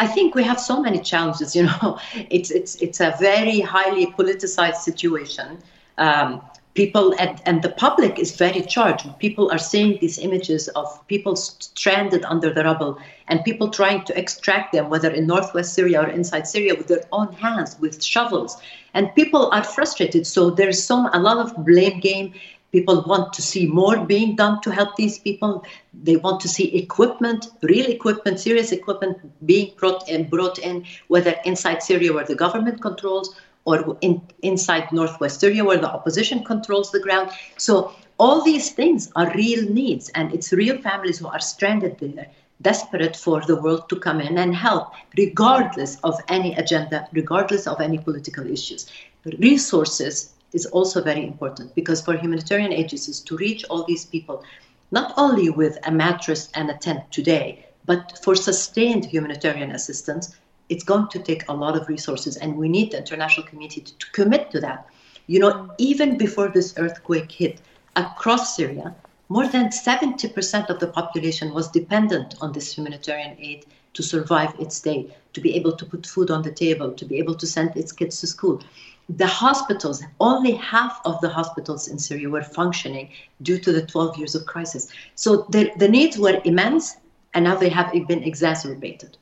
I 0.00 0.06
think 0.06 0.34
we 0.34 0.44
have 0.44 0.60
so 0.60 0.80
many 0.80 1.00
challenges. 1.00 1.56
You 1.56 1.64
know, 1.64 1.98
it's 2.30 2.50
it's 2.50 2.76
it's 2.76 3.00
a 3.00 3.16
very 3.18 3.60
highly 3.60 4.06
politicized 4.06 4.76
situation. 4.76 5.58
Um, 5.96 6.40
people 6.78 7.12
and, 7.18 7.42
and 7.44 7.60
the 7.60 7.70
public 7.70 8.20
is 8.20 8.36
very 8.36 8.62
charged. 8.62 9.04
People 9.18 9.50
are 9.50 9.58
seeing 9.58 9.98
these 9.98 10.16
images 10.16 10.68
of 10.80 10.86
people 11.08 11.34
stranded 11.34 12.24
under 12.24 12.54
the 12.54 12.62
rubble 12.62 12.96
and 13.26 13.44
people 13.44 13.68
trying 13.68 14.04
to 14.04 14.16
extract 14.16 14.72
them, 14.72 14.88
whether 14.88 15.10
in 15.10 15.26
northwest 15.26 15.74
Syria 15.74 16.02
or 16.02 16.08
inside 16.08 16.46
Syria, 16.46 16.76
with 16.76 16.86
their 16.86 17.02
own 17.10 17.32
hands, 17.32 17.76
with 17.80 18.00
shovels. 18.00 18.56
And 18.94 19.12
people 19.16 19.50
are 19.50 19.64
frustrated. 19.64 20.24
So 20.24 20.50
there's 20.50 20.80
some 20.80 21.06
a 21.12 21.18
lot 21.18 21.38
of 21.38 21.66
blame 21.66 21.98
game 21.98 22.32
People 22.70 23.02
want 23.06 23.32
to 23.32 23.40
see 23.40 23.66
more 23.66 24.04
being 24.04 24.36
done 24.36 24.60
to 24.60 24.70
help 24.70 24.94
these 24.96 25.18
people. 25.18 25.64
They 26.02 26.16
want 26.16 26.38
to 26.40 26.48
see 26.48 26.76
equipment, 26.76 27.46
real 27.62 27.86
equipment, 27.86 28.38
serious 28.38 28.72
equipment 28.72 29.16
being 29.46 29.72
brought 29.78 30.06
in, 30.06 30.28
brought 30.28 30.58
in, 30.58 30.84
whether 31.06 31.34
inside 31.46 31.82
Syria 31.82 32.12
where 32.12 32.26
the 32.26 32.34
government 32.34 32.82
controls 32.82 33.34
or 33.68 33.98
in, 34.00 34.22
inside 34.42 34.90
northwest 34.92 35.40
Syria 35.40 35.62
where 35.62 35.82
the 35.84 35.92
opposition 35.98 36.42
controls 36.42 36.90
the 36.90 37.04
ground. 37.06 37.30
So 37.58 37.92
all 38.18 38.42
these 38.42 38.70
things 38.70 39.12
are 39.14 39.32
real 39.34 39.62
needs, 39.80 40.08
and 40.14 40.32
it's 40.34 40.52
real 40.52 40.78
families 40.78 41.18
who 41.18 41.28
are 41.28 41.40
stranded 41.40 41.98
there, 41.98 42.28
desperate 42.62 43.16
for 43.24 43.42
the 43.42 43.60
world 43.60 43.88
to 43.90 43.96
come 44.06 44.20
in 44.20 44.38
and 44.38 44.54
help, 44.54 44.94
regardless 45.16 46.00
of 46.02 46.14
any 46.28 46.54
agenda, 46.54 47.06
regardless 47.12 47.66
of 47.66 47.80
any 47.80 47.98
political 47.98 48.46
issues. 48.56 48.90
Resources 49.38 50.32
is 50.54 50.64
also 50.66 51.02
very 51.02 51.24
important 51.32 51.74
because 51.74 52.00
for 52.00 52.16
humanitarian 52.16 52.72
agencies 52.72 53.20
to 53.20 53.36
reach 53.36 53.64
all 53.70 53.84
these 53.84 54.06
people, 54.06 54.42
not 54.90 55.12
only 55.18 55.50
with 55.50 55.76
a 55.86 55.92
mattress 55.92 56.48
and 56.54 56.70
a 56.70 56.78
tent 56.78 57.02
today, 57.12 57.66
but 57.84 58.18
for 58.24 58.34
sustained 58.34 59.04
humanitarian 59.04 59.72
assistance, 59.72 60.36
it's 60.68 60.84
going 60.84 61.08
to 61.08 61.18
take 61.18 61.48
a 61.48 61.52
lot 61.52 61.76
of 61.76 61.88
resources, 61.88 62.36
and 62.36 62.56
we 62.56 62.68
need 62.68 62.92
the 62.92 62.98
international 62.98 63.46
community 63.46 63.80
to, 63.80 63.96
to 63.98 64.06
commit 64.12 64.50
to 64.50 64.60
that. 64.60 64.86
You 65.26 65.40
know, 65.40 65.70
even 65.78 66.16
before 66.16 66.48
this 66.48 66.74
earthquake 66.76 67.30
hit, 67.30 67.60
across 67.96 68.56
Syria, 68.56 68.94
more 69.28 69.46
than 69.46 69.68
70% 69.68 70.70
of 70.70 70.80
the 70.80 70.86
population 70.86 71.52
was 71.52 71.68
dependent 71.68 72.36
on 72.40 72.52
this 72.52 72.76
humanitarian 72.76 73.36
aid 73.38 73.66
to 73.94 74.02
survive 74.02 74.54
its 74.58 74.80
day, 74.80 75.14
to 75.32 75.40
be 75.40 75.54
able 75.54 75.72
to 75.76 75.84
put 75.84 76.06
food 76.06 76.30
on 76.30 76.42
the 76.42 76.52
table, 76.52 76.92
to 76.92 77.04
be 77.04 77.18
able 77.18 77.34
to 77.34 77.46
send 77.46 77.76
its 77.76 77.92
kids 77.92 78.20
to 78.20 78.26
school 78.26 78.62
the 79.08 79.26
hospitals, 79.26 80.02
only 80.20 80.52
half 80.52 81.00
of 81.04 81.20
the 81.20 81.28
hospitals 81.28 81.88
in 81.88 81.98
Syria 81.98 82.28
were 82.28 82.42
functioning 82.42 83.10
due 83.42 83.58
to 83.58 83.72
the 83.72 83.86
12 83.86 84.18
years 84.18 84.34
of 84.34 84.44
crisis. 84.44 84.88
So 85.14 85.46
the, 85.48 85.72
the 85.76 85.88
needs 85.88 86.18
were 86.18 86.40
immense, 86.44 86.96
and 87.34 87.44
now 87.44 87.56
they 87.56 87.70
have 87.70 87.92
been 88.06 88.22
exacerbated. 88.22 89.16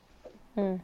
Hmm. 0.55 0.75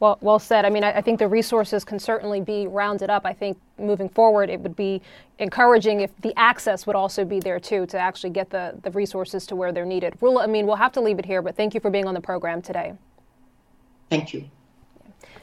Well, 0.00 0.16
well 0.22 0.38
said. 0.38 0.64
I 0.64 0.70
mean, 0.70 0.82
I, 0.82 0.96
I, 0.96 1.00
think 1.02 1.18
the 1.18 1.28
resources 1.28 1.84
can 1.84 1.98
certainly 1.98 2.40
be 2.40 2.66
rounded 2.66 3.10
up. 3.10 3.26
I 3.26 3.34
think 3.34 3.58
moving 3.78 4.08
forward, 4.08 4.48
it 4.48 4.58
would 4.60 4.74
be 4.74 5.02
encouraging 5.38 6.00
if 6.00 6.10
the 6.22 6.32
access 6.38 6.86
would 6.86 6.96
also 6.96 7.22
be 7.22 7.38
there 7.38 7.60
too 7.60 7.84
to 7.86 7.98
actually 7.98 8.30
get 8.30 8.48
the, 8.48 8.74
the 8.82 8.90
resources 8.92 9.46
to 9.48 9.56
where 9.56 9.72
they're 9.72 9.84
needed. 9.84 10.14
We'll, 10.20 10.38
I 10.38 10.46
mean, 10.46 10.66
we'll 10.66 10.76
have 10.76 10.92
to 10.92 11.02
leave 11.02 11.18
it 11.18 11.26
here, 11.26 11.42
but 11.42 11.54
thank 11.54 11.74
you 11.74 11.80
for 11.80 11.90
being 11.90 12.06
on 12.06 12.14
the 12.14 12.20
program 12.20 12.62
today. 12.62 12.94
Thank 14.08 14.32
you. 14.32 14.48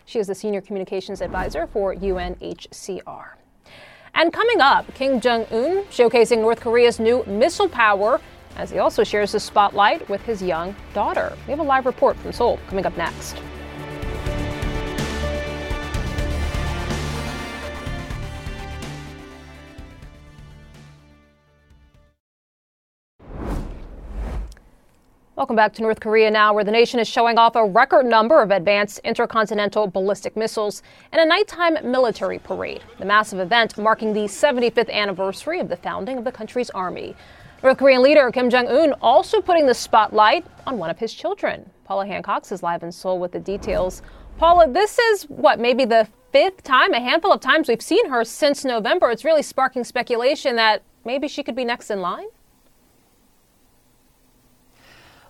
She 0.05 0.17
is 0.17 0.25
the 0.25 0.35
Senior 0.35 0.61
Communications 0.61 1.21
Advisor 1.21 1.67
for 1.67 1.93
UNHCR. 1.93 3.27
And 4.15 4.33
coming 4.33 4.59
up, 4.59 4.91
Kim 4.95 5.21
Jong 5.21 5.45
un 5.51 5.83
showcasing 5.91 6.39
North 6.39 6.61
Korea's 6.61 6.99
new 6.99 7.23
missile 7.25 7.69
power 7.69 8.19
as 8.55 8.71
he 8.71 8.79
also 8.79 9.03
shares 9.03 9.33
the 9.33 9.39
spotlight 9.39 10.09
with 10.09 10.23
his 10.23 10.41
young 10.41 10.75
daughter. 10.95 11.37
We 11.45 11.51
have 11.51 11.59
a 11.59 11.63
live 11.63 11.85
report 11.85 12.17
from 12.17 12.31
Seoul 12.31 12.57
coming 12.67 12.87
up 12.87 12.97
next. 12.97 13.37
Welcome 25.37 25.55
back 25.55 25.73
to 25.73 25.83
North 25.83 25.99
Korea 25.99 26.31
now, 26.31 26.51
where 26.51 26.63
the 26.63 26.71
nation 26.71 26.99
is 26.99 27.07
showing 27.07 27.37
off 27.37 27.55
a 27.55 27.63
record 27.63 28.07
number 28.07 28.41
of 28.41 28.49
advanced 28.49 29.01
intercontinental 29.03 29.85
ballistic 29.85 30.35
missiles 30.35 30.81
in 31.13 31.19
a 31.19 31.25
nighttime 31.27 31.77
military 31.83 32.39
parade. 32.39 32.81
The 32.97 33.05
massive 33.05 33.37
event 33.37 33.77
marking 33.77 34.13
the 34.13 34.21
75th 34.21 34.89
anniversary 34.89 35.59
of 35.59 35.69
the 35.69 35.77
founding 35.77 36.17
of 36.17 36.23
the 36.23 36.31
country's 36.31 36.71
army. 36.71 37.15
North 37.61 37.77
Korean 37.77 38.01
leader 38.01 38.31
Kim 38.31 38.49
Jong 38.49 38.67
un 38.67 38.93
also 38.99 39.39
putting 39.39 39.67
the 39.67 39.75
spotlight 39.75 40.43
on 40.65 40.79
one 40.79 40.89
of 40.89 40.97
his 40.97 41.13
children. 41.13 41.69
Paula 41.85 42.07
Hancocks 42.07 42.51
is 42.51 42.63
live 42.63 42.81
in 42.81 42.91
Seoul 42.91 43.19
with 43.19 43.31
the 43.31 43.39
details. 43.39 44.01
Paula, 44.39 44.67
this 44.67 44.97
is 44.97 45.25
what, 45.25 45.59
maybe 45.59 45.85
the 45.85 46.07
fifth 46.31 46.63
time, 46.63 46.93
a 46.93 46.99
handful 46.99 47.31
of 47.31 47.41
times 47.41 47.67
we've 47.67 47.79
seen 47.79 48.09
her 48.09 48.23
since 48.23 48.65
November. 48.65 49.11
It's 49.11 49.23
really 49.23 49.43
sparking 49.43 49.83
speculation 49.83 50.55
that 50.55 50.81
maybe 51.05 51.27
she 51.27 51.43
could 51.43 51.55
be 51.55 51.63
next 51.63 51.91
in 51.91 52.01
line. 52.01 52.25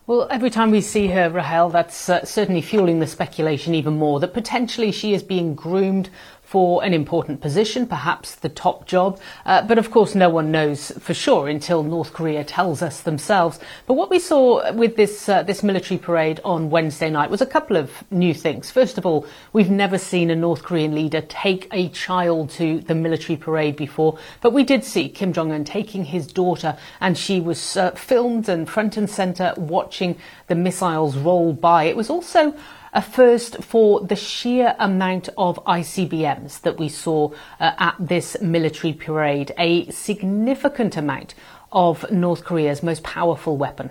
Well, 0.08 0.26
every 0.32 0.50
time 0.50 0.72
we 0.72 0.80
see 0.80 1.08
her, 1.08 1.30
Rahel, 1.30 1.70
that's 1.70 2.08
uh, 2.08 2.24
certainly 2.24 2.62
fueling 2.62 3.02
the 3.02 3.08
speculation 3.08 3.76
even 3.76 3.98
more 3.98 4.22
that 4.22 4.34
potentially 4.34 4.90
she 4.94 5.14
is 5.14 5.22
being 5.22 5.54
groomed 5.54 6.10
for 6.48 6.82
an 6.82 6.94
important 6.94 7.42
position, 7.42 7.86
perhaps 7.86 8.36
the 8.36 8.48
top 8.48 8.86
job. 8.86 9.20
Uh, 9.46 9.62
but 9.68 9.78
of 9.78 9.92
course, 9.92 10.16
no 10.16 10.30
one 10.30 10.50
knows 10.50 10.94
for 10.98 11.14
sure 11.14 11.50
until 11.50 11.84
North 11.84 12.14
Korea 12.14 12.46
tells 12.46 12.82
us 12.82 13.02
themselves. 13.02 13.60
But 13.86 13.96
what 13.96 14.10
we 14.10 14.18
saw 14.18 14.72
with 14.72 14.96
this 14.96 15.28
uh, 15.28 15.44
this 15.44 15.62
military 15.62 15.98
parade 15.98 16.40
on 16.46 16.70
Wednesday 16.70 17.10
night 17.10 17.30
was 17.30 17.42
a 17.42 17.46
couple 17.46 17.76
of 17.76 17.92
new 18.12 18.34
things. 18.34 18.72
First 18.72 18.98
of 18.98 19.06
all, 19.06 19.28
we've 19.52 19.70
never 19.70 19.98
seen 19.98 20.30
a 20.30 20.38
North 20.38 20.64
Korean 20.64 20.96
leader 20.96 21.20
take 21.28 21.68
a 21.74 21.90
child 21.90 22.50
to 22.52 22.80
the 22.80 22.96
military 22.96 23.36
parade 23.36 23.76
before, 23.76 24.18
but 24.40 24.54
we 24.54 24.64
did 24.64 24.86
see 24.86 25.10
Kim 25.10 25.34
Jong 25.34 25.52
Un 25.52 25.66
taking 25.66 26.06
his 26.06 26.28
daughter, 26.28 26.78
and 27.02 27.18
she 27.18 27.42
was 27.42 27.76
uh, 27.76 27.92
filmed 27.92 28.48
and 28.48 28.70
front 28.70 28.96
and 28.96 29.10
center 29.10 29.54
watching 29.58 30.18
the 30.48 30.56
missiles 30.56 31.18
roll 31.18 31.52
by. 31.52 31.84
It 31.84 31.98
was 31.98 32.10
also 32.10 32.56
first 33.02 33.64
for 33.64 34.02
the 34.02 34.16
sheer 34.16 34.76
amount 34.80 35.30
of 35.38 35.64
ICBMs 35.66 36.62
that 36.62 36.78
we 36.78 36.90
saw 36.90 37.32
uh, 37.60 37.72
at 37.78 37.96
this 38.00 38.38
military 38.42 38.94
parade, 38.94 39.52
a 39.58 39.90
significant 39.90 40.98
amount 40.98 41.36
of 41.72 42.10
North 42.12 42.44
Korea's 42.44 42.82
most 42.82 43.04
powerful 43.04 43.58
weapon. 43.58 43.90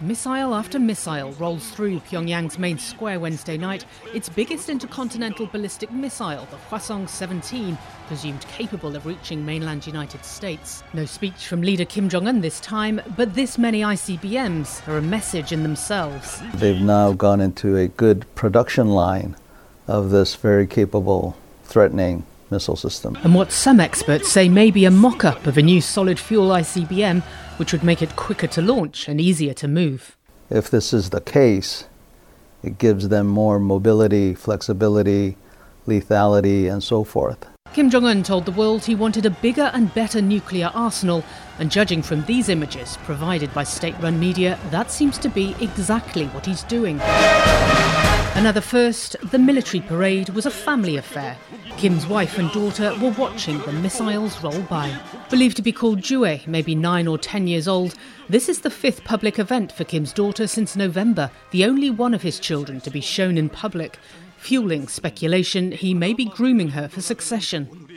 Missile 0.00 0.54
after 0.54 0.78
missile 0.78 1.32
rolls 1.32 1.70
through 1.70 2.00
Pyongyang's 2.00 2.58
main 2.58 2.78
square 2.78 3.20
Wednesday 3.20 3.58
night, 3.58 3.84
its 4.14 4.30
biggest 4.30 4.70
intercontinental 4.70 5.46
ballistic 5.46 5.92
missile, 5.92 6.46
the 6.50 6.56
Hwasong 6.70 7.06
17, 7.06 7.76
presumed 8.06 8.46
capable 8.48 8.96
of 8.96 9.04
reaching 9.04 9.44
mainland 9.44 9.86
United 9.86 10.24
States. 10.24 10.82
No 10.94 11.04
speech 11.04 11.46
from 11.46 11.60
leader 11.60 11.84
Kim 11.84 12.08
Jong 12.08 12.26
un 12.26 12.40
this 12.40 12.58
time, 12.60 13.02
but 13.18 13.34
this 13.34 13.58
many 13.58 13.82
ICBMs 13.82 14.88
are 14.88 14.96
a 14.96 15.02
message 15.02 15.52
in 15.52 15.62
themselves. 15.62 16.40
They've 16.54 16.80
now 16.80 17.12
gone 17.12 17.42
into 17.42 17.76
a 17.76 17.88
good 17.88 18.24
production 18.34 18.88
line 18.88 19.36
of 19.86 20.08
this 20.08 20.36
very 20.36 20.66
capable, 20.66 21.36
threatening 21.64 22.24
missile 22.50 22.76
system. 22.76 23.18
And 23.24 23.34
what 23.34 23.52
some 23.52 23.78
experts 23.78 24.30
say 24.30 24.48
may 24.48 24.70
be 24.70 24.86
a 24.86 24.90
mock 24.90 25.22
up 25.22 25.46
of 25.46 25.58
a 25.58 25.62
new 25.62 25.82
solid 25.82 26.18
fuel 26.18 26.48
ICBM 26.48 27.22
which 27.58 27.72
would 27.72 27.84
make 27.84 28.02
it 28.02 28.16
quicker 28.16 28.46
to 28.46 28.62
launch 28.62 29.08
and 29.08 29.20
easier 29.20 29.54
to 29.54 29.68
move. 29.68 30.16
If 30.50 30.70
this 30.70 30.92
is 30.92 31.10
the 31.10 31.20
case, 31.20 31.84
it 32.62 32.78
gives 32.78 33.08
them 33.08 33.26
more 33.26 33.58
mobility, 33.58 34.34
flexibility, 34.34 35.36
lethality, 35.86 36.70
and 36.70 36.82
so 36.82 37.04
forth. 37.04 37.46
Kim 37.74 37.90
Jong 37.90 38.06
un 38.06 38.22
told 38.22 38.46
the 38.46 38.52
world 38.52 38.84
he 38.84 38.94
wanted 38.94 39.26
a 39.26 39.30
bigger 39.30 39.70
and 39.74 39.92
better 39.92 40.22
nuclear 40.22 40.70
arsenal, 40.74 41.22
and 41.58 41.70
judging 41.70 42.02
from 42.02 42.24
these 42.24 42.48
images 42.48 42.96
provided 43.04 43.52
by 43.52 43.62
state 43.62 43.94
run 44.00 44.18
media, 44.18 44.58
that 44.70 44.90
seems 44.90 45.18
to 45.18 45.28
be 45.28 45.54
exactly 45.60 46.26
what 46.28 46.46
he's 46.46 46.62
doing. 46.64 46.98
Another 48.38 48.60
first, 48.60 49.16
the 49.32 49.38
military 49.38 49.80
parade 49.80 50.28
was 50.28 50.46
a 50.46 50.50
family 50.52 50.96
affair. 50.96 51.36
Kim's 51.76 52.06
wife 52.06 52.38
and 52.38 52.48
daughter 52.52 52.96
were 53.00 53.10
watching 53.18 53.58
the 53.62 53.72
missiles 53.72 54.40
roll 54.44 54.62
by. 54.62 54.96
Believed 55.28 55.56
to 55.56 55.62
be 55.62 55.72
called 55.72 56.02
Ju-ae, 56.02 56.44
maybe 56.46 56.76
nine 56.76 57.08
or 57.08 57.18
ten 57.18 57.48
years 57.48 57.66
old, 57.66 57.96
this 58.28 58.48
is 58.48 58.60
the 58.60 58.70
fifth 58.70 59.02
public 59.02 59.40
event 59.40 59.72
for 59.72 59.82
Kim's 59.82 60.12
daughter 60.12 60.46
since 60.46 60.76
November, 60.76 61.32
the 61.50 61.64
only 61.64 61.90
one 61.90 62.14
of 62.14 62.22
his 62.22 62.38
children 62.38 62.80
to 62.82 62.90
be 62.90 63.00
shown 63.00 63.36
in 63.36 63.48
public 63.48 63.98
fueling 64.36 64.86
speculation 64.86 65.72
he 65.72 65.92
may 65.92 66.14
be 66.14 66.24
grooming 66.24 66.68
her 66.68 66.86
for 66.86 67.00
succession. 67.00 67.87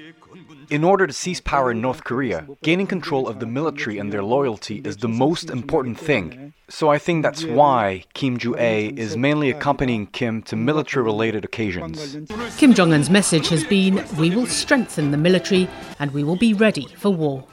In 0.71 0.85
order 0.85 1.05
to 1.05 1.11
seize 1.11 1.41
power 1.41 1.71
in 1.71 1.81
North 1.81 2.05
Korea, 2.05 2.47
gaining 2.63 2.87
control 2.87 3.27
of 3.27 3.41
the 3.41 3.45
military 3.45 3.97
and 3.97 4.09
their 4.09 4.23
loyalty 4.23 4.81
is 4.85 4.95
the 4.95 5.09
most 5.09 5.49
important 5.49 5.99
thing. 5.99 6.53
So 6.69 6.87
I 6.87 6.97
think 6.97 7.23
that's 7.23 7.43
why 7.43 8.05
Kim 8.13 8.37
Ju-ae 8.37 8.87
is 8.95 9.17
mainly 9.17 9.51
accompanying 9.51 10.07
Kim 10.07 10.41
to 10.43 10.55
military-related 10.55 11.43
occasions. 11.43 12.15
Kim 12.57 12.73
Jong-un's 12.73 13.09
message 13.09 13.49
has 13.49 13.65
been, 13.65 14.01
we 14.17 14.33
will 14.33 14.45
strengthen 14.45 15.11
the 15.11 15.17
military 15.17 15.67
and 15.99 16.11
we 16.11 16.23
will 16.23 16.37
be 16.37 16.53
ready 16.53 16.87
for 16.97 17.09
war. 17.09 17.43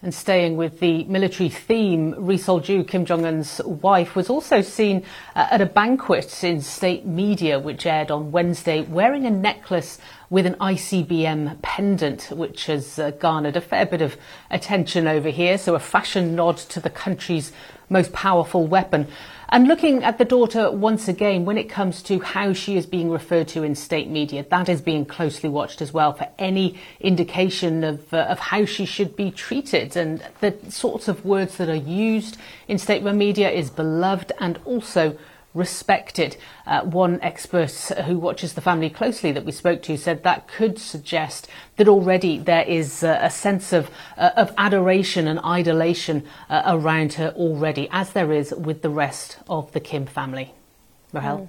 And 0.00 0.14
staying 0.14 0.56
with 0.56 0.78
the 0.78 1.02
military 1.04 1.48
theme, 1.48 2.14
Ri 2.16 2.38
Sol-ju, 2.38 2.84
Kim 2.84 3.04
Jong 3.04 3.24
un's 3.24 3.60
wife, 3.64 4.14
was 4.14 4.30
also 4.30 4.60
seen 4.60 5.04
uh, 5.34 5.48
at 5.50 5.60
a 5.60 5.66
banquet 5.66 6.44
in 6.44 6.60
state 6.60 7.04
media, 7.04 7.58
which 7.58 7.84
aired 7.84 8.12
on 8.12 8.30
Wednesday, 8.30 8.82
wearing 8.82 9.26
a 9.26 9.30
necklace 9.30 9.98
with 10.30 10.46
an 10.46 10.54
ICBM 10.54 11.62
pendant, 11.62 12.30
which 12.30 12.66
has 12.66 12.98
uh, 12.98 13.10
garnered 13.12 13.56
a 13.56 13.60
fair 13.60 13.86
bit 13.86 14.02
of 14.02 14.16
attention 14.50 15.06
over 15.06 15.30
here. 15.30 15.56
So, 15.56 15.74
a 15.74 15.80
fashion 15.80 16.34
nod 16.34 16.58
to 16.58 16.80
the 16.80 16.90
country's 16.90 17.52
most 17.88 18.12
powerful 18.12 18.66
weapon. 18.66 19.06
And 19.50 19.66
looking 19.66 20.04
at 20.04 20.18
the 20.18 20.26
daughter 20.26 20.70
once 20.70 21.08
again, 21.08 21.46
when 21.46 21.56
it 21.56 21.70
comes 21.70 22.02
to 22.02 22.20
how 22.20 22.52
she 22.52 22.76
is 22.76 22.84
being 22.84 23.10
referred 23.10 23.48
to 23.48 23.62
in 23.62 23.74
state 23.74 24.10
media, 24.10 24.44
that 24.50 24.68
is 24.68 24.82
being 24.82 25.06
closely 25.06 25.48
watched 25.48 25.80
as 25.80 25.90
well 25.90 26.12
for 26.12 26.28
any 26.38 26.78
indication 27.00 27.82
of, 27.82 28.12
uh, 28.12 28.26
of 28.28 28.38
how 28.38 28.66
she 28.66 28.84
should 28.84 29.16
be 29.16 29.30
treated. 29.30 29.96
And 29.96 30.22
the 30.40 30.54
sorts 30.68 31.08
of 31.08 31.24
words 31.24 31.56
that 31.56 31.70
are 31.70 31.74
used 31.74 32.36
in 32.68 32.76
state 32.76 33.02
media 33.02 33.50
is 33.50 33.70
beloved 33.70 34.32
and 34.38 34.58
also 34.66 35.16
respected. 35.54 36.36
Uh, 36.66 36.82
one 36.82 37.18
expert 37.22 37.70
who 38.06 38.18
watches 38.18 38.52
the 38.52 38.60
family 38.60 38.90
closely 38.90 39.32
that 39.32 39.44
we 39.44 39.52
spoke 39.52 39.82
to 39.82 39.96
said 39.96 40.22
that 40.22 40.46
could 40.48 40.78
suggest 40.78 41.48
that 41.76 41.88
already 41.88 42.38
there 42.38 42.64
is 42.64 43.02
uh, 43.02 43.18
a 43.20 43.30
sense 43.30 43.72
of, 43.72 43.90
uh, 44.16 44.30
of 44.36 44.52
adoration 44.58 45.26
and 45.26 45.38
idolation 45.40 46.24
uh, 46.48 46.62
around 46.66 47.14
her 47.14 47.30
already, 47.36 47.88
as 47.90 48.12
there 48.12 48.32
is 48.32 48.52
with 48.52 48.82
the 48.82 48.90
rest 48.90 49.38
of 49.48 49.72
the 49.72 49.80
Kim 49.80 50.06
family. 50.06 50.52
Rahel? 51.12 51.38
Mm. 51.38 51.48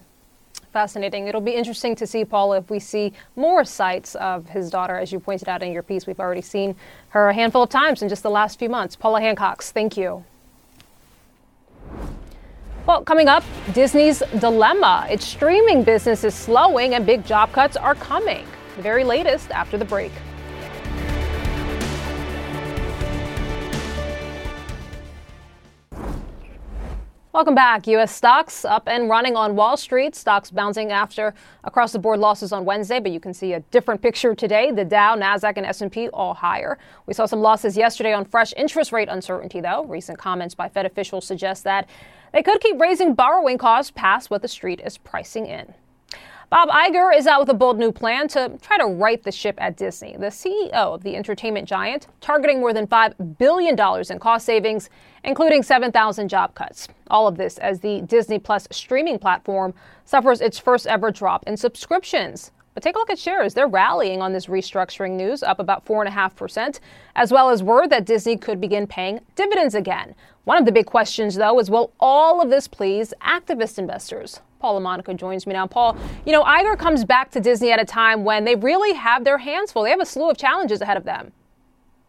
Fascinating. 0.72 1.28
It'll 1.28 1.42
be 1.42 1.56
interesting 1.56 1.96
to 1.96 2.06
see, 2.06 2.24
Paul, 2.24 2.54
if 2.54 2.70
we 2.70 2.80
see 2.80 3.14
more 3.36 3.66
sights 3.66 4.14
of 4.16 4.48
his 4.50 4.70
daughter. 4.70 4.98
As 4.98 5.12
you 5.12 5.20
pointed 5.20 5.50
out 5.50 5.64
in 5.64 5.72
your 5.72 5.82
piece, 5.82 6.06
we've 6.06 6.20
already 6.20 6.42
seen 6.42 6.76
her 7.10 7.30
a 7.30 7.34
handful 7.34 7.64
of 7.64 7.70
times 7.70 8.04
in 8.04 8.10
just 8.10 8.22
the 8.22 8.30
last 8.30 8.60
few 8.60 8.70
months. 8.70 8.96
Paula 8.96 9.20
Hancocks, 9.20 9.72
thank 9.72 9.98
you. 9.98 10.24
Well, 12.90 13.04
coming 13.04 13.28
up, 13.28 13.44
Disney's 13.74 14.24
dilemma. 14.40 15.06
Its 15.12 15.24
streaming 15.24 15.84
business 15.84 16.24
is 16.24 16.34
slowing 16.34 16.96
and 16.96 17.06
big 17.06 17.24
job 17.24 17.52
cuts 17.52 17.78
are 17.78 17.94
coming. 17.94 18.48
The 18.78 18.82
very 18.82 19.04
latest 19.04 19.52
after 19.52 19.78
the 19.78 19.86
break. 19.86 20.12
Welcome 27.32 27.54
back. 27.54 27.86
U.S. 27.86 28.14
stocks 28.14 28.66
up 28.66 28.88
and 28.88 29.08
running 29.08 29.36
on 29.36 29.56
Wall 29.56 29.78
Street. 29.78 30.16
Stocks 30.16 30.50
bouncing 30.50 30.92
after 30.92 31.36
across 31.64 31.92
the 31.92 32.00
board 32.00 32.20
losses 32.20 32.52
on 32.52 32.66
Wednesday, 32.66 33.00
but 33.00 33.12
you 33.12 33.20
can 33.20 33.36
see 33.36 33.54
a 33.54 33.60
different 33.70 34.02
picture 34.02 34.34
today. 34.34 34.72
The 34.72 34.84
Dow, 34.84 35.16
Nasdaq, 35.16 35.54
and 35.58 35.66
S&P 35.68 36.10
all 36.10 36.34
higher. 36.34 36.80
We 37.06 37.14
saw 37.14 37.28
some 37.28 37.40
losses 37.40 37.78
yesterday 37.78 38.14
on 38.14 38.26
fresh 38.26 38.52
interest 38.58 38.92
rate 38.92 39.10
uncertainty, 39.10 39.62
though. 39.62 39.86
Recent 39.86 40.18
comments 40.18 40.56
by 40.56 40.70
Fed 40.70 40.88
officials 40.88 41.28
suggest 41.28 41.64
that 41.66 41.88
they 42.34 42.44
could 42.44 42.62
keep 42.62 42.80
raising 42.80 43.14
borrowing 43.14 43.58
costs 43.58 43.92
past 43.96 44.30
what 44.30 44.42
the 44.42 44.48
street 44.48 44.82
is 44.84 44.98
pricing 44.98 45.46
in. 45.46 45.74
Bob 46.50 46.70
Iger 46.70 47.16
is 47.16 47.28
out 47.28 47.42
with 47.42 47.50
a 47.50 47.54
bold 47.54 47.78
new 47.78 47.92
plan 47.92 48.28
to 48.30 48.58
try 48.60 48.80
to 48.80 48.86
right 48.88 49.22
the 49.22 49.32
ship 49.32 49.56
at 49.60 49.78
Disney. 49.78 50.16
The 50.18 50.28
CEO 50.28 50.72
of 50.74 51.04
the 51.04 51.16
entertainment 51.16 51.68
giant 51.68 52.08
targeting 52.22 52.60
more 52.60 52.74
than 52.74 52.88
$5 52.88 53.38
billion 53.38 53.76
in 54.10 54.20
cost 54.20 54.48
savings, 54.48 54.90
including 55.24 55.62
7,000 55.62 56.28
job 56.28 56.56
cuts. 56.56 56.88
All 57.12 57.28
of 57.28 57.38
this 57.38 57.60
as 57.60 57.82
the 57.82 58.02
Disney 58.02 58.40
Plus 58.40 58.68
streaming 58.72 59.20
platform 59.20 59.76
suffers 60.06 60.42
its 60.42 60.58
first 60.58 60.88
ever 60.88 61.12
drop 61.12 61.44
in 61.46 61.56
subscriptions. 61.56 62.52
But 62.80 62.84
take 62.86 62.96
a 62.96 63.00
look 63.00 63.10
at 63.10 63.20
shares. 63.20 63.54
They're 63.54 63.68
rallying 63.68 64.22
on 64.22 64.32
this 64.32 64.46
restructuring 64.46 65.18
news, 65.18 65.44
up 65.44 65.60
about 65.60 65.86
4.5%, 65.86 66.80
as 67.18 67.30
well 67.30 67.50
as 67.50 67.62
word 67.62 67.90
that 67.90 68.06
Disney 68.06 68.38
could 68.38 68.62
begin 68.62 68.88
paying 68.88 69.20
dividends 69.36 69.76
again. 69.76 70.16
One 70.46 70.58
of 70.58 70.64
the 70.66 70.72
big 70.72 70.86
questions, 70.86 71.36
though, 71.36 71.60
is 71.60 71.70
will 71.70 71.92
all 72.00 72.42
of 72.42 72.50
this 72.50 72.70
please 72.70 73.14
activist 73.22 73.80
investors? 73.80 74.40
Paul 74.62 74.76
La 74.76 74.80
Monica 74.80 75.14
joins 75.14 75.46
me 75.46 75.52
now. 75.52 75.68
Paul, 75.68 75.98
you 76.26 76.32
know, 76.32 76.42
Iger 76.46 76.80
comes 76.80 77.04
back 77.04 77.32
to 77.32 77.42
Disney 77.42 77.70
at 77.74 77.82
a 77.82 77.86
time 77.86 78.24
when 78.24 78.46
they 78.46 78.56
really 78.56 78.94
have 78.94 79.26
their 79.26 79.40
hands 79.40 79.74
full. 79.74 79.84
They 79.84 79.90
have 79.90 80.00
a 80.00 80.06
slew 80.06 80.30
of 80.30 80.38
challenges 80.38 80.80
ahead 80.80 80.96
of 80.96 81.04
them. 81.04 81.34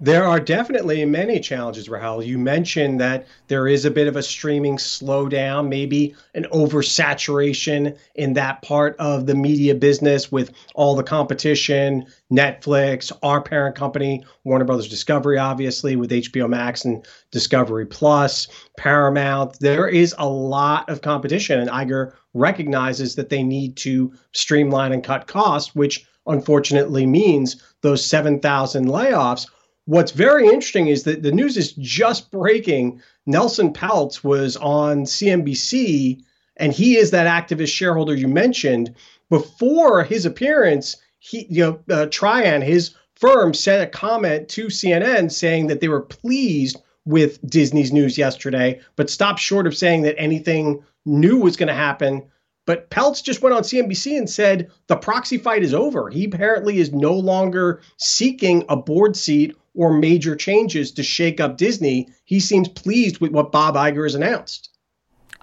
There 0.03 0.25
are 0.25 0.41
definitely 0.41 1.05
many 1.05 1.41
challenges, 1.41 1.91
Rahel. 1.91 2.23
You 2.23 2.39
mentioned 2.39 2.99
that 3.01 3.27
there 3.49 3.69
is 3.69 3.85
a 3.85 3.91
bit 3.91 4.09
of 4.09 4.17
a 4.17 4.23
streaming 4.23 4.79
slowdown, 4.79 5.69
maybe 5.69 6.15
an 6.35 6.47
oversaturation 6.55 7.99
in 8.15 8.33
that 8.33 8.63
part 8.63 8.97
of 8.99 9.27
the 9.27 9.35
media 9.35 9.75
business 9.75 10.33
with 10.33 10.53
all 10.75 10.97
the 10.97 11.03
competition, 11.03 12.07
Netflix, 12.33 13.13
our 13.23 13.43
parent 13.43 13.77
company, 13.77 14.25
Warner 14.45 14.65
Brothers 14.65 14.89
Discovery, 14.89 15.37
obviously, 15.37 15.97
with 15.97 16.11
HBO 16.11 16.49
Max 16.49 16.87
and 16.87 17.07
Discovery 17.31 17.85
Plus, 17.85 18.49
Paramount. 18.79 19.59
There 19.61 19.87
is 19.87 20.15
a 20.17 20.27
lot 20.27 20.89
of 20.89 21.03
competition, 21.03 21.61
and 21.61 21.69
Iger 21.69 22.15
recognizes 22.33 23.17
that 23.17 23.29
they 23.29 23.43
need 23.43 23.77
to 23.77 24.15
streamline 24.33 24.93
and 24.93 25.05
cut 25.05 25.27
costs, 25.27 25.75
which 25.75 26.07
unfortunately 26.27 27.05
means 27.05 27.63
those 27.83 28.03
7,000 28.03 28.87
layoffs 28.87 29.47
What's 29.91 30.13
very 30.13 30.47
interesting 30.47 30.87
is 30.87 31.03
that 31.03 31.25
the 31.25 31.33
news 31.33 31.57
is 31.57 31.73
just 31.73 32.31
breaking. 32.31 33.03
Nelson 33.27 33.73
Peltz 33.73 34.23
was 34.23 34.57
on 34.59 35.03
CNBC, 35.03 36.23
and 36.59 36.73
he 36.73 36.97
is 36.97 37.11
that 37.11 37.27
activist 37.27 37.73
shareholder 37.73 38.15
you 38.15 38.29
mentioned. 38.29 38.95
Before 39.31 40.05
his 40.05 40.25
appearance, 40.25 40.97
he, 41.19 41.45
you 41.51 41.65
know, 41.65 41.81
uh, 41.93 42.07
Trian, 42.07 42.63
his 42.63 42.95
firm, 43.17 43.53
sent 43.53 43.83
a 43.83 43.89
comment 43.89 44.49
to 44.51 44.67
CNN 44.67 45.33
saying 45.33 45.67
that 45.67 45.81
they 45.81 45.89
were 45.89 46.03
pleased 46.03 46.81
with 47.05 47.45
Disney's 47.45 47.93
news 47.93 48.17
yesterday, 48.17 48.81
but 48.95 49.11
stopped 49.11 49.41
short 49.41 49.67
of 49.67 49.77
saying 49.77 50.03
that 50.03 50.15
anything 50.21 50.85
new 51.05 51.39
was 51.39 51.57
going 51.57 51.67
to 51.67 51.75
happen. 51.75 52.23
But 52.65 52.91
Peltz 52.91 53.25
just 53.25 53.43
went 53.43 53.57
on 53.57 53.65
CNBC 53.65 54.17
and 54.17 54.31
said 54.31 54.71
the 54.87 54.95
proxy 54.95 55.37
fight 55.37 55.65
is 55.65 55.75
over. 55.75 56.11
He 56.11 56.27
apparently 56.27 56.79
is 56.79 56.93
no 56.93 57.15
longer 57.15 57.81
seeking 57.97 58.65
a 58.69 58.77
board 58.77 59.17
seat 59.17 59.57
or 59.75 59.93
major 59.93 60.37
changes 60.37 60.93
to 60.93 61.03
shake 61.03 61.41
up 61.41 61.57
Disney. 61.57 62.09
He 62.25 62.41
seems 62.41 62.69
pleased 62.69 63.21
with 63.21 63.33
what 63.33 63.53
Bob 63.53 63.77
Iger 63.77 64.05
has 64.05 64.15
announced. 64.15 64.71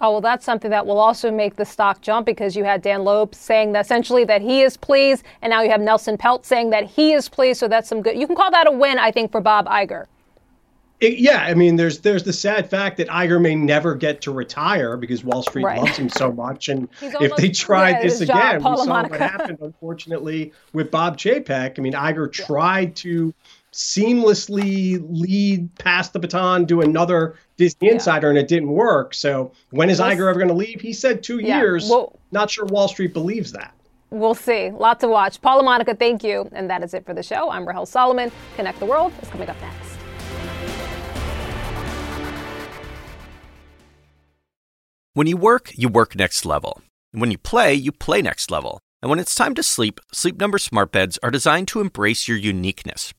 Oh, 0.00 0.12
well, 0.12 0.20
that's 0.20 0.44
something 0.44 0.70
that 0.70 0.86
will 0.86 1.00
also 1.00 1.30
make 1.30 1.56
the 1.56 1.64
stock 1.64 2.02
jump 2.02 2.24
because 2.24 2.54
you 2.54 2.62
had 2.62 2.82
Dan 2.82 3.02
Loeb 3.02 3.34
saying 3.34 3.72
that 3.72 3.84
essentially 3.84 4.24
that 4.24 4.40
he 4.40 4.62
is 4.62 4.76
pleased, 4.76 5.24
and 5.42 5.50
now 5.50 5.62
you 5.62 5.70
have 5.70 5.80
Nelson 5.80 6.16
Peltz 6.16 6.44
saying 6.44 6.70
that 6.70 6.84
he 6.84 7.12
is 7.12 7.28
pleased. 7.28 7.58
So 7.58 7.66
that's 7.66 7.88
some 7.88 8.02
good. 8.02 8.16
You 8.16 8.26
can 8.26 8.36
call 8.36 8.50
that 8.52 8.68
a 8.68 8.70
win, 8.70 8.98
I 8.98 9.10
think, 9.10 9.32
for 9.32 9.40
Bob 9.40 9.66
Iger. 9.66 10.06
It, 11.00 11.18
yeah, 11.18 11.38
I 11.38 11.54
mean, 11.54 11.76
there's 11.76 12.00
there's 12.00 12.24
the 12.24 12.32
sad 12.32 12.68
fact 12.68 12.96
that 12.96 13.08
Iger 13.08 13.40
may 13.40 13.54
never 13.54 13.94
get 13.94 14.20
to 14.22 14.32
retire 14.32 14.96
because 14.96 15.22
Wall 15.22 15.42
Street 15.42 15.64
right. 15.64 15.78
loves 15.78 15.96
him 15.96 16.08
so 16.08 16.32
much, 16.32 16.68
and 16.68 16.88
if 17.00 17.36
they 17.36 17.50
tried 17.50 18.02
this 18.02 18.20
again, 18.20 18.60
job, 18.60 18.78
we 18.78 18.84
saw 18.84 19.02
what 19.02 19.16
happened, 19.16 19.58
unfortunately, 19.60 20.52
with 20.72 20.90
Bob 20.90 21.16
Chapek. 21.16 21.78
I 21.78 21.82
mean, 21.82 21.92
Iger 21.92 22.36
yeah. 22.36 22.46
tried 22.46 22.96
to 22.96 23.32
seamlessly 23.72 25.04
lead 25.10 25.74
past 25.76 26.12
the 26.12 26.18
baton 26.18 26.66
to 26.66 26.80
another 26.80 27.36
Disney 27.56 27.88
yeah. 27.88 27.94
insider, 27.94 28.28
and 28.28 28.38
it 28.38 28.48
didn't 28.48 28.70
work. 28.70 29.14
So 29.14 29.52
when 29.70 29.90
is 29.90 29.98
we'll 29.98 30.10
Iger 30.10 30.30
ever 30.30 30.34
going 30.34 30.48
to 30.48 30.54
leave? 30.54 30.80
He 30.80 30.92
said 30.92 31.22
two 31.22 31.38
yeah. 31.38 31.58
years. 31.58 31.88
Well, 31.88 32.18
Not 32.32 32.50
sure 32.50 32.64
Wall 32.66 32.88
Street 32.88 33.12
believes 33.12 33.52
that. 33.52 33.74
We'll 34.10 34.34
see. 34.34 34.70
Lot 34.70 35.00
to 35.00 35.08
watch. 35.08 35.40
Paul 35.42 35.58
La 35.58 35.62
Monica, 35.62 35.94
thank 35.94 36.24
you. 36.24 36.48
And 36.52 36.70
that 36.70 36.82
is 36.82 36.94
it 36.94 37.04
for 37.04 37.12
the 37.12 37.22
show. 37.22 37.50
I'm 37.50 37.68
Rahel 37.68 37.84
Solomon. 37.84 38.32
Connect 38.56 38.78
the 38.78 38.86
World 38.86 39.12
is 39.20 39.28
coming 39.28 39.50
up 39.50 39.60
next. 39.60 39.98
When 45.12 45.26
you 45.26 45.36
work, 45.36 45.72
you 45.74 45.88
work 45.88 46.14
next 46.14 46.46
level. 46.46 46.80
And 47.12 47.20
when 47.20 47.30
you 47.30 47.38
play, 47.38 47.74
you 47.74 47.92
play 47.92 48.22
next 48.22 48.50
level. 48.50 48.80
And 49.02 49.10
when 49.10 49.18
it's 49.18 49.34
time 49.34 49.54
to 49.54 49.62
sleep, 49.62 50.00
Sleep 50.12 50.38
Number 50.38 50.58
smart 50.58 50.92
beds 50.92 51.18
are 51.22 51.30
designed 51.30 51.68
to 51.68 51.80
embrace 51.80 52.28
your 52.28 52.36
uniqueness, 52.36 53.12